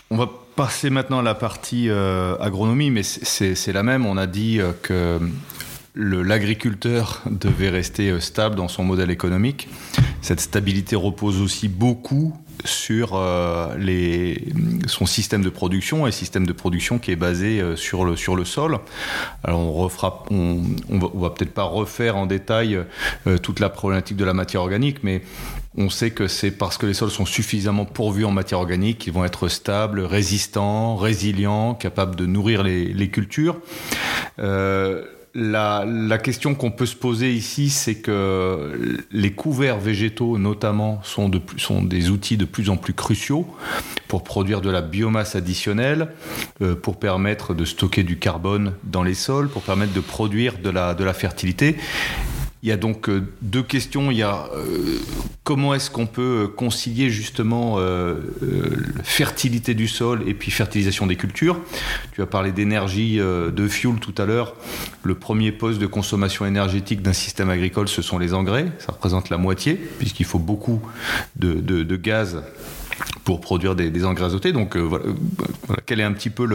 On 0.09 0.15
va 0.15 0.29
passer 0.55 0.89
maintenant 0.89 1.19
à 1.19 1.23
la 1.23 1.35
partie 1.35 1.89
agronomie, 1.89 2.91
mais 2.91 3.03
c'est 3.03 3.73
la 3.73 3.83
même. 3.83 4.05
On 4.05 4.15
a 4.15 4.25
dit 4.25 4.61
que 4.83 5.19
l'agriculteur 5.97 7.23
devait 7.29 7.69
rester 7.69 8.09
euh, 8.09 8.19
stable 8.19 8.55
dans 8.55 8.67
son 8.67 8.83
modèle 8.83 9.09
économique. 9.09 9.67
Cette 10.21 10.39
stabilité 10.39 10.95
repose 10.95 11.41
aussi 11.41 11.67
beaucoup 11.67 12.37
sur 12.65 13.11
euh, 13.13 13.75
les, 13.77 14.45
son 14.87 15.05
système 15.05 15.43
de 15.43 15.49
production, 15.49 16.07
et 16.07 16.11
système 16.11 16.45
de 16.45 16.53
production 16.53 16.99
qui 16.99 17.11
est 17.11 17.15
basé 17.15 17.61
euh, 17.61 17.75
sur, 17.75 18.05
le, 18.05 18.15
sur 18.15 18.35
le 18.35 18.45
sol. 18.45 18.79
Alors 19.43 19.59
on 19.59 19.71
refera, 19.73 20.23
on, 20.29 20.61
va, 20.89 21.07
va 21.13 21.29
peut-être 21.31 21.53
pas 21.53 21.63
refaire 21.63 22.17
en 22.17 22.25
détail 22.25 22.79
toute 23.41 23.59
la 23.59 23.69
problématique 23.69 24.17
de 24.17 24.25
la 24.25 24.33
matière 24.33 24.61
organique, 24.61 25.03
mais 25.03 25.21
on 25.77 25.89
sait 25.89 26.09
que 26.11 26.27
c'est 26.27 26.51
parce 26.51 26.77
que 26.77 26.87
les 26.87 26.93
sols 26.93 27.11
sont 27.11 27.25
suffisamment 27.25 27.85
pourvus 27.85 28.25
en 28.25 28.31
matière 28.31 28.59
organique 28.59 28.97
qu'ils 28.97 29.13
vont 29.13 29.25
être 29.25 29.47
stables, 29.47 29.99
résistants, 30.01 30.95
résilients, 30.95 31.75
capables 31.75 32.15
de 32.15 32.25
nourrir 32.25 32.63
les, 32.63 32.85
les 32.85 33.09
cultures. 33.09 33.57
Euh, 34.39 35.03
la, 35.39 36.17
question 36.17 36.55
qu'on 36.55 36.71
peut 36.71 36.87
se 36.87 36.95
poser 36.95 37.31
ici, 37.31 37.69
c'est 37.69 37.95
que 37.95 38.97
les 39.11 39.31
couverts 39.31 39.77
végétaux, 39.77 40.39
notamment, 40.39 40.99
sont, 41.03 41.29
des 41.29 42.09
outils 42.09 42.37
de 42.37 42.45
plus 42.45 42.71
en 42.71 42.77
plus 42.77 42.93
cruciaux 42.93 43.45
pour 44.07 44.23
produire 44.23 44.61
de 44.61 44.71
la 44.71 44.81
biomasse 44.81 45.35
additionnelle, 45.35 46.09
euh, 46.61 46.75
pour 46.75 46.97
permettre 46.97 47.53
de 47.53 47.65
stocker 47.65 48.03
du 48.03 48.17
carbone 48.17 48.73
dans 48.83 49.03
les 49.03 49.13
sols, 49.13 49.47
pour 49.47 49.61
permettre 49.61 49.93
de 49.93 49.99
produire 49.99 50.57
de 50.57 50.69
la 50.71 51.13
fertilité. 51.13 51.77
Il 52.63 52.69
y 52.69 52.71
a 52.71 52.77
donc 52.77 53.07
euh, 53.09 53.27
deux 53.41 53.63
questions. 53.63 54.09
Il 54.09 54.17
y 54.17 54.23
a 54.23 54.49
euh, 54.53 54.97
comment 55.43 55.73
est-ce 55.75 55.91
qu'on 55.91 56.07
peut 56.07 56.43
euh, 56.43 56.47
concilier 56.47 57.09
justement 57.09 57.77
fertilité 59.03 59.73
du 59.73 59.87
sol 59.87 60.23
et 60.27 60.33
puis 60.33 60.51
fertilisation 60.51 61.05
des 61.05 61.15
cultures? 61.15 61.59
Tu 62.13 62.21
as 62.21 62.25
parlé 62.25 62.51
d'énergie, 62.51 63.17
de 63.17 63.67
fuel 63.67 63.99
tout 63.99 64.13
à 64.17 64.25
l'heure. 64.25 64.55
Le 65.03 65.15
premier 65.15 65.51
poste 65.51 65.79
de 65.79 65.87
consommation 65.87 66.45
énergétique 66.45 67.01
d'un 67.01 67.13
système 67.13 67.49
agricole, 67.49 67.87
ce 67.87 68.01
sont 68.01 68.17
les 68.17 68.33
engrais. 68.33 68.71
Ça 68.79 68.91
représente 68.91 69.29
la 69.29 69.37
moitié 69.37 69.75
puisqu'il 69.75 70.25
faut 70.25 70.39
beaucoup 70.39 70.81
de, 71.35 71.53
de 71.61 71.95
gaz 71.95 72.41
pour 73.23 73.41
produire 73.41 73.75
des, 73.75 74.05
engrais 74.05 74.25
azotés. 74.25 74.51
Donc 74.51 74.77
voilà, 74.77 75.05
quelle 75.85 75.99
est 75.99 76.03
un 76.03 76.13
petit 76.13 76.29
peu 76.29 76.47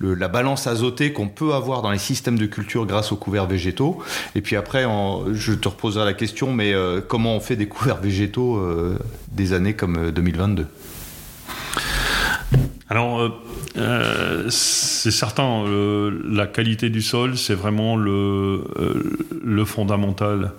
la 0.00 0.28
balance 0.28 0.66
azotée 0.66 1.12
qu'on 1.12 1.28
peut 1.28 1.54
avoir 1.54 1.82
dans 1.82 1.90
les 1.90 1.98
systèmes 1.98 2.38
de 2.38 2.46
culture 2.46 2.86
grâce 2.86 3.12
aux 3.12 3.16
couverts 3.16 3.46
végétaux 3.46 3.98
Et 4.34 4.40
puis 4.40 4.56
après, 4.56 4.86
je 5.32 5.52
te 5.52 5.68
reposerai 5.68 6.04
la 6.04 6.14
question, 6.14 6.52
mais 6.52 6.74
comment 7.08 7.36
on 7.36 7.40
fait 7.40 7.56
des 7.56 7.68
couverts 7.68 8.00
végétaux 8.00 8.62
des 9.32 9.52
années 9.52 9.74
comme 9.74 10.10
2022 10.10 10.66
alors, 12.90 13.20
euh, 13.20 13.28
euh, 13.76 14.48
c'est 14.48 15.10
certain, 15.10 15.64
la 16.24 16.46
qualité 16.46 16.88
du 16.88 17.02
sol, 17.02 17.36
c'est 17.36 17.54
vraiment 17.54 17.96
le, 17.96 18.64
euh, 18.78 19.64
fondamental. 19.66 20.52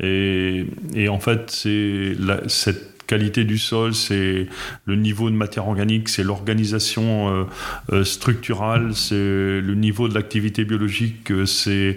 Et 0.00 0.66
en 1.08 1.20
fait, 1.20 1.50
c'est 1.50 2.16
cette 2.48 2.93
qualité 3.06 3.44
du 3.44 3.58
sol, 3.58 3.94
c'est 3.94 4.46
le 4.86 4.96
niveau 4.96 5.30
de 5.30 5.34
matière 5.34 5.68
organique, 5.68 6.08
c'est 6.08 6.22
l'organisation 6.22 7.28
euh, 7.28 7.44
euh, 7.92 8.04
structurale, 8.04 8.94
c'est 8.94 9.14
le 9.14 9.74
niveau 9.74 10.08
de 10.08 10.14
l'activité 10.14 10.64
biologique, 10.64 11.30
euh, 11.30 11.46
c'est 11.46 11.96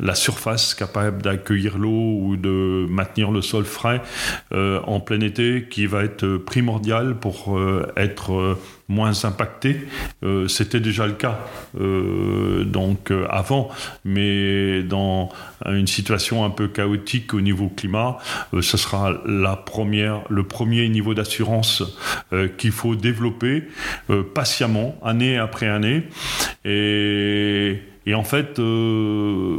la 0.00 0.14
surface 0.14 0.74
capable 0.74 1.22
d'accueillir 1.22 1.78
l'eau 1.78 2.18
ou 2.20 2.36
de 2.36 2.86
maintenir 2.88 3.30
le 3.30 3.42
sol 3.42 3.64
frais 3.64 4.02
en 4.52 5.00
plein 5.00 5.20
été 5.20 5.66
qui 5.68 5.86
va 5.86 6.04
être 6.04 6.36
primordial 6.38 7.16
pour 7.16 7.58
être 7.96 8.56
moins 8.88 9.24
impacté. 9.24 9.86
C'était 10.48 10.80
déjà 10.80 11.06
le 11.06 11.12
cas 11.12 11.38
donc 11.74 13.12
avant, 13.28 13.70
mais 14.04 14.82
dans 14.82 15.30
une 15.66 15.86
situation 15.86 16.44
un 16.44 16.50
peu 16.50 16.68
chaotique 16.68 17.34
au 17.34 17.40
niveau 17.40 17.68
climat, 17.68 18.18
ce 18.60 18.76
sera 18.76 19.12
la 19.26 19.56
première, 19.56 20.22
le 20.28 20.42
premier 20.44 20.88
niveau 20.88 21.14
d'assurance 21.14 21.82
euh, 22.32 22.48
qu'il 22.48 22.72
faut 22.72 22.94
développer 22.94 23.64
euh, 24.10 24.22
patiemment, 24.22 24.98
année 25.02 25.38
après 25.38 25.68
année. 25.68 26.04
Et, 26.64 27.80
et 28.08 28.14
en 28.14 28.24
fait, 28.24 28.58
euh, 28.58 29.58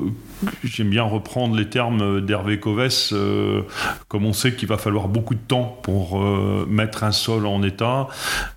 j'aime 0.63 0.89
bien 0.89 1.03
reprendre 1.03 1.55
les 1.55 1.69
termes 1.69 2.19
d'Hervé 2.19 2.59
Covès, 2.59 3.11
euh, 3.13 3.61
comme 4.07 4.25
on 4.25 4.33
sait 4.33 4.53
qu'il 4.53 4.67
va 4.67 4.79
falloir 4.79 5.07
beaucoup 5.07 5.35
de 5.35 5.39
temps 5.39 5.79
pour 5.83 6.19
euh, 6.19 6.65
mettre 6.67 7.03
un 7.03 7.11
sol 7.11 7.45
en 7.45 7.61
état, 7.61 8.07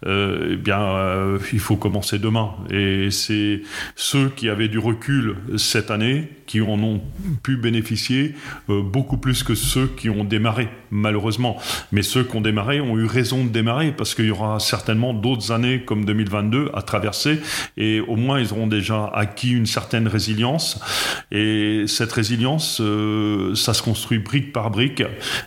eh 0.07 0.57
bien, 0.57 1.37
il 1.53 1.59
faut 1.59 1.77
commencer 1.77 2.19
demain. 2.19 2.53
Et 2.71 3.11
c'est 3.11 3.61
ceux 3.95 4.31
qui 4.35 4.49
avaient 4.49 4.69
du 4.69 4.79
recul 4.79 5.37
cette 5.59 5.91
année 5.91 6.31
qui 6.47 6.63
en 6.63 6.83
ont 6.83 7.01
pu 7.43 7.57
bénéficier 7.57 8.35
beaucoup 8.69 9.17
plus 9.17 9.43
que 9.43 9.55
ceux 9.55 9.87
qui 9.87 10.09
ont 10.09 10.25
démarré, 10.25 10.69
malheureusement. 10.91 11.59
Mais 11.93 12.03
ceux 12.03 12.25
qui 12.25 12.37
ont 12.37 12.41
démarré 12.41 12.81
ont 12.81 12.99
eu 12.99 13.07
raison 13.07 13.45
de 13.45 13.51
démarrer 13.51 13.93
parce 13.93 14.15
qu'il 14.15 14.27
y 14.27 14.31
aura 14.31 14.59
certainement 14.59 15.15
d'autres 15.15 15.53
années 15.53 15.83
comme 15.83 16.05
2022 16.05 16.71
à 16.75 16.83
traverser 16.83 17.41
et 17.77 18.01
au 18.01 18.17
moins 18.17 18.41
ils 18.41 18.53
auront 18.53 18.67
déjà 18.67 19.11
acquis 19.15 19.53
une 19.53 19.67
certaine 19.67 19.82
résilience 20.07 20.81
et 21.31 21.63
et 21.73 21.87
cette 21.87 22.13
résilience, 22.13 22.81
euh, 22.81 23.55
ça 23.55 23.75
se 23.75 23.83
construit 23.83 24.19
brique 24.19 24.53
par 24.53 24.71
brique. 24.71 25.03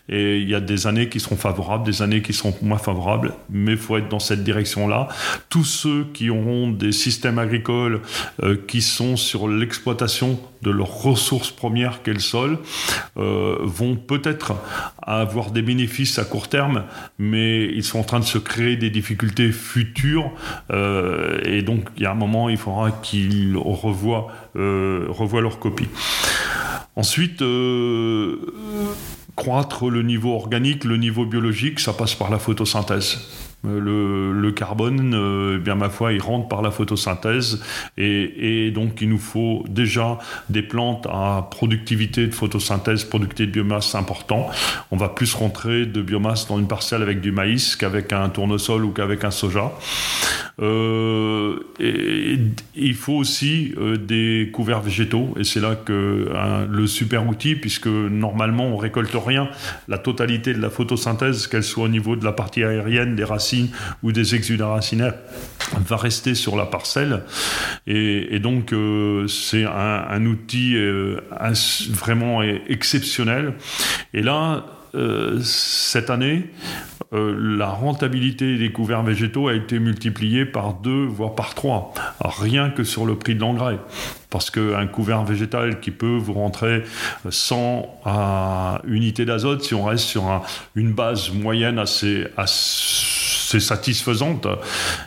Et 0.10 0.40
il 0.40 0.50
y 0.50 0.56
a 0.56 0.60
des 0.60 0.88
années 0.88 1.08
qui 1.08 1.20
seront 1.20 1.36
favorables, 1.36 1.86
des 1.86 2.02
années 2.02 2.22
qui 2.22 2.34
seront 2.34 2.54
moins 2.62 2.78
favorables. 2.78 3.34
Mais 3.50 3.72
il 3.72 3.78
faut 3.78 3.98
être 3.98 4.10
dans 4.10 4.20
cette 4.20 4.44
direction-là. 4.44 5.08
Tous 5.50 5.64
ceux 5.64 6.06
qui 6.14 6.30
auront 6.30 6.70
des 6.70 6.92
systèmes 6.92 7.40
agricoles 7.40 8.02
euh, 8.44 8.58
qui 8.68 8.82
sont 8.82 9.16
sur 9.16 9.48
l'exploitation 9.48 10.40
de 10.66 10.72
leurs 10.72 10.94
ressources 11.04 11.52
premières 11.52 12.04
qu'est 12.04 12.14
le 12.14 12.20
sol 12.20 12.60
euh, 13.18 13.58
vont 13.62 13.96
peut-être 13.96 14.54
avoir 15.02 15.52
des 15.52 15.62
bénéfices 15.62 16.20
à 16.20 16.26
court 16.26 16.50
terme, 16.50 16.84
mais 17.18 17.66
ils 17.66 17.84
sont 17.84 18.00
en 18.00 18.04
train 18.04 18.20
de 18.20 18.26
se 18.26 18.38
créer 18.38 18.76
des 18.76 18.90
difficultés 18.90 19.52
futures. 19.52 20.32
et 20.72 21.62
donc, 21.62 21.90
il 21.96 22.04
y 22.04 22.06
a 22.06 22.12
un 22.12 22.16
moment, 22.16 22.50
il 22.50 22.58
faudra 22.58 22.92
qu'ils 22.92 23.56
revoient, 23.58 24.28
revoient 24.56 25.42
leur 25.42 25.60
copie. 25.60 25.88
Ensuite, 26.96 27.42
euh, 27.42 28.38
croître 29.36 29.90
le 29.90 30.02
niveau 30.02 30.34
organique, 30.34 30.86
le 30.86 30.96
niveau 30.96 31.26
biologique, 31.26 31.80
ça 31.82 31.92
passe 31.92 32.16
par 32.16 32.30
la 32.30 32.40
photosynthèse. 32.40 33.20
Euh, 33.66 34.32
le, 34.34 34.52
carbone, 34.52 35.14
euh, 35.14 35.58
bien 35.58 35.76
ma 35.76 35.90
foi, 35.90 36.14
il 36.14 36.22
rentre 36.22 36.48
par 36.48 36.62
la 36.62 36.72
photosynthèse 36.72 37.62
et, 37.98 38.72
donc 38.72 39.02
il 39.02 39.10
nous 39.10 39.18
faut 39.18 39.66
déjà 39.68 40.18
des 40.50 40.62
plantes 40.62 41.08
à 41.12 41.48
productivité 41.52 42.28
de 42.28 42.34
photosynthèse, 42.34 43.04
productivité 43.04 43.48
de 43.48 43.52
biomasse 43.52 43.96
important. 43.96 44.48
On 44.92 44.98
va 44.98 45.10
plus 45.10 45.34
rentrer 45.34 45.86
de 45.86 46.02
biomasse 46.02 46.48
dans 46.48 46.58
une 46.58 46.68
parcelle 46.68 47.02
avec 47.02 47.22
du 47.22 47.32
maïs 47.32 47.76
qu'avec 47.76 48.14
un 48.14 48.30
tournesol 48.30 48.86
ou 48.86 48.92
qu'avec 48.92 49.24
un 49.24 49.32
soja. 49.32 49.74
Euh, 50.62 51.60
et, 51.80 52.40
il 52.76 52.94
faut 52.94 53.14
aussi 53.14 53.74
des 54.00 54.50
couverts 54.54 54.82
végétaux 54.82 55.34
et 55.40 55.44
c'est 55.44 55.60
là 55.60 55.76
que 55.76 56.30
le 56.70 56.88
super 56.88 57.28
outil, 57.28 57.56
puisque 57.56 57.88
normalement 57.88 58.68
on 58.68 58.78
récolte 58.78 59.16
rien, 59.16 59.50
la 59.88 59.98
totalité 59.98 60.54
de 60.54 60.62
la 60.62 60.70
photosynthèse, 60.70 61.48
qu'elle 61.48 61.64
soit 61.64 61.86
au 61.86 61.90
niveau 61.90 62.16
de 62.16 62.24
la 62.24 62.32
partie 62.32 62.64
aérienne, 62.64 63.16
des 63.16 63.24
racines, 63.24 63.55
ou 64.04 64.12
des 64.12 64.36
exudats 64.36 64.68
racinaires 64.68 65.16
va 65.74 65.98
rester 65.98 66.36
sur 66.36 66.56
la 66.56 66.66
parcelle. 66.66 67.24
Et, 67.88 68.40
donc, 68.40 68.74
euh, 68.74 69.28
c'est 69.28 69.66
un, 69.66 70.26
outil 70.26 70.76
euh, 70.76 71.20
vraiment 71.90 72.42
exceptionnel. 72.42 73.54
Et 74.14 74.22
là, 74.22 74.66
euh, 74.96 75.40
cette 75.42 76.10
année, 76.10 76.50
la 77.12 77.68
rentabilité 77.68 78.58
des 78.58 78.74
couverts 78.74 79.04
végétaux 79.04 79.48
a 79.48 79.54
été 79.54 79.80
multipliée 79.80 80.44
par 80.44 80.74
deux, 80.74 81.06
voire 81.06 81.34
par 81.34 81.56
trois, 81.56 81.94
rien 82.20 82.70
que 82.70 82.84
sur 82.84 83.06
le 83.06 83.16
prix 83.16 83.36
de 83.36 83.40
l'engrais. 83.40 83.80
Parce 84.30 84.50
qu'un 84.50 84.86
couvert 84.88 85.24
végétal 85.24 85.80
qui 85.80 85.92
peut 85.92 86.18
vous 86.18 86.34
rentrer 86.34 86.84
100 87.30 88.02
à 88.04 88.82
unités 88.86 89.24
d'azote, 89.24 89.64
si 89.64 89.74
on 89.74 89.86
reste 89.86 90.04
sur 90.04 90.44
une 90.76 90.92
base 90.92 91.32
moyenne 91.32 91.80
assez, 91.80 92.28
assez 92.36 93.25
c'est 93.46 93.60
satisfaisante, 93.60 94.48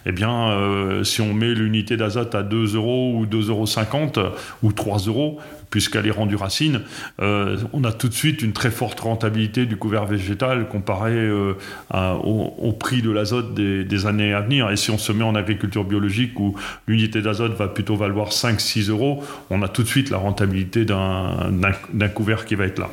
eh 0.06 0.12
bien, 0.12 0.50
euh, 0.50 1.02
si 1.02 1.20
on 1.20 1.34
met 1.34 1.54
l'unité 1.54 1.96
d'azote 1.96 2.34
à 2.34 2.42
2 2.42 2.76
euros 2.76 3.14
ou 3.16 3.26
2,50 3.26 4.18
euros 4.18 4.34
ou 4.62 4.72
3 4.72 4.98
euros, 5.06 5.38
puisqu'elle 5.70 6.06
est 6.06 6.12
rendue 6.12 6.36
racine, 6.36 6.82
euh, 7.20 7.56
on 7.72 7.84
a 7.84 7.92
tout 7.92 8.08
de 8.08 8.14
suite 8.14 8.42
une 8.42 8.52
très 8.52 8.70
forte 8.70 9.00
rentabilité 9.00 9.66
du 9.66 9.76
couvert 9.76 10.06
végétal 10.06 10.68
comparé 10.68 11.12
euh, 11.12 11.54
au, 11.90 12.72
prix 12.72 13.02
de 13.02 13.10
l'azote 13.10 13.54
des, 13.54 14.06
années 14.06 14.32
à 14.32 14.40
venir. 14.40 14.70
Et 14.70 14.76
si 14.76 14.90
on 14.90 14.98
se 14.98 15.12
met 15.12 15.24
en 15.24 15.34
agriculture 15.34 15.84
biologique 15.84 16.38
où 16.38 16.54
l'unité 16.86 17.20
d'azote 17.22 17.56
va 17.56 17.68
plutôt 17.68 17.96
valoir 17.96 18.30
5-6 18.30 18.90
euros, 18.90 19.24
on 19.50 19.62
a 19.62 19.68
tout 19.68 19.82
de 19.82 19.88
suite 19.88 20.10
la 20.10 20.18
rentabilité 20.18 20.84
d'un 20.84 22.08
couvert 22.14 22.44
qui 22.44 22.54
va 22.54 22.66
être 22.66 22.78
là 22.78 22.90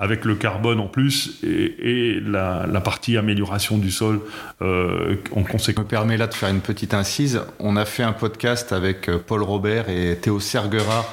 avec 0.00 0.24
le 0.24 0.36
carbone 0.36 0.78
en 0.78 0.86
plus 0.86 1.40
et, 1.42 2.20
la, 2.24 2.66
partie 2.80 3.16
amélioration 3.16 3.78
du 3.78 3.90
sol 3.90 4.20
euh, 4.62 5.16
en 5.34 5.42
conséquence. 5.42 5.68
Je 5.78 5.82
me 5.82 5.88
permets 5.88 6.16
là 6.16 6.28
de 6.28 6.34
faire 6.34 6.48
une 6.48 6.60
petite 6.60 6.94
incise. 6.94 7.42
On 7.58 7.76
a 7.76 7.84
fait 7.84 8.02
un 8.02 8.12
podcast 8.12 8.72
avec 8.72 9.10
Paul 9.26 9.42
Robert 9.42 9.88
et 9.88 10.16
Théo 10.16 10.40
Serguera 10.40 11.04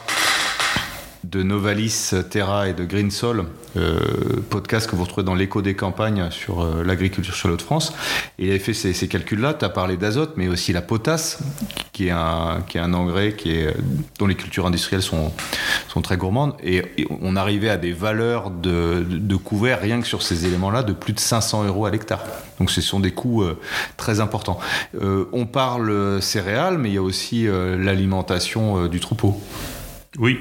de 1.30 1.44
Novalis 1.44 2.14
Terra 2.30 2.70
et 2.70 2.74
de 2.74 2.84
Green 2.84 3.10
Sol, 3.10 3.46
euh, 3.78 4.00
podcast 4.50 4.90
que 4.90 4.96
vous 4.96 5.04
retrouvez 5.04 5.26
dans 5.26 5.34
l'écho 5.34 5.62
des 5.62 5.76
campagnes 5.76 6.30
sur 6.30 6.62
euh, 6.62 6.84
l'agriculture 6.84 7.34
sur 7.34 7.50
l'eau 7.50 7.58
de 7.58 7.62
France. 7.62 7.94
Et 8.38 8.46
il 8.46 8.50
avait 8.50 8.60
fait 8.60 8.74
ces, 8.74 9.08
calculs-là. 9.08 9.54
Tu 9.54 9.66
as 9.66 9.70
parlé 9.70 9.98
d'azote, 9.98 10.34
mais 10.38 10.48
aussi 10.48 10.72
la 10.72 10.82
potasse, 10.82 11.40
qui 11.94 12.08
est 12.08 12.12
un, 12.12 12.64
qui 12.68 12.78
est 12.78 12.82
un 12.82 12.94
engrais 12.94 13.34
qui 13.34 13.52
est, 13.52 13.76
dont 14.20 14.28
les 14.28 14.36
cultures 14.36 14.66
industrielles 14.66 15.02
sont, 15.02 15.32
sont 15.88 16.02
très 16.02 16.18
gourmandes. 16.18 16.54
Et, 16.64 16.84
on 17.22 17.36
arrivait 17.36 17.70
à 17.70 17.78
des 17.78 17.92
valeurs 17.92 18.50
de, 18.52 19.06
de, 19.08 19.36
couvert, 19.36 19.82
rien 19.82 20.02
que 20.02 20.08
sur 20.08 20.22
ces 20.22 20.46
éléments-là, 20.46 20.84
de 20.84 20.94
plus 20.94 21.14
de 21.14 21.20
500 21.20 21.66
euros 21.66 21.86
à 21.86 21.92
l'hectare. 21.92 22.24
Donc 22.60 22.72
ce 22.72 22.82
sont 22.82 23.00
des 23.00 23.12
coûts 23.12 23.44
euh, 23.44 23.60
très 23.98 24.20
importants. 24.20 24.60
on 25.02 25.46
parle 25.46 26.22
céréales, 26.22 26.78
mais 26.78 26.90
il 26.90 26.96
y 26.96 26.98
a 26.98 27.02
aussi 27.02 27.48
l'alimentation 27.48 28.88
du 28.88 29.00
troupeau. 29.00 29.42
Oui, 30.18 30.40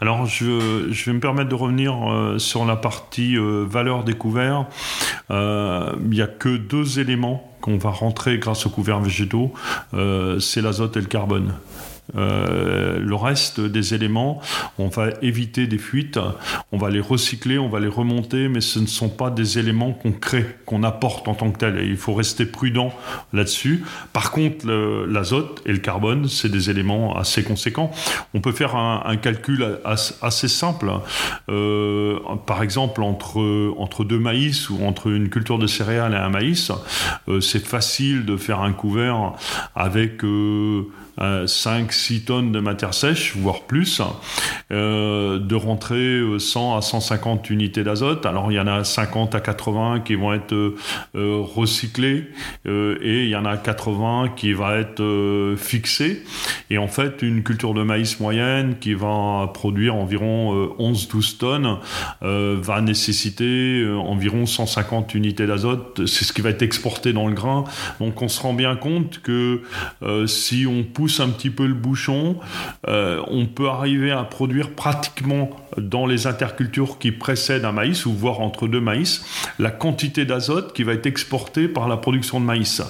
alors 0.00 0.26
je, 0.26 1.04
vais 1.06 1.12
me 1.12 1.20
permettre 1.20 1.48
de 1.48 1.54
revenir 1.54 1.94
euh, 2.08 2.38
sur 2.38 2.64
la 2.64 2.76
partie 2.76 3.36
euh, 3.36 3.64
valeur 3.68 4.04
découvert. 4.04 4.66
Euh, 5.30 5.92
il 6.04 6.10
n'y 6.10 6.22
a 6.22 6.28
que 6.28 6.56
deux 6.56 7.00
éléments 7.00 7.52
qu'on 7.60 7.78
va 7.78 7.90
rentrer 7.90 8.38
grâce 8.38 8.66
aux 8.66 8.70
couverts 8.70 9.00
végétaux, 9.00 9.52
c'est 10.38 10.62
l'azote 10.62 10.96
et 10.96 11.00
le 11.00 11.06
carbone. 11.06 11.54
Euh, 12.16 12.98
le 12.98 13.14
reste 13.14 13.60
des 13.60 13.94
éléments, 13.94 14.40
on 14.78 14.88
va 14.88 15.08
éviter 15.22 15.66
des 15.66 15.78
fuites, 15.78 16.18
on 16.72 16.78
va 16.78 16.90
les 16.90 17.00
recycler, 17.00 17.58
on 17.58 17.68
va 17.68 17.80
les 17.80 17.88
remonter, 17.88 18.48
mais 18.48 18.60
ce 18.60 18.78
ne 18.78 18.86
sont 18.86 19.08
pas 19.08 19.30
des 19.30 19.58
éléments 19.58 19.92
qu'on 19.92 20.12
crée, 20.12 20.46
qu'on 20.64 20.82
apporte 20.82 21.28
en 21.28 21.34
tant 21.34 21.50
que 21.50 21.58
tel. 21.58 21.78
Et 21.78 21.86
il 21.86 21.96
faut 21.96 22.14
rester 22.14 22.46
prudent 22.46 22.92
là-dessus. 23.32 23.84
Par 24.12 24.30
contre, 24.30 24.66
l'azote 25.08 25.62
et 25.66 25.72
le 25.72 25.78
carbone, 25.78 26.28
c'est 26.28 26.48
des 26.48 26.70
éléments 26.70 27.16
assez 27.16 27.42
conséquents. 27.42 27.90
On 28.34 28.40
peut 28.40 28.52
faire 28.52 28.76
un, 28.76 29.16
calcul 29.16 29.78
assez 29.84 30.48
simple. 30.48 30.90
Euh, 31.48 32.18
par 32.46 32.62
exemple, 32.62 33.02
entre, 33.02 33.74
entre 33.78 34.04
deux 34.04 34.18
maïs 34.18 34.70
ou 34.70 34.84
entre 34.84 35.08
une 35.08 35.28
culture 35.28 35.58
de 35.58 35.66
céréales 35.66 36.14
et 36.14 36.16
un 36.16 36.28
maïs, 36.28 36.70
euh, 37.28 37.40
c'est 37.40 37.64
facile 37.64 38.24
de 38.24 38.36
faire 38.36 38.60
un 38.60 38.72
couvert 38.72 39.32
avec 39.74 40.22
5-6 41.18 42.24
tonnes 42.24 42.52
de 42.52 42.60
matière 42.60 42.94
sèche, 42.94 43.36
voire 43.36 43.62
plus, 43.62 44.00
euh, 44.70 45.38
de 45.38 45.54
rentrer 45.54 46.20
100 46.38 46.76
à 46.76 46.82
150 46.82 47.50
unités 47.50 47.84
d'azote. 47.84 48.26
Alors 48.26 48.52
il 48.52 48.54
y 48.54 48.60
en 48.60 48.66
a 48.66 48.84
50 48.84 49.34
à 49.34 49.40
80 49.40 50.00
qui 50.00 50.14
vont 50.14 50.32
être 50.32 50.52
euh, 50.52 50.74
recyclés 51.14 52.26
euh, 52.66 52.98
et 53.00 53.24
il 53.24 53.30
y 53.30 53.36
en 53.36 53.44
a 53.44 53.56
80 53.56 54.34
qui 54.36 54.52
va 54.52 54.78
être 54.78 55.54
fixés. 55.56 56.22
Et 56.70 56.78
en 56.78 56.86
fait, 56.86 57.22
une 57.22 57.42
culture 57.42 57.74
de 57.74 57.82
maïs 57.82 58.20
moyenne 58.20 58.76
qui 58.78 58.94
va 58.94 59.50
produire 59.54 59.94
environ 59.94 60.74
11-12 60.78 61.38
tonnes 61.38 61.78
va 62.20 62.80
nécessiter 62.82 63.86
environ 64.04 64.44
150 64.44 65.14
unités 65.14 65.46
d'azote. 65.46 66.06
C'est 66.06 66.24
ce 66.24 66.32
qui 66.32 66.42
va 66.42 66.50
être 66.50 66.62
exporté 66.62 67.12
dans 67.12 67.26
le 67.26 67.34
grain. 67.34 67.64
Donc 68.00 68.20
on 68.20 68.28
se 68.28 68.40
rend 68.42 68.52
bien 68.52 68.76
compte 68.76 69.20
que 69.22 69.62
si 70.26 70.66
on 70.66 70.84
pousse 70.84 71.07
un 71.20 71.28
petit 71.28 71.50
peu 71.50 71.66
le 71.66 71.74
bouchon, 71.74 72.36
euh, 72.86 73.22
on 73.28 73.46
peut 73.46 73.68
arriver 73.68 74.10
à 74.10 74.22
produire 74.24 74.70
pratiquement 74.70 75.50
dans 75.76 76.06
les 76.06 76.26
intercultures 76.26 76.98
qui 76.98 77.12
précèdent 77.12 77.64
un 77.64 77.72
maïs, 77.72 78.06
ou 78.06 78.12
voire 78.12 78.40
entre 78.40 78.68
deux 78.68 78.80
maïs, 78.80 79.24
la 79.58 79.70
quantité 79.70 80.24
d'azote 80.24 80.72
qui 80.72 80.82
va 80.82 80.92
être 80.92 81.06
exportée 81.06 81.68
par 81.68 81.88
la 81.88 81.96
production 81.96 82.40
de 82.40 82.44
maïs. 82.44 82.82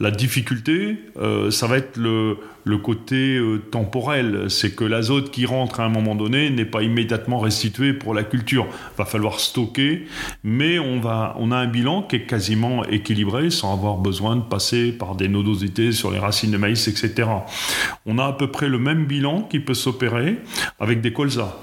La 0.00 0.10
difficulté, 0.10 0.98
euh, 1.20 1.50
ça 1.50 1.66
va 1.66 1.78
être 1.78 1.96
le, 1.96 2.38
le 2.66 2.78
côté 2.78 3.36
euh, 3.36 3.62
temporel, 3.70 4.50
c'est 4.50 4.74
que 4.74 4.82
l'azote 4.82 5.30
qui 5.30 5.46
rentre 5.46 5.78
à 5.78 5.84
un 5.84 5.88
moment 5.88 6.16
donné 6.16 6.50
n'est 6.50 6.64
pas 6.64 6.82
immédiatement 6.82 7.38
restitué 7.38 7.92
pour 7.92 8.12
la 8.12 8.24
culture. 8.24 8.66
Va 8.98 9.04
falloir 9.04 9.38
stocker, 9.38 10.06
mais 10.42 10.80
on, 10.80 10.98
va, 10.98 11.36
on 11.38 11.52
a 11.52 11.56
un 11.56 11.68
bilan 11.68 12.02
qui 12.02 12.16
est 12.16 12.26
quasiment 12.26 12.84
équilibré 12.84 13.50
sans 13.50 13.72
avoir 13.72 13.98
besoin 13.98 14.34
de 14.34 14.42
passer 14.42 14.90
par 14.90 15.14
des 15.14 15.28
nodosités 15.28 15.92
sur 15.92 16.10
les 16.10 16.18
racines 16.18 16.50
de 16.50 16.56
maïs, 16.56 16.88
etc. 16.88 17.28
On 18.04 18.18
a 18.18 18.24
à 18.26 18.32
peu 18.32 18.50
près 18.50 18.68
le 18.68 18.80
même 18.80 19.06
bilan 19.06 19.42
qui 19.42 19.60
peut 19.60 19.74
s'opérer 19.74 20.38
avec 20.80 21.00
des 21.00 21.12
colzas. 21.12 21.56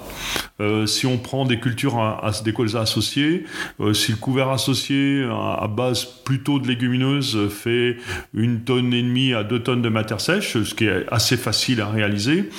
Euh, 0.59 0.85
si 0.85 1.05
on 1.05 1.17
prend 1.17 1.45
des 1.45 1.59
cultures 1.59 1.99
à, 1.99 2.31
des 2.43 2.53
colzas 2.53 2.81
associés, 2.81 3.45
euh, 3.79 3.93
si 3.93 4.11
le 4.11 4.17
couvert 4.17 4.49
associé 4.49 5.27
à, 5.29 5.67
base 5.67 6.05
plutôt 6.05 6.59
de 6.59 6.67
légumineuses 6.67 7.49
fait 7.49 7.97
une 8.33 8.61
tonne 8.61 8.93
et 8.93 9.01
demie 9.01 9.33
à 9.33 9.43
deux 9.43 9.59
tonnes 9.59 9.81
de 9.81 9.89
matière 9.89 10.21
sèche, 10.21 10.61
ce 10.61 10.73
qui 10.75 10.85
est 10.85 11.05
assez 11.11 11.37
facile 11.37 11.81
à 11.81 11.89
réaliser, 11.89 12.49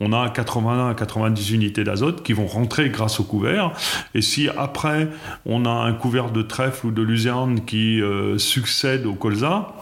on 0.00 0.12
a 0.12 0.28
80 0.28 0.90
à 0.90 0.94
90 0.94 1.52
unités 1.52 1.84
d'azote 1.84 2.22
qui 2.22 2.32
vont 2.32 2.46
rentrer 2.46 2.88
grâce 2.88 3.20
au 3.20 3.24
couvert. 3.24 3.72
Et 4.14 4.22
si 4.22 4.48
après 4.56 5.08
on 5.46 5.64
a 5.64 5.70
un 5.70 5.92
couvert 5.92 6.30
de 6.30 6.42
trèfle 6.42 6.86
ou 6.86 6.90
de 6.90 7.02
luzerne 7.02 7.64
qui 7.64 8.00
euh, 8.00 8.38
succède 8.38 9.06
au 9.06 9.14
colza, 9.14 9.74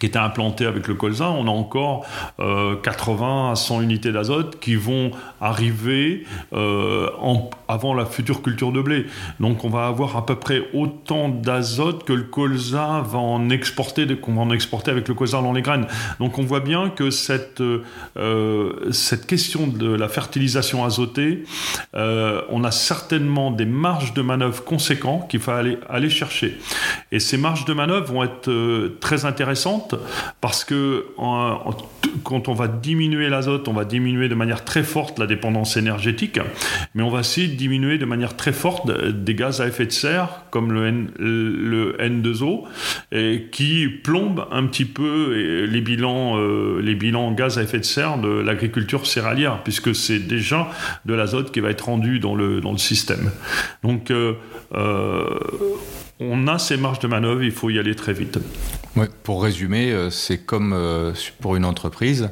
qui 0.00 0.06
était 0.06 0.18
implanté 0.18 0.66
avec 0.66 0.88
le 0.88 0.94
colza, 0.94 1.30
on 1.30 1.46
a 1.46 1.50
encore 1.50 2.04
80 2.38 3.48
euh, 3.48 3.52
à 3.52 3.54
100 3.54 3.82
unités 3.82 4.10
d'azote 4.10 4.58
qui 4.58 4.74
vont 4.74 5.12
arriver 5.40 6.24
euh, 6.52 7.08
avant 7.68 7.94
la 7.94 8.04
future 8.04 8.42
culture 8.42 8.72
de 8.72 8.80
blé. 8.80 9.06
Donc 9.38 9.64
on 9.64 9.68
va 9.68 9.86
avoir 9.86 10.16
à 10.16 10.26
peu 10.26 10.34
près 10.34 10.62
autant 10.74 11.28
d'azote 11.28 12.04
que 12.04 12.12
le 12.12 12.24
colza 12.24 13.04
va 13.06 13.18
en 13.18 13.48
exporter, 13.48 14.06
qu'on 14.16 14.34
va 14.34 14.42
en 14.42 14.50
exporter 14.50 14.90
avec 14.90 15.06
le 15.06 15.14
colza 15.14 15.40
dans 15.40 15.52
les 15.52 15.62
graines. 15.62 15.86
Donc 16.18 16.38
on 16.38 16.42
voit 16.42 16.60
bien 16.60 16.90
que 16.90 17.10
cette, 17.10 17.60
euh, 17.60 18.90
cette 18.90 19.26
question 19.26 19.68
de 19.68 19.88
la 19.88 20.08
fertilisation 20.08 20.84
azotée, 20.84 21.44
on 21.94 22.64
a 22.64 22.70
certainement 22.70 23.50
des 23.50 23.66
marges 23.66 24.14
de 24.14 24.22
manœuvre 24.22 24.64
conséquentes 24.64 25.28
qu'il 25.28 25.40
faut 25.40 25.52
aller, 25.52 25.78
aller 25.88 26.10
chercher. 26.10 26.58
Et 27.12 27.20
ces 27.20 27.38
marges 27.38 27.64
de 27.64 27.72
manœuvre 27.72 28.12
vont 28.12 28.24
être 28.24 28.50
très 29.00 29.24
intéressantes 29.24 29.76
parce 30.40 30.64
que 30.64 31.06
quand 32.24 32.48
on 32.48 32.54
va 32.54 32.68
diminuer 32.68 33.28
l'azote, 33.28 33.68
on 33.68 33.72
va 33.72 33.84
diminuer 33.84 34.28
de 34.28 34.34
manière 34.34 34.64
très 34.64 34.82
forte 34.82 35.18
la 35.18 35.26
dépendance 35.26 35.76
énergétique, 35.76 36.40
mais 36.94 37.02
on 37.02 37.10
va 37.10 37.20
aussi 37.20 37.48
diminuer 37.48 37.98
de 37.98 38.04
manière 38.04 38.36
très 38.36 38.52
forte 38.52 38.90
des 38.90 39.34
gaz 39.34 39.60
à 39.60 39.68
effet 39.68 39.86
de 39.86 39.92
serre 39.92 40.42
comme 40.50 40.72
le, 40.72 40.86
N, 40.86 41.10
le 41.18 41.96
N2O 41.98 42.64
et 43.12 43.48
qui 43.52 43.88
plombe 43.88 44.46
un 44.50 44.64
petit 44.66 44.84
peu 44.84 45.66
les 45.68 45.80
bilans, 45.80 46.38
euh, 46.38 46.80
les 46.82 46.94
bilans 46.94 47.32
gaz 47.32 47.58
à 47.58 47.62
effet 47.62 47.78
de 47.78 47.84
serre 47.84 48.18
de 48.18 48.28
l'agriculture 48.28 49.06
céréalière 49.06 49.62
puisque 49.62 49.94
c'est 49.94 50.18
déjà 50.18 50.68
de 51.04 51.14
l'azote 51.14 51.52
qui 51.52 51.60
va 51.60 51.70
être 51.70 51.86
rendu 51.86 52.18
dans 52.18 52.34
le, 52.34 52.60
dans 52.60 52.72
le 52.72 52.78
système. 52.78 53.30
Donc 53.82 54.10
euh, 54.10 54.34
euh, 54.74 55.38
on 56.20 56.48
a 56.48 56.58
ces 56.58 56.76
marges 56.76 56.98
de 57.00 57.08
manœuvre, 57.08 57.42
il 57.42 57.52
faut 57.52 57.70
y 57.70 57.78
aller 57.78 57.94
très 57.94 58.12
vite. 58.12 58.38
pour 59.22 59.42
résumer, 59.42 59.92
euh, 59.92 60.10
c'est 60.10 60.38
comme 60.38 60.72
euh, 60.72 61.12
pour 61.40 61.56
une 61.56 61.64
entreprise, 61.64 62.30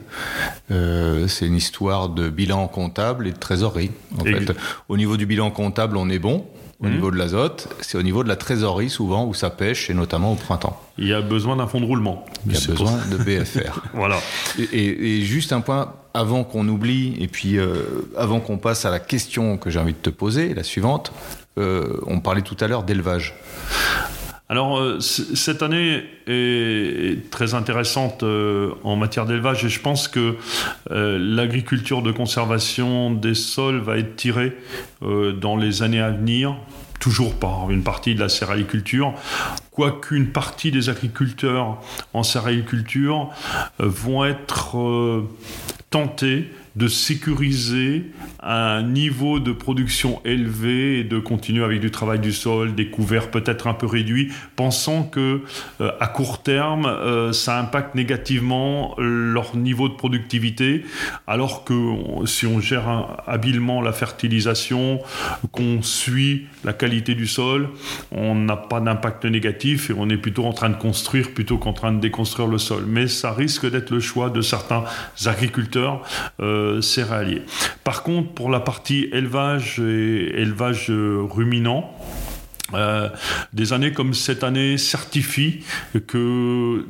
euh, 0.71 1.29
c'est 1.29 1.47
une 1.47 1.57
histoire 1.57 2.09
de 2.09 2.31
bilan 2.31 2.67
comptable 2.69 3.27
et 3.27 3.33
de 3.33 3.39
trésorerie. 3.39 3.91
En 4.19 4.25
fait. 4.25 4.53
Au 4.89 4.97
niveau 4.97 5.17
du 5.17 5.27
bilan 5.27 5.51
comptable, 5.51 5.97
on 5.97 6.09
est 6.09 6.19
bon. 6.19 6.47
Au 6.81 6.87
mhm. 6.87 6.95
niveau 6.95 7.11
de 7.11 7.17
l'azote, 7.17 7.69
c'est 7.81 7.97
au 7.97 8.03
niveau 8.03 8.25
de 8.25 8.29
la 8.29 8.37
trésorerie 8.37 8.91
souvent 8.91 9.27
où 9.27 9.35
ça 9.35 9.51
pêche, 9.51 9.91
et 9.91 9.95
notamment 9.95 10.33
au 10.33 10.35
printemps. 10.35 10.81
Il 10.99 11.07
y 11.07 11.13
a 11.13 11.21
besoin 11.21 11.57
d'un 11.57 11.67
fonds 11.67 11.81
de 11.81 11.87
roulement. 11.87 12.25
Il 12.47 12.53
y 12.53 12.57
a 12.57 12.67
besoin 12.67 12.93
de 13.11 13.17
BFR. 13.17 13.81
voilà. 13.95 14.19
Et, 14.73 15.23
juste 15.23 15.53
un 15.53 15.61
point 15.61 15.93
avant 16.15 16.45
qu'on 16.45 16.69
oublie, 16.69 17.17
et 17.21 17.29
puis 17.29 17.59
avant 18.17 18.41
qu'on 18.41 18.59
passe 18.59 18.85
à 18.85 18.91
la 18.91 19.01
question 19.01 19.57
que 19.57 19.71
j'ai 19.71 19.79
envie 19.79 19.93
de 19.93 19.99
te 19.99 20.11
poser, 20.11 20.55
la 20.55 20.63
suivante. 20.63 21.13
on 21.57 22.21
parlait 22.21 22.43
tout 22.43 22.57
à 22.61 22.69
l'heure 22.69 22.83
d'élevage. 22.83 23.35
Alors, 24.51 24.79
euh, 24.79 25.01
cette 25.01 25.63
année 25.63 26.05
est 26.27 27.31
très 27.31 27.55
intéressante 27.55 28.23
euh, 28.23 28.73
en 28.85 28.95
matière 28.95 29.25
d'élevage 29.25 29.65
et 29.65 29.71
je 29.71 29.81
pense 29.81 30.07
que 30.07 30.37
euh, 30.91 31.19
l'agriculture 31.19 32.03
de 32.03 32.13
conservation 32.13 33.11
des 33.11 33.35
sols 33.35 33.81
va 33.81 33.97
être 33.97 34.17
tirée 34.17 34.57
dans 35.01 35.57
les 35.57 35.83
années 35.83 36.01
à 36.01 36.11
venir 36.11 36.57
toujours 36.99 37.35
par 37.35 37.71
une 37.71 37.83
partie 37.83 38.15
de 38.15 38.21
la 38.21 38.31
céréaliculture, 38.31 39.13
quoiqu'une 39.71 40.29
partie 40.29 40.71
des 40.71 40.89
agriculteurs 40.89 41.79
en 42.15 42.23
céréaliculture 42.23 43.29
vont 43.79 44.25
être 44.25 45.23
tentés 45.91 46.51
de 46.77 46.89
sécuriser 46.89 48.11
un 48.43 48.83
niveau 48.83 49.39
de 49.39 49.53
production 49.53 50.21
élevé 50.25 50.99
et 50.99 51.05
de 51.05 51.19
continuer 51.19 51.65
avec 51.65 51.81
du 51.81 51.91
travail 51.91 52.19
du 52.19 52.33
sol, 52.33 52.75
des 52.75 52.89
couverts 52.91 53.31
peut-être 53.31 53.69
un 53.69 53.75
peu 53.75 53.87
réduits, 53.87 54.33
pensant 54.57 55.05
que 55.05 55.43
euh, 55.81 55.93
à 56.01 56.09
court 56.09 56.43
terme 56.43 56.87
euh, 56.87 57.33
ça 57.33 57.59
impacte 57.59 57.95
négativement 57.95 58.95
leur 58.99 59.57
niveau 59.57 59.89
de 59.89 59.95
productivité, 59.95 60.85
alors 61.27 61.65
que 61.65 61.75
si 62.27 62.47
on 62.47 62.61
gère 62.61 63.23
habilement 63.27 63.81
la 63.81 63.93
fertilisation, 63.93 65.01
qu'on 65.53 65.83
suit 65.83 66.47
la 66.65 66.73
qualité 66.73 67.15
du 67.15 67.27
sol, 67.27 67.69
on 68.11 68.35
n'a 68.35 68.57
pas 68.57 68.81
d'impact 68.81 69.25
négatif 69.27 69.91
et 69.91 69.95
on 69.97 70.09
est 70.09 70.17
plutôt 70.17 70.45
en 70.45 70.53
train 70.53 70.71
de 70.71 70.77
construire 70.77 71.33
plutôt 71.33 71.59
qu'en 71.59 71.73
train 71.73 71.93
de 71.93 72.01
déconstruire 72.01 72.49
le 72.49 72.59
sol. 72.59 72.85
Mais 72.87 73.07
ça 73.07 73.33
risque 73.33 73.71
d'être 73.71 73.91
le 73.91 74.01
choix 74.01 74.31
de 74.31 74.41
certains 74.41 74.85
agriculteurs. 75.27 76.03
Euh, 76.41 76.64
céréalier. 76.81 77.43
Par 77.83 78.03
contre, 78.03 78.31
pour 78.31 78.51
la 78.51 78.61
partie 78.61 79.09
élevage 79.13 79.81
et 79.81 80.41
élevage 80.41 80.91
ruminant, 80.91 81.95
euh, 82.73 83.09
des 83.53 83.73
années 83.73 83.93
comme 83.93 84.15
cette 84.15 84.43
année 84.43 84.79
certifient 84.79 85.61
que 86.07 86.87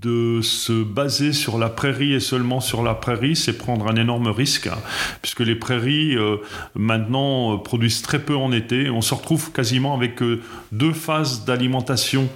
de 0.00 0.40
se 0.40 0.84
baser 0.84 1.32
sur 1.32 1.58
la 1.58 1.68
prairie 1.68 2.14
et 2.14 2.20
seulement 2.20 2.60
sur 2.60 2.82
la 2.82 2.94
prairie, 2.94 3.34
c'est 3.34 3.58
prendre 3.58 3.88
un 3.88 3.96
énorme 3.96 4.28
risque, 4.28 4.68
hein, 4.68 4.78
puisque 5.22 5.40
les 5.40 5.56
prairies 5.56 6.16
euh, 6.16 6.36
maintenant 6.74 7.58
produisent 7.58 8.02
très 8.02 8.20
peu 8.20 8.36
en 8.36 8.52
été. 8.52 8.88
On 8.88 9.00
se 9.00 9.14
retrouve 9.14 9.52
quasiment 9.52 9.94
avec 9.94 10.22
euh, 10.22 10.40
deux 10.72 10.92
phases 10.92 11.44
d'alimentation 11.44 12.28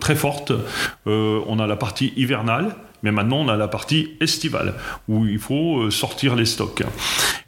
très 0.00 0.16
fortes. 0.16 0.52
on 1.06 1.58
a 1.58 1.66
la 1.66 1.76
partie 1.76 2.12
hivernale 2.14 2.76
mais 3.02 3.12
maintenant, 3.12 3.38
on 3.38 3.48
a 3.48 3.56
la 3.56 3.68
partie 3.68 4.10
estivale, 4.20 4.74
où 5.08 5.26
il 5.26 5.38
faut 5.38 5.80
euh, 5.80 5.90
sortir 5.90 6.36
les 6.36 6.44
stocks. 6.44 6.82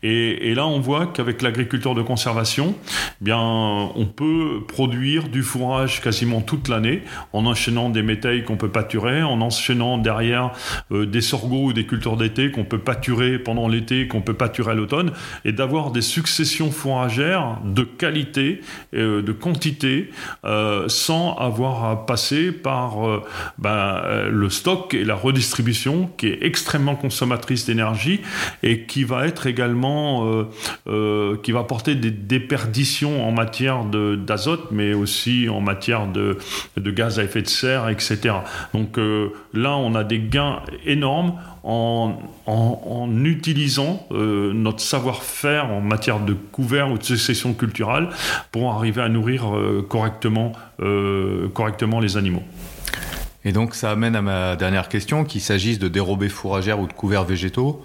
Et, 0.03 0.55
là, 0.55 0.67
on 0.67 0.81
voit 0.81 1.07
qu'avec 1.07 1.43
l'agriculture 1.43 1.95
de 1.95 2.03
conservation, 2.03 2.75
eh 3.21 3.25
bien, 3.25 3.39
on 3.39 4.07
peut 4.07 4.63
produire 4.67 5.29
du 5.29 5.43
fourrage 5.43 6.01
quasiment 6.01 6.41
toute 6.41 6.69
l'année, 6.69 7.03
en 7.33 7.47
enchaînant 7.47 7.89
des 7.89 8.03
métailles 8.03 8.45
qu'on 8.45 8.57
peut 8.57 8.71
pâturer, 8.71 9.23
en 9.23 9.41
enchaînant 9.41 9.99
derrière 9.99 10.53
euh, 10.91 11.07
des 11.07 11.21
sorgho 11.21 11.67
ou 11.67 11.73
des 11.73 11.87
cultures 11.87 12.17
d'été 12.17 12.51
qu'on 12.51 12.65
peut 12.65 12.79
pâturer 12.81 13.39
pendant 13.39 13.69
l'été, 13.69 14.09
qu'on 14.09 14.23
peut 14.23 14.35
pâturer 14.35 14.73
à 14.73 14.75
l'automne, 14.75 15.13
et 15.45 15.53
d'avoir 15.53 15.93
des 15.93 16.03
successions 16.03 16.73
fourragères 16.73 17.59
de 17.65 17.83
qualité, 17.85 18.61
euh, 18.95 19.23
de 19.23 19.33
quantité, 19.33 20.11
sans 20.89 21.37
avoir 21.37 21.85
à 21.85 22.07
passer 22.07 22.53
par 22.53 22.97
ben, 23.59 24.03
le 24.31 24.51
stock 24.51 24.95
et 24.95 25.05
la 25.05 25.15
redistribution 25.15 25.42
distribution 25.43 26.11
qui 26.17 26.29
est 26.29 26.39
extrêmement 26.43 26.97
consommatrice 26.97 27.67
d'énergie 27.67 28.21
et 28.63 28.83
qui 28.83 29.05
va 29.05 29.27
être 29.27 29.47
également 29.47 29.73
vraiment 29.73 30.43
qui 31.43 31.53
va 31.53 31.61
apporter 31.61 31.95
des 31.95 32.11
déperditions 32.11 33.27
en 33.27 33.33
matière 33.33 33.85
d'azote, 33.85 34.71
mais 34.71 34.95
aussi 34.95 35.49
en 35.49 35.61
matière 35.61 36.07
de, 36.07 36.39
de, 36.77 36.91
gaz 36.91 37.19
à 37.19 37.25
effet 37.25 37.43
de 37.43 37.49
serre, 37.49 37.89
etc. 37.89 38.35
Donc 38.75 38.99
là, 39.53 39.77
on 39.77 39.95
a 39.95 40.05
des 40.05 40.21
gains 40.21 40.61
énormes 40.85 41.35
en, 41.65 42.19
en, 42.47 43.25
utilisant 43.25 44.07
euh, 44.11 44.53
notre 44.53 44.81
savoir-faire 44.81 45.71
en 45.71 45.81
matière 45.81 46.21
de 46.21 46.35
couvert 46.35 46.91
ou 46.91 46.99
de 46.99 47.03
succession 47.03 47.55
culturelle 47.55 48.09
pour 48.51 48.73
arriver 48.73 49.03
à 49.03 49.09
nourrir 49.09 49.55
euh, 49.55 49.87
correctement, 49.89 50.53
euh, 50.81 51.49
correctement 51.49 52.01
les 52.01 52.17
animaux. 52.17 52.43
Et 53.45 53.53
donc 53.53 53.75
ça 53.75 53.91
amène 53.91 54.15
à 54.15 54.23
ma 54.23 54.57
dernière 54.57 54.89
question, 54.89 55.25
qu'il 55.25 55.41
s'agisse 55.41 55.79
de 55.79 55.89
dérobés 55.89 56.29
fourragères 56.29 56.81
ou 56.81 56.87
de 56.87 56.93
couverts 56.93 57.25
végétaux. 57.25 57.85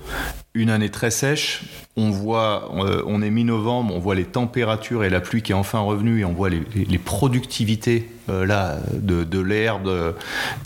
Une 0.53 0.69
année 0.69 0.89
très 0.89 1.11
sèche, 1.11 1.63
on 1.95 2.09
voit, 2.09 2.71
on 2.73 3.21
est 3.21 3.29
mi-novembre, 3.29 3.93
on 3.95 3.99
voit 3.99 4.15
les 4.15 4.25
températures 4.25 5.03
et 5.03 5.09
la 5.09 5.19
pluie 5.19 5.41
qui 5.43 5.51
est 5.51 5.55
enfin 5.55 5.79
revenue 5.79 6.21
et 6.21 6.25
on 6.25 6.33
voit 6.33 6.49
les, 6.49 6.97
productivités 6.97 8.09
là 8.27 8.77
de, 8.93 9.39
l'herbe 9.39 10.15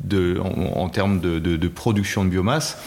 de, 0.04 0.40
en, 0.40 0.88
termes 0.90 1.20
de, 1.20 1.68
production 1.68 2.24
de 2.24 2.30
biomasse. 2.30 2.78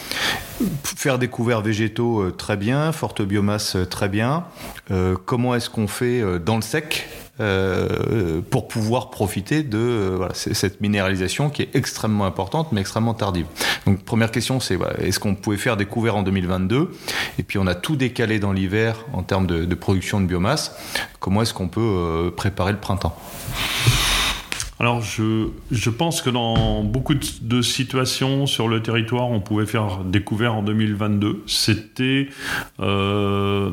Faire 0.83 1.19
des 1.19 1.27
couverts 1.27 1.61
végétaux, 1.61 2.21
euh, 2.21 2.31
très 2.31 2.55
bien. 2.55 2.91
Forte 2.93 3.21
biomasse, 3.21 3.75
euh, 3.75 3.85
très 3.85 4.07
bien. 4.07 4.45
Euh, 4.89 5.17
comment 5.25 5.53
est-ce 5.53 5.69
qu'on 5.69 5.87
fait 5.87 6.23
dans 6.39 6.55
le 6.55 6.61
sec? 6.61 7.07
Pour 7.37 8.67
pouvoir 8.67 9.09
profiter 9.09 9.63
de 9.63 10.19
cette 10.33 10.81
minéralisation 10.81 11.49
qui 11.49 11.63
est 11.63 11.75
extrêmement 11.75 12.25
importante 12.25 12.71
mais 12.71 12.81
extrêmement 12.81 13.13
tardive. 13.13 13.45
Donc 13.85 14.03
première 14.03 14.31
question 14.31 14.59
c'est 14.59 14.77
est-ce 14.99 15.19
qu'on 15.19 15.35
pouvait 15.35 15.57
faire 15.57 15.77
des 15.77 15.85
couverts 15.85 16.15
en 16.15 16.23
2022 16.23 16.91
et 17.37 17.43
puis 17.43 17.57
on 17.59 17.67
a 17.67 17.75
tout 17.75 17.95
décalé 17.95 18.39
dans 18.39 18.53
l'hiver 18.53 19.05
en 19.13 19.23
termes 19.23 19.47
de, 19.47 19.75
production 19.75 20.21
de 20.21 20.25
biomasse. 20.25 20.75
Comment 21.19 21.41
est-ce 21.41 21.53
qu'on 21.53 21.67
peut 21.67 22.33
préparer 22.35 22.71
le 22.71 22.79
printemps? 22.79 23.17
Alors 24.79 25.01
je, 25.01 25.47
je, 25.71 25.89
pense 25.89 26.21
que 26.21 26.29
dans 26.29 26.83
beaucoup 26.83 27.13
de, 27.13 27.61
situations 27.61 28.45
sur 28.45 28.67
le 28.67 28.81
territoire, 28.81 29.29
on 29.29 29.39
pouvait 29.39 29.65
faire 29.65 30.03
découvert 30.03 30.55
en 30.55 30.63
2022. 30.63 31.43
C'était 31.47 32.27
euh, 32.81 33.71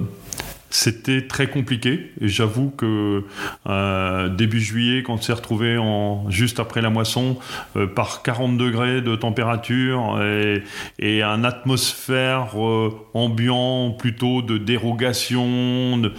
c'était 0.73 1.27
très 1.27 1.47
compliqué. 1.49 2.13
Et 2.21 2.29
j'avoue 2.29 2.71
que 2.71 3.25
euh, 3.67 4.29
début 4.29 4.61
juillet, 4.61 5.03
quand 5.03 5.15
on 5.15 5.21
s'est 5.21 5.33
retrouvé 5.33 5.79
en, 5.79 6.29
juste 6.31 6.59
après 6.61 6.81
la 6.81 6.91
moisson, 6.91 7.39
euh, 7.77 7.87
par 7.87 8.23
40 8.23 8.57
degrés 8.57 9.03
de 9.03 9.15
température 9.15 10.21
et, 10.23 10.63
et 10.99 11.23
un 11.23 11.45
atmosphère 11.45 12.49
euh, 12.57 12.91
ambiant 13.15 13.91
plutôt 13.91 14.43
de 14.43 14.59
dérogation, 14.59 15.99
de 15.99 16.13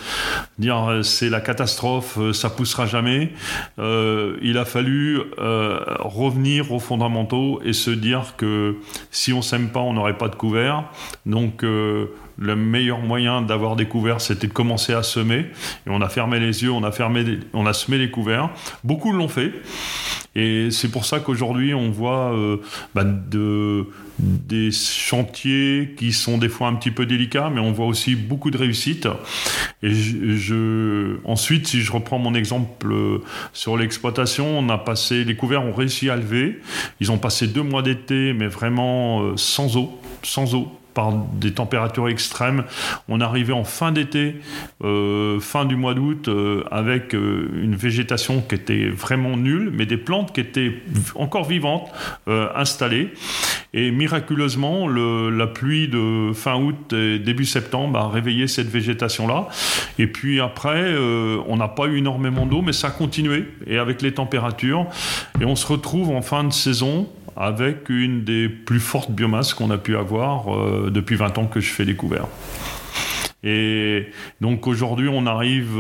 dire 0.60 0.90
euh, 0.90 1.02
c'est 1.02 1.30
la 1.30 1.42
catastrophe, 1.42 2.18
euh, 2.20 2.34
ça 2.34 2.50
poussera 2.50 2.86
jamais, 2.86 3.32
il 3.78 4.58
a 4.58 4.66
fallu 4.66 5.20
revenir 5.38 6.72
aux 6.72 6.80
fondamentaux 6.80 7.60
et 7.64 7.74
se 7.74 7.90
dire 7.90 8.36
que 8.38 8.78
si 9.10 9.34
on 9.34 9.42
s'aime 9.42 9.70
pas, 9.70 9.80
on 9.80 9.94
n'aurait 9.94 10.18
pas 10.18 10.28
de 10.28 10.36
couvert. 10.36 10.86
Donc 11.26 11.66
le 12.38 12.56
meilleur 12.56 13.00
moyen 13.00 13.42
d'avoir 13.42 13.76
des 13.76 13.86
couverts, 13.86 14.22
c'était 14.22 14.48
de 14.48 14.54
commencer 14.54 14.94
à 14.94 15.04
semer. 15.04 15.46
Et 15.86 15.90
on 15.90 16.02
a 16.02 16.10
fermé 16.10 16.40
les 16.40 16.64
yeux, 16.64 16.72
on 16.72 16.84
a, 16.84 16.92
fermé, 16.92 17.40
on 17.54 17.66
a 17.66 17.74
semé 17.74 17.98
les 17.98 18.10
couverts. 18.10 18.50
Beaucoup 18.84 19.12
l'ont 19.12 19.28
fait. 19.28 19.54
Et 20.36 20.72
c'est 20.72 20.90
pour 20.90 21.06
ça 21.06 21.20
qu'aujourd'hui, 21.20 21.76
on 21.76 21.92
voit 21.92 22.34
euh, 22.34 22.58
bah, 22.96 23.04
de, 23.04 23.86
des 24.18 24.72
chantiers 24.72 25.94
qui 25.96 26.12
sont 26.12 26.40
des 26.40 26.50
fois 26.50 26.68
un 26.68 26.74
petit 26.74 26.90
peu 26.90 27.06
délicats, 27.06 27.52
mais 27.54 27.60
on 27.60 27.72
voit 27.72 27.86
aussi 27.86 28.16
beaucoup 28.16 28.50
de 28.50 28.58
réussites. 28.58 29.08
Et 29.84 29.94
je, 29.94 31.18
ensuite, 31.24 31.68
si 31.68 31.82
je 31.82 31.92
reprends 31.92 32.18
mon 32.18 32.34
exemple 32.34 32.92
euh, 32.92 33.20
sur 33.54 33.78
l'exploitation, 33.78 34.58
on 34.58 34.70
a 34.70 34.80
passé, 34.80 35.24
les 35.24 35.36
couverts 35.36 35.64
ont 35.64 35.74
réussi 35.74 36.10
à 36.10 36.16
lever. 36.16 36.60
Ils 37.00 37.12
ont 37.12 37.20
passé 37.20 37.48
deux 37.48 37.64
mois 37.64 37.84
d'été, 37.84 38.34
mais 38.34 38.48
vraiment 38.48 39.22
euh, 39.22 39.34
sans 39.38 39.78
eau, 39.78 40.00
sans 40.24 40.56
eau 40.56 40.72
par 40.94 41.14
des 41.14 41.54
températures 41.54 42.10
extrêmes. 42.10 42.64
On 43.08 43.22
arrivait 43.22 43.54
en 43.54 43.64
fin 43.64 43.92
d'été, 43.92 44.36
euh, 44.84 45.40
fin 45.40 45.66
du 45.66 45.76
mois 45.76 45.94
d'août, 45.94 46.28
euh, 46.28 46.64
avec 46.72 47.14
euh, 47.14 47.50
une 47.62 47.76
végétation 47.76 48.42
qui 48.42 48.56
était 48.56 48.90
vraiment 48.90 49.38
nulle, 49.38 49.72
mais 49.74 49.86
des 49.86 49.98
plantes 49.98 50.34
qui 50.34 50.42
étaient 50.42 50.82
encore 51.16 51.46
vivantes, 51.46 51.90
installées. 52.28 53.14
Et 53.74 53.92
miraculeusement, 53.92 54.88
le, 54.88 55.30
la 55.30 55.48
pluie 55.48 55.88
de 55.88 56.32
fin 56.34 56.56
août 56.56 56.94
et 56.94 57.20
début 57.20 57.46
septembre 57.46 57.98
a 57.98 58.10
réveillé 58.10 58.48
cette 58.48 58.68
végétation-là. 58.68 59.48
Et 59.98 60.08
puis 60.08 60.40
après, 60.40 60.94
on 61.48 61.58
n'a 61.58 61.68
pas 61.68 61.88
eu 61.88 61.98
énormément 61.98 62.46
d'eau, 62.46 62.62
mais 62.62 62.74
ça 62.74 62.88
a 62.88 62.92
continué. 62.92 63.46
Et 63.68 63.78
avec 63.78 64.02
les 64.02 64.14
températures, 64.14 64.86
et 65.42 65.46
on 65.46 65.56
se 65.56 65.68
retrouve 65.68 66.12
en 66.12 66.22
fin 66.22 66.44
de 66.44 66.54
saison 66.54 67.08
avec 67.36 67.90
une 67.90 68.24
des 68.24 68.50
plus 68.50 68.80
fortes 68.80 69.12
biomasses 69.12 69.54
qu'on 69.54 69.72
a 69.72 69.78
pu 69.78 69.98
avoir 69.98 70.56
euh, 70.56 70.90
depuis 70.92 71.16
20 71.16 71.38
ans 71.38 71.46
que 71.48 71.60
je 71.60 71.70
fais 71.70 71.86
découvert. 71.86 72.28
Et 73.44 74.08
donc 74.40 74.68
aujourd'hui, 74.68 75.10
on 75.12 75.26
arrive, 75.26 75.78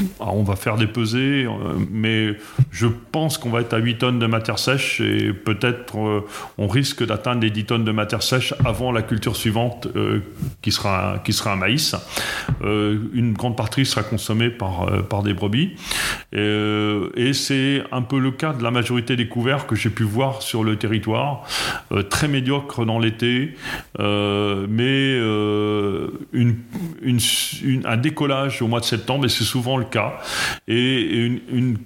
euh, 0.00 0.04
on 0.20 0.42
va 0.42 0.56
faire 0.56 0.76
des 0.76 0.86
pesées, 0.86 1.44
euh, 1.46 1.74
mais 1.90 2.36
je 2.70 2.86
pense 2.86 3.38
qu'on 3.38 3.50
va 3.50 3.60
être 3.60 3.74
à 3.74 3.78
8 3.78 3.98
tonnes 3.98 4.18
de 4.18 4.26
matière 4.26 4.58
sèche 4.58 5.00
et 5.00 5.32
peut-être 5.32 5.98
euh, 5.98 6.26
on 6.58 6.68
risque 6.68 7.04
d'atteindre 7.04 7.42
les 7.42 7.50
10 7.50 7.64
tonnes 7.64 7.84
de 7.84 7.92
matière 7.92 8.22
sèche 8.22 8.54
avant 8.64 8.92
la 8.92 9.02
culture 9.02 9.36
suivante 9.36 9.88
qui, 10.62 10.72
sera, 10.72 11.20
qui 11.24 11.32
sera 11.32 11.52
un 11.52 11.56
maïs. 11.56 11.94
une 12.62 13.32
grande 13.32 13.56
partie 13.56 13.84
sera 13.84 14.02
consommée 14.02 14.50
par, 14.50 15.04
par 15.08 15.22
des 15.22 15.34
brebis. 15.34 15.76
et 16.32 17.32
c'est 17.32 17.82
un 17.92 18.02
peu 18.02 18.18
le 18.18 18.30
cas 18.30 18.52
de 18.52 18.62
la 18.62 18.70
majorité 18.70 19.16
des 19.16 19.28
couverts 19.28 19.66
que 19.66 19.74
j'ai 19.74 19.90
pu 19.90 20.02
voir 20.02 20.42
sur 20.42 20.64
le 20.64 20.76
territoire. 20.76 21.44
très 22.08 22.28
médiocre 22.28 22.84
dans 22.84 22.98
l'été, 22.98 23.54
mais 23.98 25.18
un 27.84 27.96
décollage 27.96 28.62
au 28.62 28.68
mois 28.68 28.80
de 28.80 28.84
septembre, 28.84 29.26
et 29.26 29.28
c'est 29.28 29.44
souvent 29.44 29.69
le 29.76 29.84
cas, 29.84 30.18
et, 30.68 31.40
une, 31.52 31.78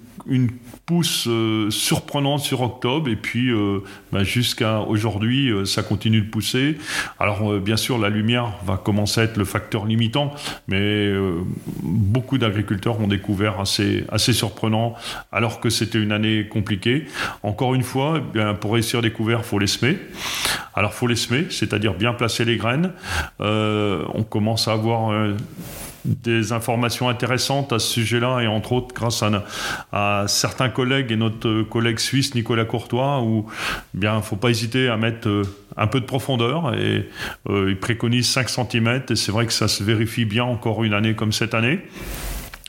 pousse 0.87 1.27
euh, 1.27 1.69
surprenante 1.69 2.41
sur 2.41 2.61
octobre. 2.61 3.09
Et 3.09 3.15
puis 3.15 3.51
euh, 3.51 3.79
bah, 4.11 4.23
jusqu'à 4.23 4.79
aujourd'hui 4.79 5.49
euh, 5.49 5.65
ça 5.65 5.83
continue 5.83 6.21
de 6.21 6.29
pousser. 6.29 6.77
Alors 7.19 7.59
bien 7.59 7.77
sûr 7.77 7.97
la 7.97 8.09
lumière 8.09 8.53
va 8.65 8.77
commencer 8.77 9.21
à 9.21 9.23
être 9.25 9.37
le 9.37 9.45
facteur 9.45 9.85
limitant. 9.85 10.33
Mais 10.67 11.11
beaucoup 11.81 12.37
d'agriculteurs 12.37 12.99
ont 12.99 13.07
découvert 13.07 13.59
assez 13.59 14.03
assez 14.09 14.33
surprenant 14.33 14.95
alors 15.31 15.59
que 15.59 15.69
c'était 15.69 15.99
une 15.99 16.11
année 16.11 16.47
compliquée. 16.47 17.05
Encore 17.43 17.75
une 17.75 17.83
fois 17.83 18.21
eh 18.35 18.53
pour 18.59 18.73
réussir 18.73 19.01
des 19.01 19.11
couverts 19.11 19.45
faut 19.45 19.59
les 19.59 19.67
semer. 19.67 19.97
Alors 20.75 20.93
faut 20.93 21.07
les 21.07 21.15
semer 21.15 21.47
c'est-à-dire 21.49 21.93
bien 21.93 22.13
placer 22.13 22.45
les 22.45 22.57
graines. 22.57 22.91
On 23.39 24.23
commence 24.27 24.67
à 24.67 24.73
avoir 24.73 25.11
des 26.05 26.51
informations 26.51 27.09
intéressantes 27.09 27.73
à 27.73 27.79
ce 27.79 27.91
sujet-là, 27.93 28.41
et 28.41 28.47
entre 28.47 28.73
autres 28.73 28.93
grâce 28.93 29.23
à, 29.91 30.25
certains 30.27 30.69
collègues 30.69 31.11
et 31.11 31.15
notre 31.15 31.63
collègue 31.63 31.99
suisse 31.99 32.35
Nicolas 32.35 32.65
Courtois, 32.65 33.21
où 33.21 33.45
eh 33.93 33.97
bien 33.97 34.21
faut 34.21 34.35
pas 34.35 34.49
hésiter 34.49 34.87
à 34.87 34.97
mettre 34.97 35.27
euh, 35.27 35.43
un 35.77 35.87
peu 35.87 35.99
de 35.99 36.05
profondeur, 36.05 36.73
et 36.75 37.09
euh, 37.49 37.69
il 37.69 37.79
préconise 37.79 38.29
5 38.29 38.49
cm, 38.49 39.03
et 39.09 39.15
c'est 39.15 39.31
vrai 39.31 39.45
que 39.45 39.53
ça 39.53 39.67
se 39.67 39.83
vérifie 39.83 40.25
bien 40.25 40.43
encore 40.43 40.83
une 40.83 40.93
année 40.93 41.15
comme 41.15 41.33
cette 41.33 41.53
année. 41.53 41.81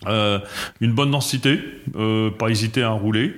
Euh, 0.06 0.38
une 0.80 0.92
bonne 0.92 1.10
densité, 1.10 1.58
euh, 1.96 2.30
pas 2.30 2.48
hésiter 2.48 2.82
à 2.82 2.90
rouler. 2.90 3.34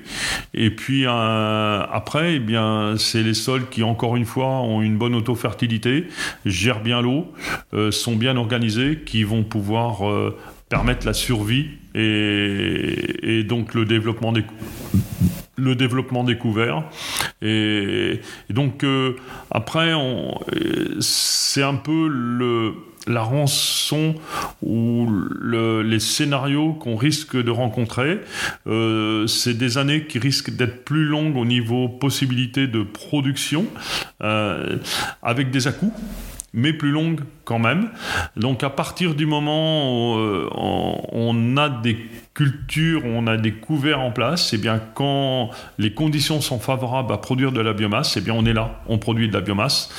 Et 0.54 0.70
puis 0.70 1.04
euh, 1.06 1.82
après, 1.90 2.34
eh 2.34 2.38
bien, 2.38 2.94
c'est 2.98 3.22
les 3.22 3.34
sols 3.34 3.68
qui, 3.68 3.82
encore 3.82 4.16
une 4.16 4.24
fois, 4.24 4.60
ont 4.60 4.82
une 4.82 4.96
bonne 4.96 5.14
auto-fertilité, 5.14 6.06
gèrent 6.44 6.82
bien 6.82 7.00
l'eau, 7.00 7.32
sont 7.90 8.16
bien 8.16 8.36
organisés, 8.36 9.00
qui 9.04 9.22
vont 9.22 9.44
pouvoir 9.44 10.02
permettre 10.68 11.06
la 11.06 11.12
survie 11.12 11.68
et, 11.94 13.44
donc 13.44 13.74
le 13.74 13.84
développement 13.84 14.32
des 14.32 14.44
le 15.56 15.74
développement 15.74 16.22
des 16.22 16.36
couverts 16.36 16.84
et, 17.42 18.20
donc 18.50 18.84
après 19.50 19.92
c'est 21.00 21.62
un 21.62 21.74
peu 21.74 22.08
le 22.08 22.74
la 23.08 23.22
rançon 23.22 24.14
ou 24.62 25.08
les 25.42 26.00
scénarios 26.00 26.74
qu'on 26.74 26.96
risque 26.96 27.36
de 27.36 27.50
rencontrer. 27.50 28.20
Euh, 28.66 29.26
c'est 29.26 29.54
des 29.54 29.78
années 29.78 30.06
qui 30.06 30.18
risquent 30.18 30.54
d'être 30.54 30.84
plus 30.84 31.04
longues 31.04 31.36
au 31.36 31.44
niveau 31.44 31.88
possibilité 31.88 32.66
de 32.66 32.82
production, 32.82 33.66
euh, 34.22 34.76
avec 35.22 35.50
des 35.50 35.66
à-coups 35.66 35.92
mais 36.52 36.72
plus 36.72 36.90
longues 36.90 37.20
quand 37.44 37.58
même. 37.58 37.90
Donc 38.36 38.62
à 38.62 38.70
partir 38.70 39.14
du 39.14 39.26
moment 39.26 40.14
où 40.14 40.18
euh, 40.18 40.48
on, 40.52 41.56
a 41.56 41.68
des 41.68 41.96
cultures, 42.34 43.02
on 43.04 43.26
a 43.26 43.36
des 43.36 43.52
couverts 43.52 44.00
en 44.00 44.10
place, 44.10 44.52
et 44.52 44.56
eh 44.56 44.58
bien 44.58 44.80
quand 44.94 45.50
les 45.78 45.92
conditions 45.92 46.40
sont 46.40 46.58
favorables 46.58 47.12
à 47.12 47.18
produire 47.18 47.52
de 47.52 47.60
la 47.60 47.72
biomasse, 47.72 48.16
et 48.16 48.20
eh 48.20 48.22
bien 48.22 48.34
on 48.34 48.44
est 48.44 48.52
là, 48.52 48.80
on 48.88 48.98
produit 48.98 49.28
de 49.28 49.34
la 49.34 49.40
biomasse. 49.40 49.90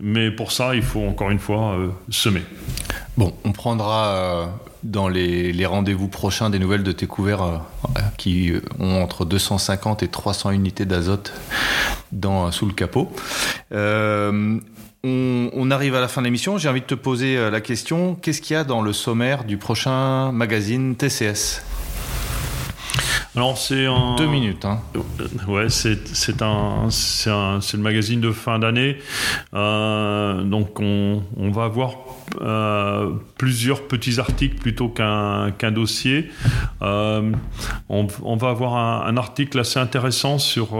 Mais 0.00 0.30
pour 0.30 0.52
ça, 0.52 0.74
il 0.74 0.82
faut 0.82 1.02
encore 1.02 1.30
une 1.30 1.38
fois 1.38 1.76
semer. 2.10 2.42
Bon, 3.16 3.34
on 3.44 3.52
prendra 3.52 4.48
dans 4.82 5.08
les, 5.08 5.66
rendez-vous 5.66 6.08
prochains 6.08 6.50
des 6.50 6.58
nouvelles 6.58 6.82
de 6.82 6.92
tes 6.92 7.06
couverts 7.06 7.62
qui 8.16 8.52
ont 8.78 9.02
entre 9.02 9.24
250 9.24 10.02
et 10.02 10.08
300 10.08 10.50
unités 10.50 10.86
d'azote 10.86 11.32
sous 12.50 12.66
le 12.66 12.72
capot. 12.72 13.12
On, 15.04 15.70
arrive 15.70 15.96
à 15.96 16.00
la 16.00 16.06
fin 16.06 16.20
de 16.20 16.26
l'émission. 16.26 16.58
J'ai 16.58 16.68
envie 16.68 16.80
de 16.80 16.86
te 16.86 16.94
poser 16.94 17.36
euh, 17.36 17.50
la 17.50 17.60
question 17.60 18.14
qu'est-ce 18.14 18.40
qu'il 18.40 18.54
y 18.54 18.56
a 18.56 18.62
dans 18.62 18.82
le 18.82 18.92
sommaire 18.92 19.42
du 19.42 19.56
prochain 19.56 20.30
magazine 20.30 20.94
TCS 20.94 21.62
alors 23.34 23.56
c'est 23.56 23.86
un... 23.86 24.16
Deux 24.16 24.26
minutes. 24.26 24.66
Hein. 24.66 24.80
Ouais, 25.48 25.70
c'est, 25.70 26.06
c'est, 26.08 26.42
un, 26.42 26.90
c'est, 26.90 27.30
un, 27.30 27.62
c'est 27.62 27.78
le 27.78 27.82
magazine 27.82 28.20
de 28.20 28.30
fin 28.30 28.58
d'année. 28.58 28.98
Euh, 29.54 30.42
donc 30.42 30.80
on, 30.80 31.22
on, 31.38 31.50
va 31.50 31.64
avoir 31.64 31.94
euh, 32.42 33.10
plusieurs 33.38 33.88
petits 33.88 34.20
articles 34.20 34.56
plutôt 34.56 34.90
qu'un, 34.90 35.50
qu'un 35.56 35.70
dossier. 35.70 36.28
Euh, 36.82 37.32
on, 37.88 38.06
on, 38.22 38.36
va 38.36 38.50
avoir 38.50 38.76
un, 38.76 39.06
un, 39.06 39.16
article 39.16 39.60
assez 39.60 39.78
intéressant 39.78 40.36
sur 40.36 40.76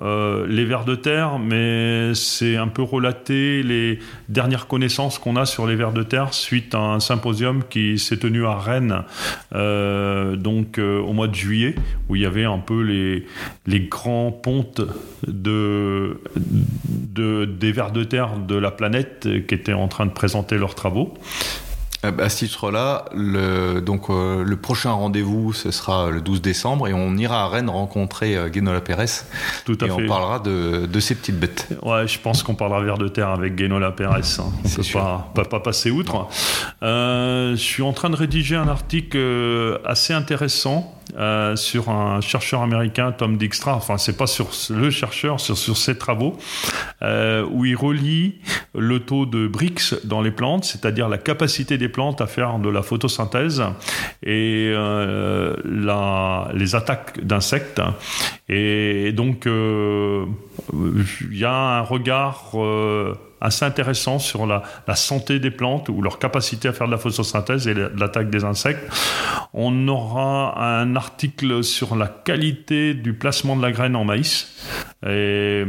les 0.00 0.64
vers 0.66 0.84
de 0.84 0.96
terre, 0.96 1.38
mais 1.38 2.14
c'est 2.14 2.56
un 2.56 2.68
peu 2.68 2.82
relater 2.82 3.62
les 3.62 4.00
dernières 4.28 4.66
connaissances 4.66 5.18
qu'on 5.18 5.36
a 5.36 5.46
sur 5.46 5.66
les 5.66 5.76
vers 5.76 5.92
de 5.92 6.02
terre 6.02 6.34
suite 6.34 6.74
à 6.74 6.80
un 6.80 7.00
symposium 7.00 7.62
qui 7.64 7.98
s'est 7.98 8.18
tenu 8.18 8.44
à 8.44 8.56
Rennes 8.58 9.02
donc 9.50 10.78
au 10.78 11.12
mois 11.14 11.26
de 11.28 11.37
juillet, 11.38 11.74
où 12.08 12.16
il 12.16 12.22
y 12.22 12.26
avait 12.26 12.44
un 12.44 12.58
peu 12.58 12.82
les, 12.82 13.26
les 13.66 13.80
grands 13.80 14.32
pontes 14.32 14.82
de, 15.26 16.20
de, 16.86 17.44
des 17.44 17.72
vers 17.72 17.92
de 17.92 18.04
terre 18.04 18.38
de 18.38 18.56
la 18.56 18.70
planète 18.70 19.28
qui 19.46 19.54
étaient 19.54 19.72
en 19.72 19.88
train 19.88 20.06
de 20.06 20.12
présenter 20.12 20.58
leurs 20.58 20.74
travaux. 20.74 21.14
Euh, 22.04 22.12
à 22.18 22.28
ce 22.28 22.38
titre-là, 22.38 23.06
le, 23.12 23.80
donc, 23.80 24.08
euh, 24.08 24.44
le 24.44 24.56
prochain 24.56 24.92
rendez-vous, 24.92 25.52
ce 25.52 25.72
sera 25.72 26.10
le 26.10 26.20
12 26.20 26.40
décembre 26.40 26.86
et 26.86 26.94
on 26.94 27.16
ira 27.16 27.42
à 27.42 27.48
Rennes 27.48 27.68
rencontrer 27.68 28.36
euh, 28.36 28.48
Guénola 28.48 28.80
Pérez. 28.80 29.06
Tout 29.64 29.76
à 29.80 29.86
et 29.86 29.88
fait. 29.88 30.04
on 30.04 30.06
parlera 30.06 30.38
de, 30.38 30.86
de, 30.86 31.00
ces 31.00 31.16
petites 31.16 31.38
bêtes. 31.38 31.68
Ouais, 31.82 32.06
je 32.06 32.20
pense 32.20 32.44
qu'on 32.44 32.54
parlera 32.54 32.82
vers 32.82 32.98
de 32.98 33.08
terre 33.08 33.30
avec 33.30 33.56
Guénola 33.56 33.90
Pérez. 33.90 34.20
Hein. 34.38 34.44
On 34.64 34.68
ne 34.68 34.74
peut 34.76 34.82
pas, 34.92 35.32
pas, 35.34 35.44
pas, 35.44 35.60
passer 35.60 35.90
outre. 35.90 36.28
je 36.80 37.54
suis 37.56 37.82
en 37.82 37.92
train 37.92 38.10
de 38.10 38.16
rédiger 38.16 38.54
un 38.54 38.68
article 38.68 39.80
assez 39.84 40.12
intéressant 40.12 40.97
euh, 41.18 41.56
sur 41.56 41.90
un 41.90 42.20
chercheur 42.20 42.62
américain, 42.62 43.12
Tom 43.12 43.36
Dijkstra, 43.36 43.74
enfin 43.74 43.98
c'est 43.98 44.16
pas 44.16 44.26
sur 44.28 44.48
le 44.70 44.90
chercheur, 44.90 45.40
sur, 45.40 45.56
ses 45.56 45.98
travaux, 45.98 46.38
euh, 47.02 47.44
où 47.50 47.64
il 47.64 47.74
relie 47.74 48.36
le 48.76 49.00
taux 49.00 49.26
de 49.26 49.48
BRICS 49.48 50.04
dans 50.04 50.20
les 50.20 50.30
plantes, 50.30 50.64
c'est-à-dire 50.64 51.08
la 51.08 51.18
capacité 51.18 51.76
des 51.76 51.88
plantes 51.88 52.20
à 52.20 52.26
faire 52.26 52.58
de 52.58 52.68
la 52.68 52.82
photosynthèse 52.82 53.64
et 54.22 54.70
euh, 54.74 55.56
la, 55.64 56.50
les 56.54 56.76
attaques 56.76 57.24
d'insectes. 57.24 57.82
Et 58.48 59.12
donc 59.12 59.46
il 59.46 61.36
y 61.36 61.44
a 61.44 61.52
un 61.52 61.82
regard 61.82 62.52
assez 63.40 63.64
intéressant 63.64 64.18
sur 64.18 64.46
la, 64.46 64.62
santé 64.94 65.38
des 65.38 65.50
plantes 65.50 65.88
ou 65.88 66.02
leur 66.02 66.18
capacité 66.18 66.68
à 66.68 66.72
faire 66.72 66.86
de 66.86 66.92
la 66.92 66.98
photosynthèse 66.98 67.68
et 67.68 67.74
l'attaque 67.74 68.30
des 68.30 68.44
insectes. 68.44 68.84
On 69.52 69.88
aura 69.88 70.80
un 70.80 70.96
article 70.96 71.62
sur 71.62 71.96
la 71.96 72.08
qualité 72.08 72.94
du 72.94 73.14
placement 73.14 73.56
de 73.56 73.62
la 73.62 73.72
graine 73.72 73.96
en 73.96 74.04
maïs. 74.04 74.54
Et, 75.06 75.64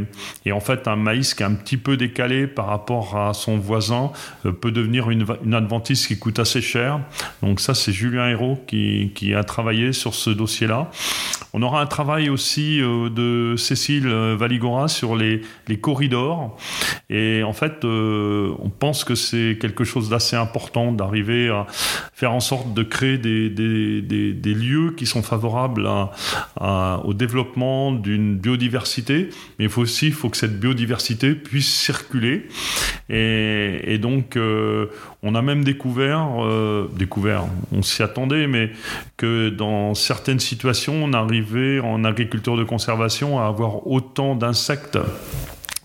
en 0.50 0.58
fait, 0.58 0.88
un 0.88 0.96
maïs 0.96 1.34
qui 1.34 1.44
est 1.44 1.46
un 1.46 1.54
petit 1.54 1.76
peu 1.76 1.96
décalé 1.96 2.48
par 2.48 2.66
rapport 2.66 3.16
à 3.16 3.32
son 3.32 3.58
voisin 3.58 4.10
euh, 4.44 4.50
peut 4.50 4.72
devenir 4.72 5.08
une, 5.10 5.24
une, 5.44 5.54
adventice 5.54 6.08
qui 6.08 6.18
coûte 6.18 6.40
assez 6.40 6.60
cher. 6.60 7.00
Donc 7.42 7.60
ça, 7.60 7.74
c'est 7.74 7.92
Julien 7.92 8.28
Hérault 8.28 8.58
qui, 8.66 9.34
a 9.34 9.44
travaillé 9.44 9.92
sur 9.92 10.14
ce 10.14 10.30
dossier-là. 10.30 10.90
On 11.52 11.62
aura 11.62 11.80
un 11.80 11.86
travail 11.86 12.28
aussi 12.28 12.80
euh, 12.80 13.08
de 13.08 13.54
Cécile 13.56 14.08
Valigora 14.08 14.88
sur 14.88 15.14
les, 15.14 15.42
corridors. 15.80 16.56
Et 17.08 17.44
en 17.44 17.52
fait, 17.52 17.84
euh, 17.84 18.52
on 18.58 18.68
pense 18.68 19.04
que 19.04 19.14
c'est 19.14 19.56
quelque 19.60 19.84
chose 19.84 20.08
d'assez 20.08 20.34
important 20.34 20.92
d'arriver 20.92 21.48
à 21.48 21.66
faire 22.12 22.32
en 22.32 22.40
sorte 22.40 22.74
de 22.74 22.82
créer 22.82 23.18
des, 23.18 24.54
lieux 24.54 24.92
qui 24.96 25.06
sont 25.06 25.22
favorables 25.22 25.88
au 26.58 27.14
développement 27.14 27.92
d'une 27.92 28.36
biodiversité, 28.36 29.19
mais 29.58 29.66
il 29.66 29.68
faut 29.68 29.82
aussi 29.82 30.12
que 30.12 30.36
cette 30.36 30.58
biodiversité 30.58 31.34
puisse 31.34 31.68
circuler. 31.68 32.48
Et, 33.08 33.80
et 33.84 33.98
donc, 33.98 34.36
euh, 34.36 34.86
on 35.22 35.34
a 35.34 35.42
même 35.42 35.64
découvert, 35.64 36.44
euh, 36.44 36.88
découvert, 36.96 37.44
on 37.72 37.82
s'y 37.82 38.02
attendait, 38.02 38.46
mais 38.46 38.70
que 39.16 39.48
dans 39.48 39.94
certaines 39.94 40.40
situations, 40.40 41.04
on 41.04 41.12
arrivait 41.12 41.80
en 41.80 42.04
agriculture 42.04 42.56
de 42.56 42.64
conservation 42.64 43.40
à 43.40 43.46
avoir 43.46 43.86
autant 43.86 44.34
d'insectes 44.34 44.98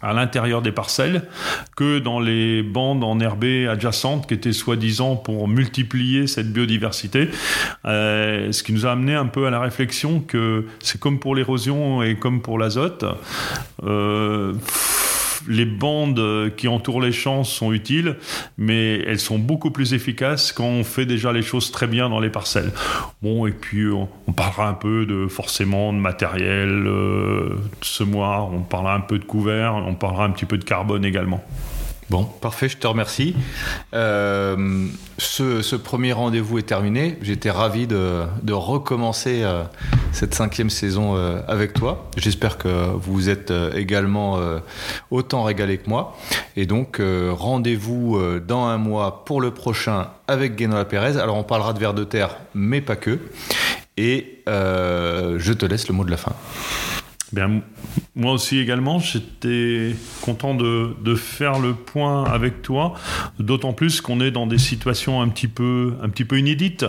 à 0.06 0.14
l'intérieur 0.14 0.62
des 0.62 0.72
parcelles 0.72 1.24
que 1.76 2.00
dans 2.00 2.20
les 2.20 2.62
bandes 2.62 3.04
enherbées 3.04 3.68
adjacentes 3.68 4.28
qui 4.28 4.36
étaient 4.36 4.54
soi-disant 4.54 5.16
pour 5.16 5.48
multiplier 5.48 6.28
cette 6.28 6.54
biodiversité. 6.54 7.30
Euh, 7.86 8.52
ce 8.52 8.64
qui 8.64 8.72
nous 8.74 8.86
a 8.86 8.92
amené 8.92 9.16
un 9.16 9.26
peu 9.26 9.48
à 9.48 9.50
la 9.50 9.60
réflexion 9.60 10.20
que 10.20 10.66
c'est 10.80 11.00
comme 11.00 11.20
pour 11.20 11.36
l'érosion 11.36 12.04
et 12.04 12.16
comme 12.16 12.42
pour 12.42 12.60
l'azote. 12.60 13.04
Euh, 13.84 14.54
les 15.48 15.66
bandes 15.66 16.52
qui 16.58 16.68
entourent 16.68 17.02
les 17.02 17.12
champs 17.12 17.44
sont 17.44 17.72
utiles, 17.72 18.18
mais 18.58 19.00
elles 19.00 19.20
sont 19.20 19.40
beaucoup 19.40 19.72
plus 19.72 19.94
efficaces 19.94 20.52
quand 20.52 20.66
on 20.66 20.84
fait 20.84 21.06
déjà 21.06 21.32
les 21.32 21.42
choses 21.42 21.72
très 21.72 21.88
bien 21.88 22.10
dans 22.10 22.20
les 22.20 22.30
parcelles. 22.30 22.72
Bon, 23.22 23.46
et 23.46 23.52
puis 23.52 23.88
on, 23.88 24.10
on 24.28 24.32
parlera 24.32 24.68
un 24.68 24.74
peu 24.74 25.06
de 25.06 25.28
forcément 25.28 25.94
de 25.94 25.98
matériel, 25.98 26.86
euh, 26.88 27.50
de 27.80 27.86
semoir, 27.86 28.52
on 28.54 28.62
parlera 28.62 28.96
un 28.96 29.02
peu 29.02 29.20
de 29.20 29.26
couvert, 29.26 29.76
on 29.76 29.96
parlera 29.96 30.26
un 30.26 30.32
petit 30.32 30.46
peu 30.46 30.58
de 30.58 30.64
carbone 30.64 31.06
également. 31.06 31.44
Bon, 32.12 32.24
parfait, 32.24 32.70
je 32.70 32.78
te 32.78 32.86
remercie. 32.86 33.36
Euh, 33.96 34.88
ce, 35.18 35.64
ce, 35.64 35.76
premier 35.76 36.14
rendez-vous 36.14 36.60
est 36.60 36.64
terminé. 36.68 37.18
J'étais 37.24 37.50
ravi 37.50 37.88
de, 37.88 38.22
de 38.44 38.54
recommencer 38.54 39.42
euh, 39.42 39.64
cette 40.12 40.36
cinquième 40.36 40.70
saison 40.70 41.16
euh, 41.16 41.42
avec 41.48 41.74
toi. 41.74 42.08
J'espère 42.16 42.60
que 42.60 42.92
vous 42.94 43.28
êtes 43.30 43.50
euh, 43.50 43.74
également 43.74 44.38
euh, 44.38 44.60
autant 45.10 45.42
régalé 45.44 45.80
que 45.80 45.90
moi. 45.90 46.16
Et 46.56 46.68
donc, 46.68 47.00
euh, 47.00 47.32
rendez-vous 47.34 48.22
dans 48.40 48.66
un 48.66 48.78
mois 48.78 49.26
pour 49.26 49.42
le 49.42 49.50
prochain 49.50 50.10
avec 50.28 50.56
Guénola 50.56 50.86
Pérez. 50.86 51.18
Alors, 51.20 51.38
on 51.38 51.44
parlera 51.44 51.74
de 51.74 51.80
vers 51.80 51.96
de 51.96 52.04
terre, 52.04 52.38
mais 52.54 52.82
pas 52.82 52.96
que. 52.96 53.20
Et 53.98 54.44
je 54.46 55.54
te 55.54 55.66
laisse 55.66 55.88
le 55.88 55.96
mot 55.96 56.04
de 56.04 56.12
la 56.12 56.18
fin. 56.18 56.34
Bien, 57.36 57.62
moi 58.16 58.32
aussi 58.32 58.60
également, 58.60 59.00
j'étais 59.00 59.94
content 60.22 60.56
de, 60.56 60.96
de, 61.04 61.16
faire 61.16 61.60
le 61.60 61.74
point 61.74 62.24
avec 62.24 62.62
toi, 62.62 62.94
d'autant 63.40 63.74
plus 63.74 64.00
qu'on 64.00 64.22
est 64.22 64.32
dans 64.32 64.48
des 64.48 64.58
situations 64.58 65.22
un 65.22 65.28
petit 65.28 65.50
peu, 65.50 65.96
un 66.02 66.08
petit 66.08 66.24
peu 66.24 66.40
inédites 66.40 66.86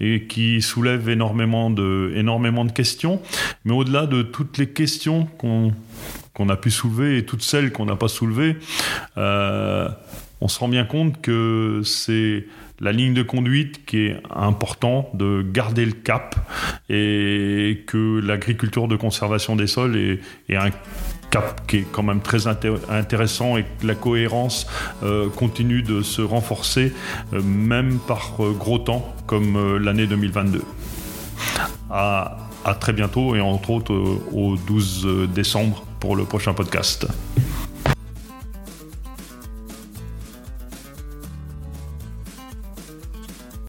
et 0.00 0.24
qui 0.26 0.60
soulèvent 0.62 1.08
énormément 1.08 1.70
de, 1.70 2.12
énormément 2.16 2.64
de 2.64 2.72
questions. 2.72 3.22
Mais 3.64 3.72
au-delà 3.72 4.06
de 4.06 4.22
toutes 4.22 4.58
les 4.58 4.68
questions 4.68 5.26
qu'on 5.38 5.72
qu'on 6.32 6.48
a 6.48 6.56
pu 6.56 6.72
soulever 6.72 7.18
et 7.18 7.24
toutes 7.24 7.42
celles 7.42 7.70
qu'on 7.70 7.86
n'a 7.86 7.94
pas 7.94 8.08
soulevées, 8.08 8.56
euh, 9.16 9.88
on 10.40 10.48
se 10.48 10.58
rend 10.58 10.66
bien 10.66 10.84
compte 10.84 11.20
que 11.20 11.82
c'est 11.84 12.46
la 12.80 12.92
ligne 12.92 13.14
de 13.14 13.22
conduite 13.22 13.84
qui 13.84 14.06
est 14.06 14.16
important 14.30 15.08
de 15.14 15.42
garder 15.42 15.84
le 15.86 15.92
cap 15.92 16.34
et 16.88 17.84
que 17.86 18.20
l'agriculture 18.20 18.88
de 18.88 18.96
conservation 18.96 19.56
des 19.56 19.66
sols 19.66 19.96
est, 19.96 20.56
un 20.56 20.70
cap 21.30 21.66
qui 21.66 21.78
est 21.78 21.86
quand 21.90 22.02
même 22.02 22.20
très 22.20 22.46
intéressant 22.46 23.56
et 23.56 23.64
que 23.64 23.86
la 23.86 23.94
cohérence 23.94 24.66
euh, 25.02 25.28
continue 25.28 25.82
de 25.82 26.02
se 26.02 26.22
renforcer 26.22 26.92
euh, 27.32 27.42
même 27.42 27.98
par 27.98 28.34
euh, 28.40 28.52
gros 28.52 28.78
temps 28.78 29.14
comme 29.26 29.78
l'année 29.78 30.06
2022. 30.06 30.62
À, 31.90 32.38
à, 32.64 32.74
très 32.74 32.92
bientôt 32.92 33.34
et 33.34 33.40
entre 33.40 33.70
autres 33.70 33.94
au 34.32 34.56
12 34.56 35.28
décembre 35.34 35.84
pour 36.00 36.16
le 36.16 36.24
prochain 36.24 36.54
podcast. 36.54 37.06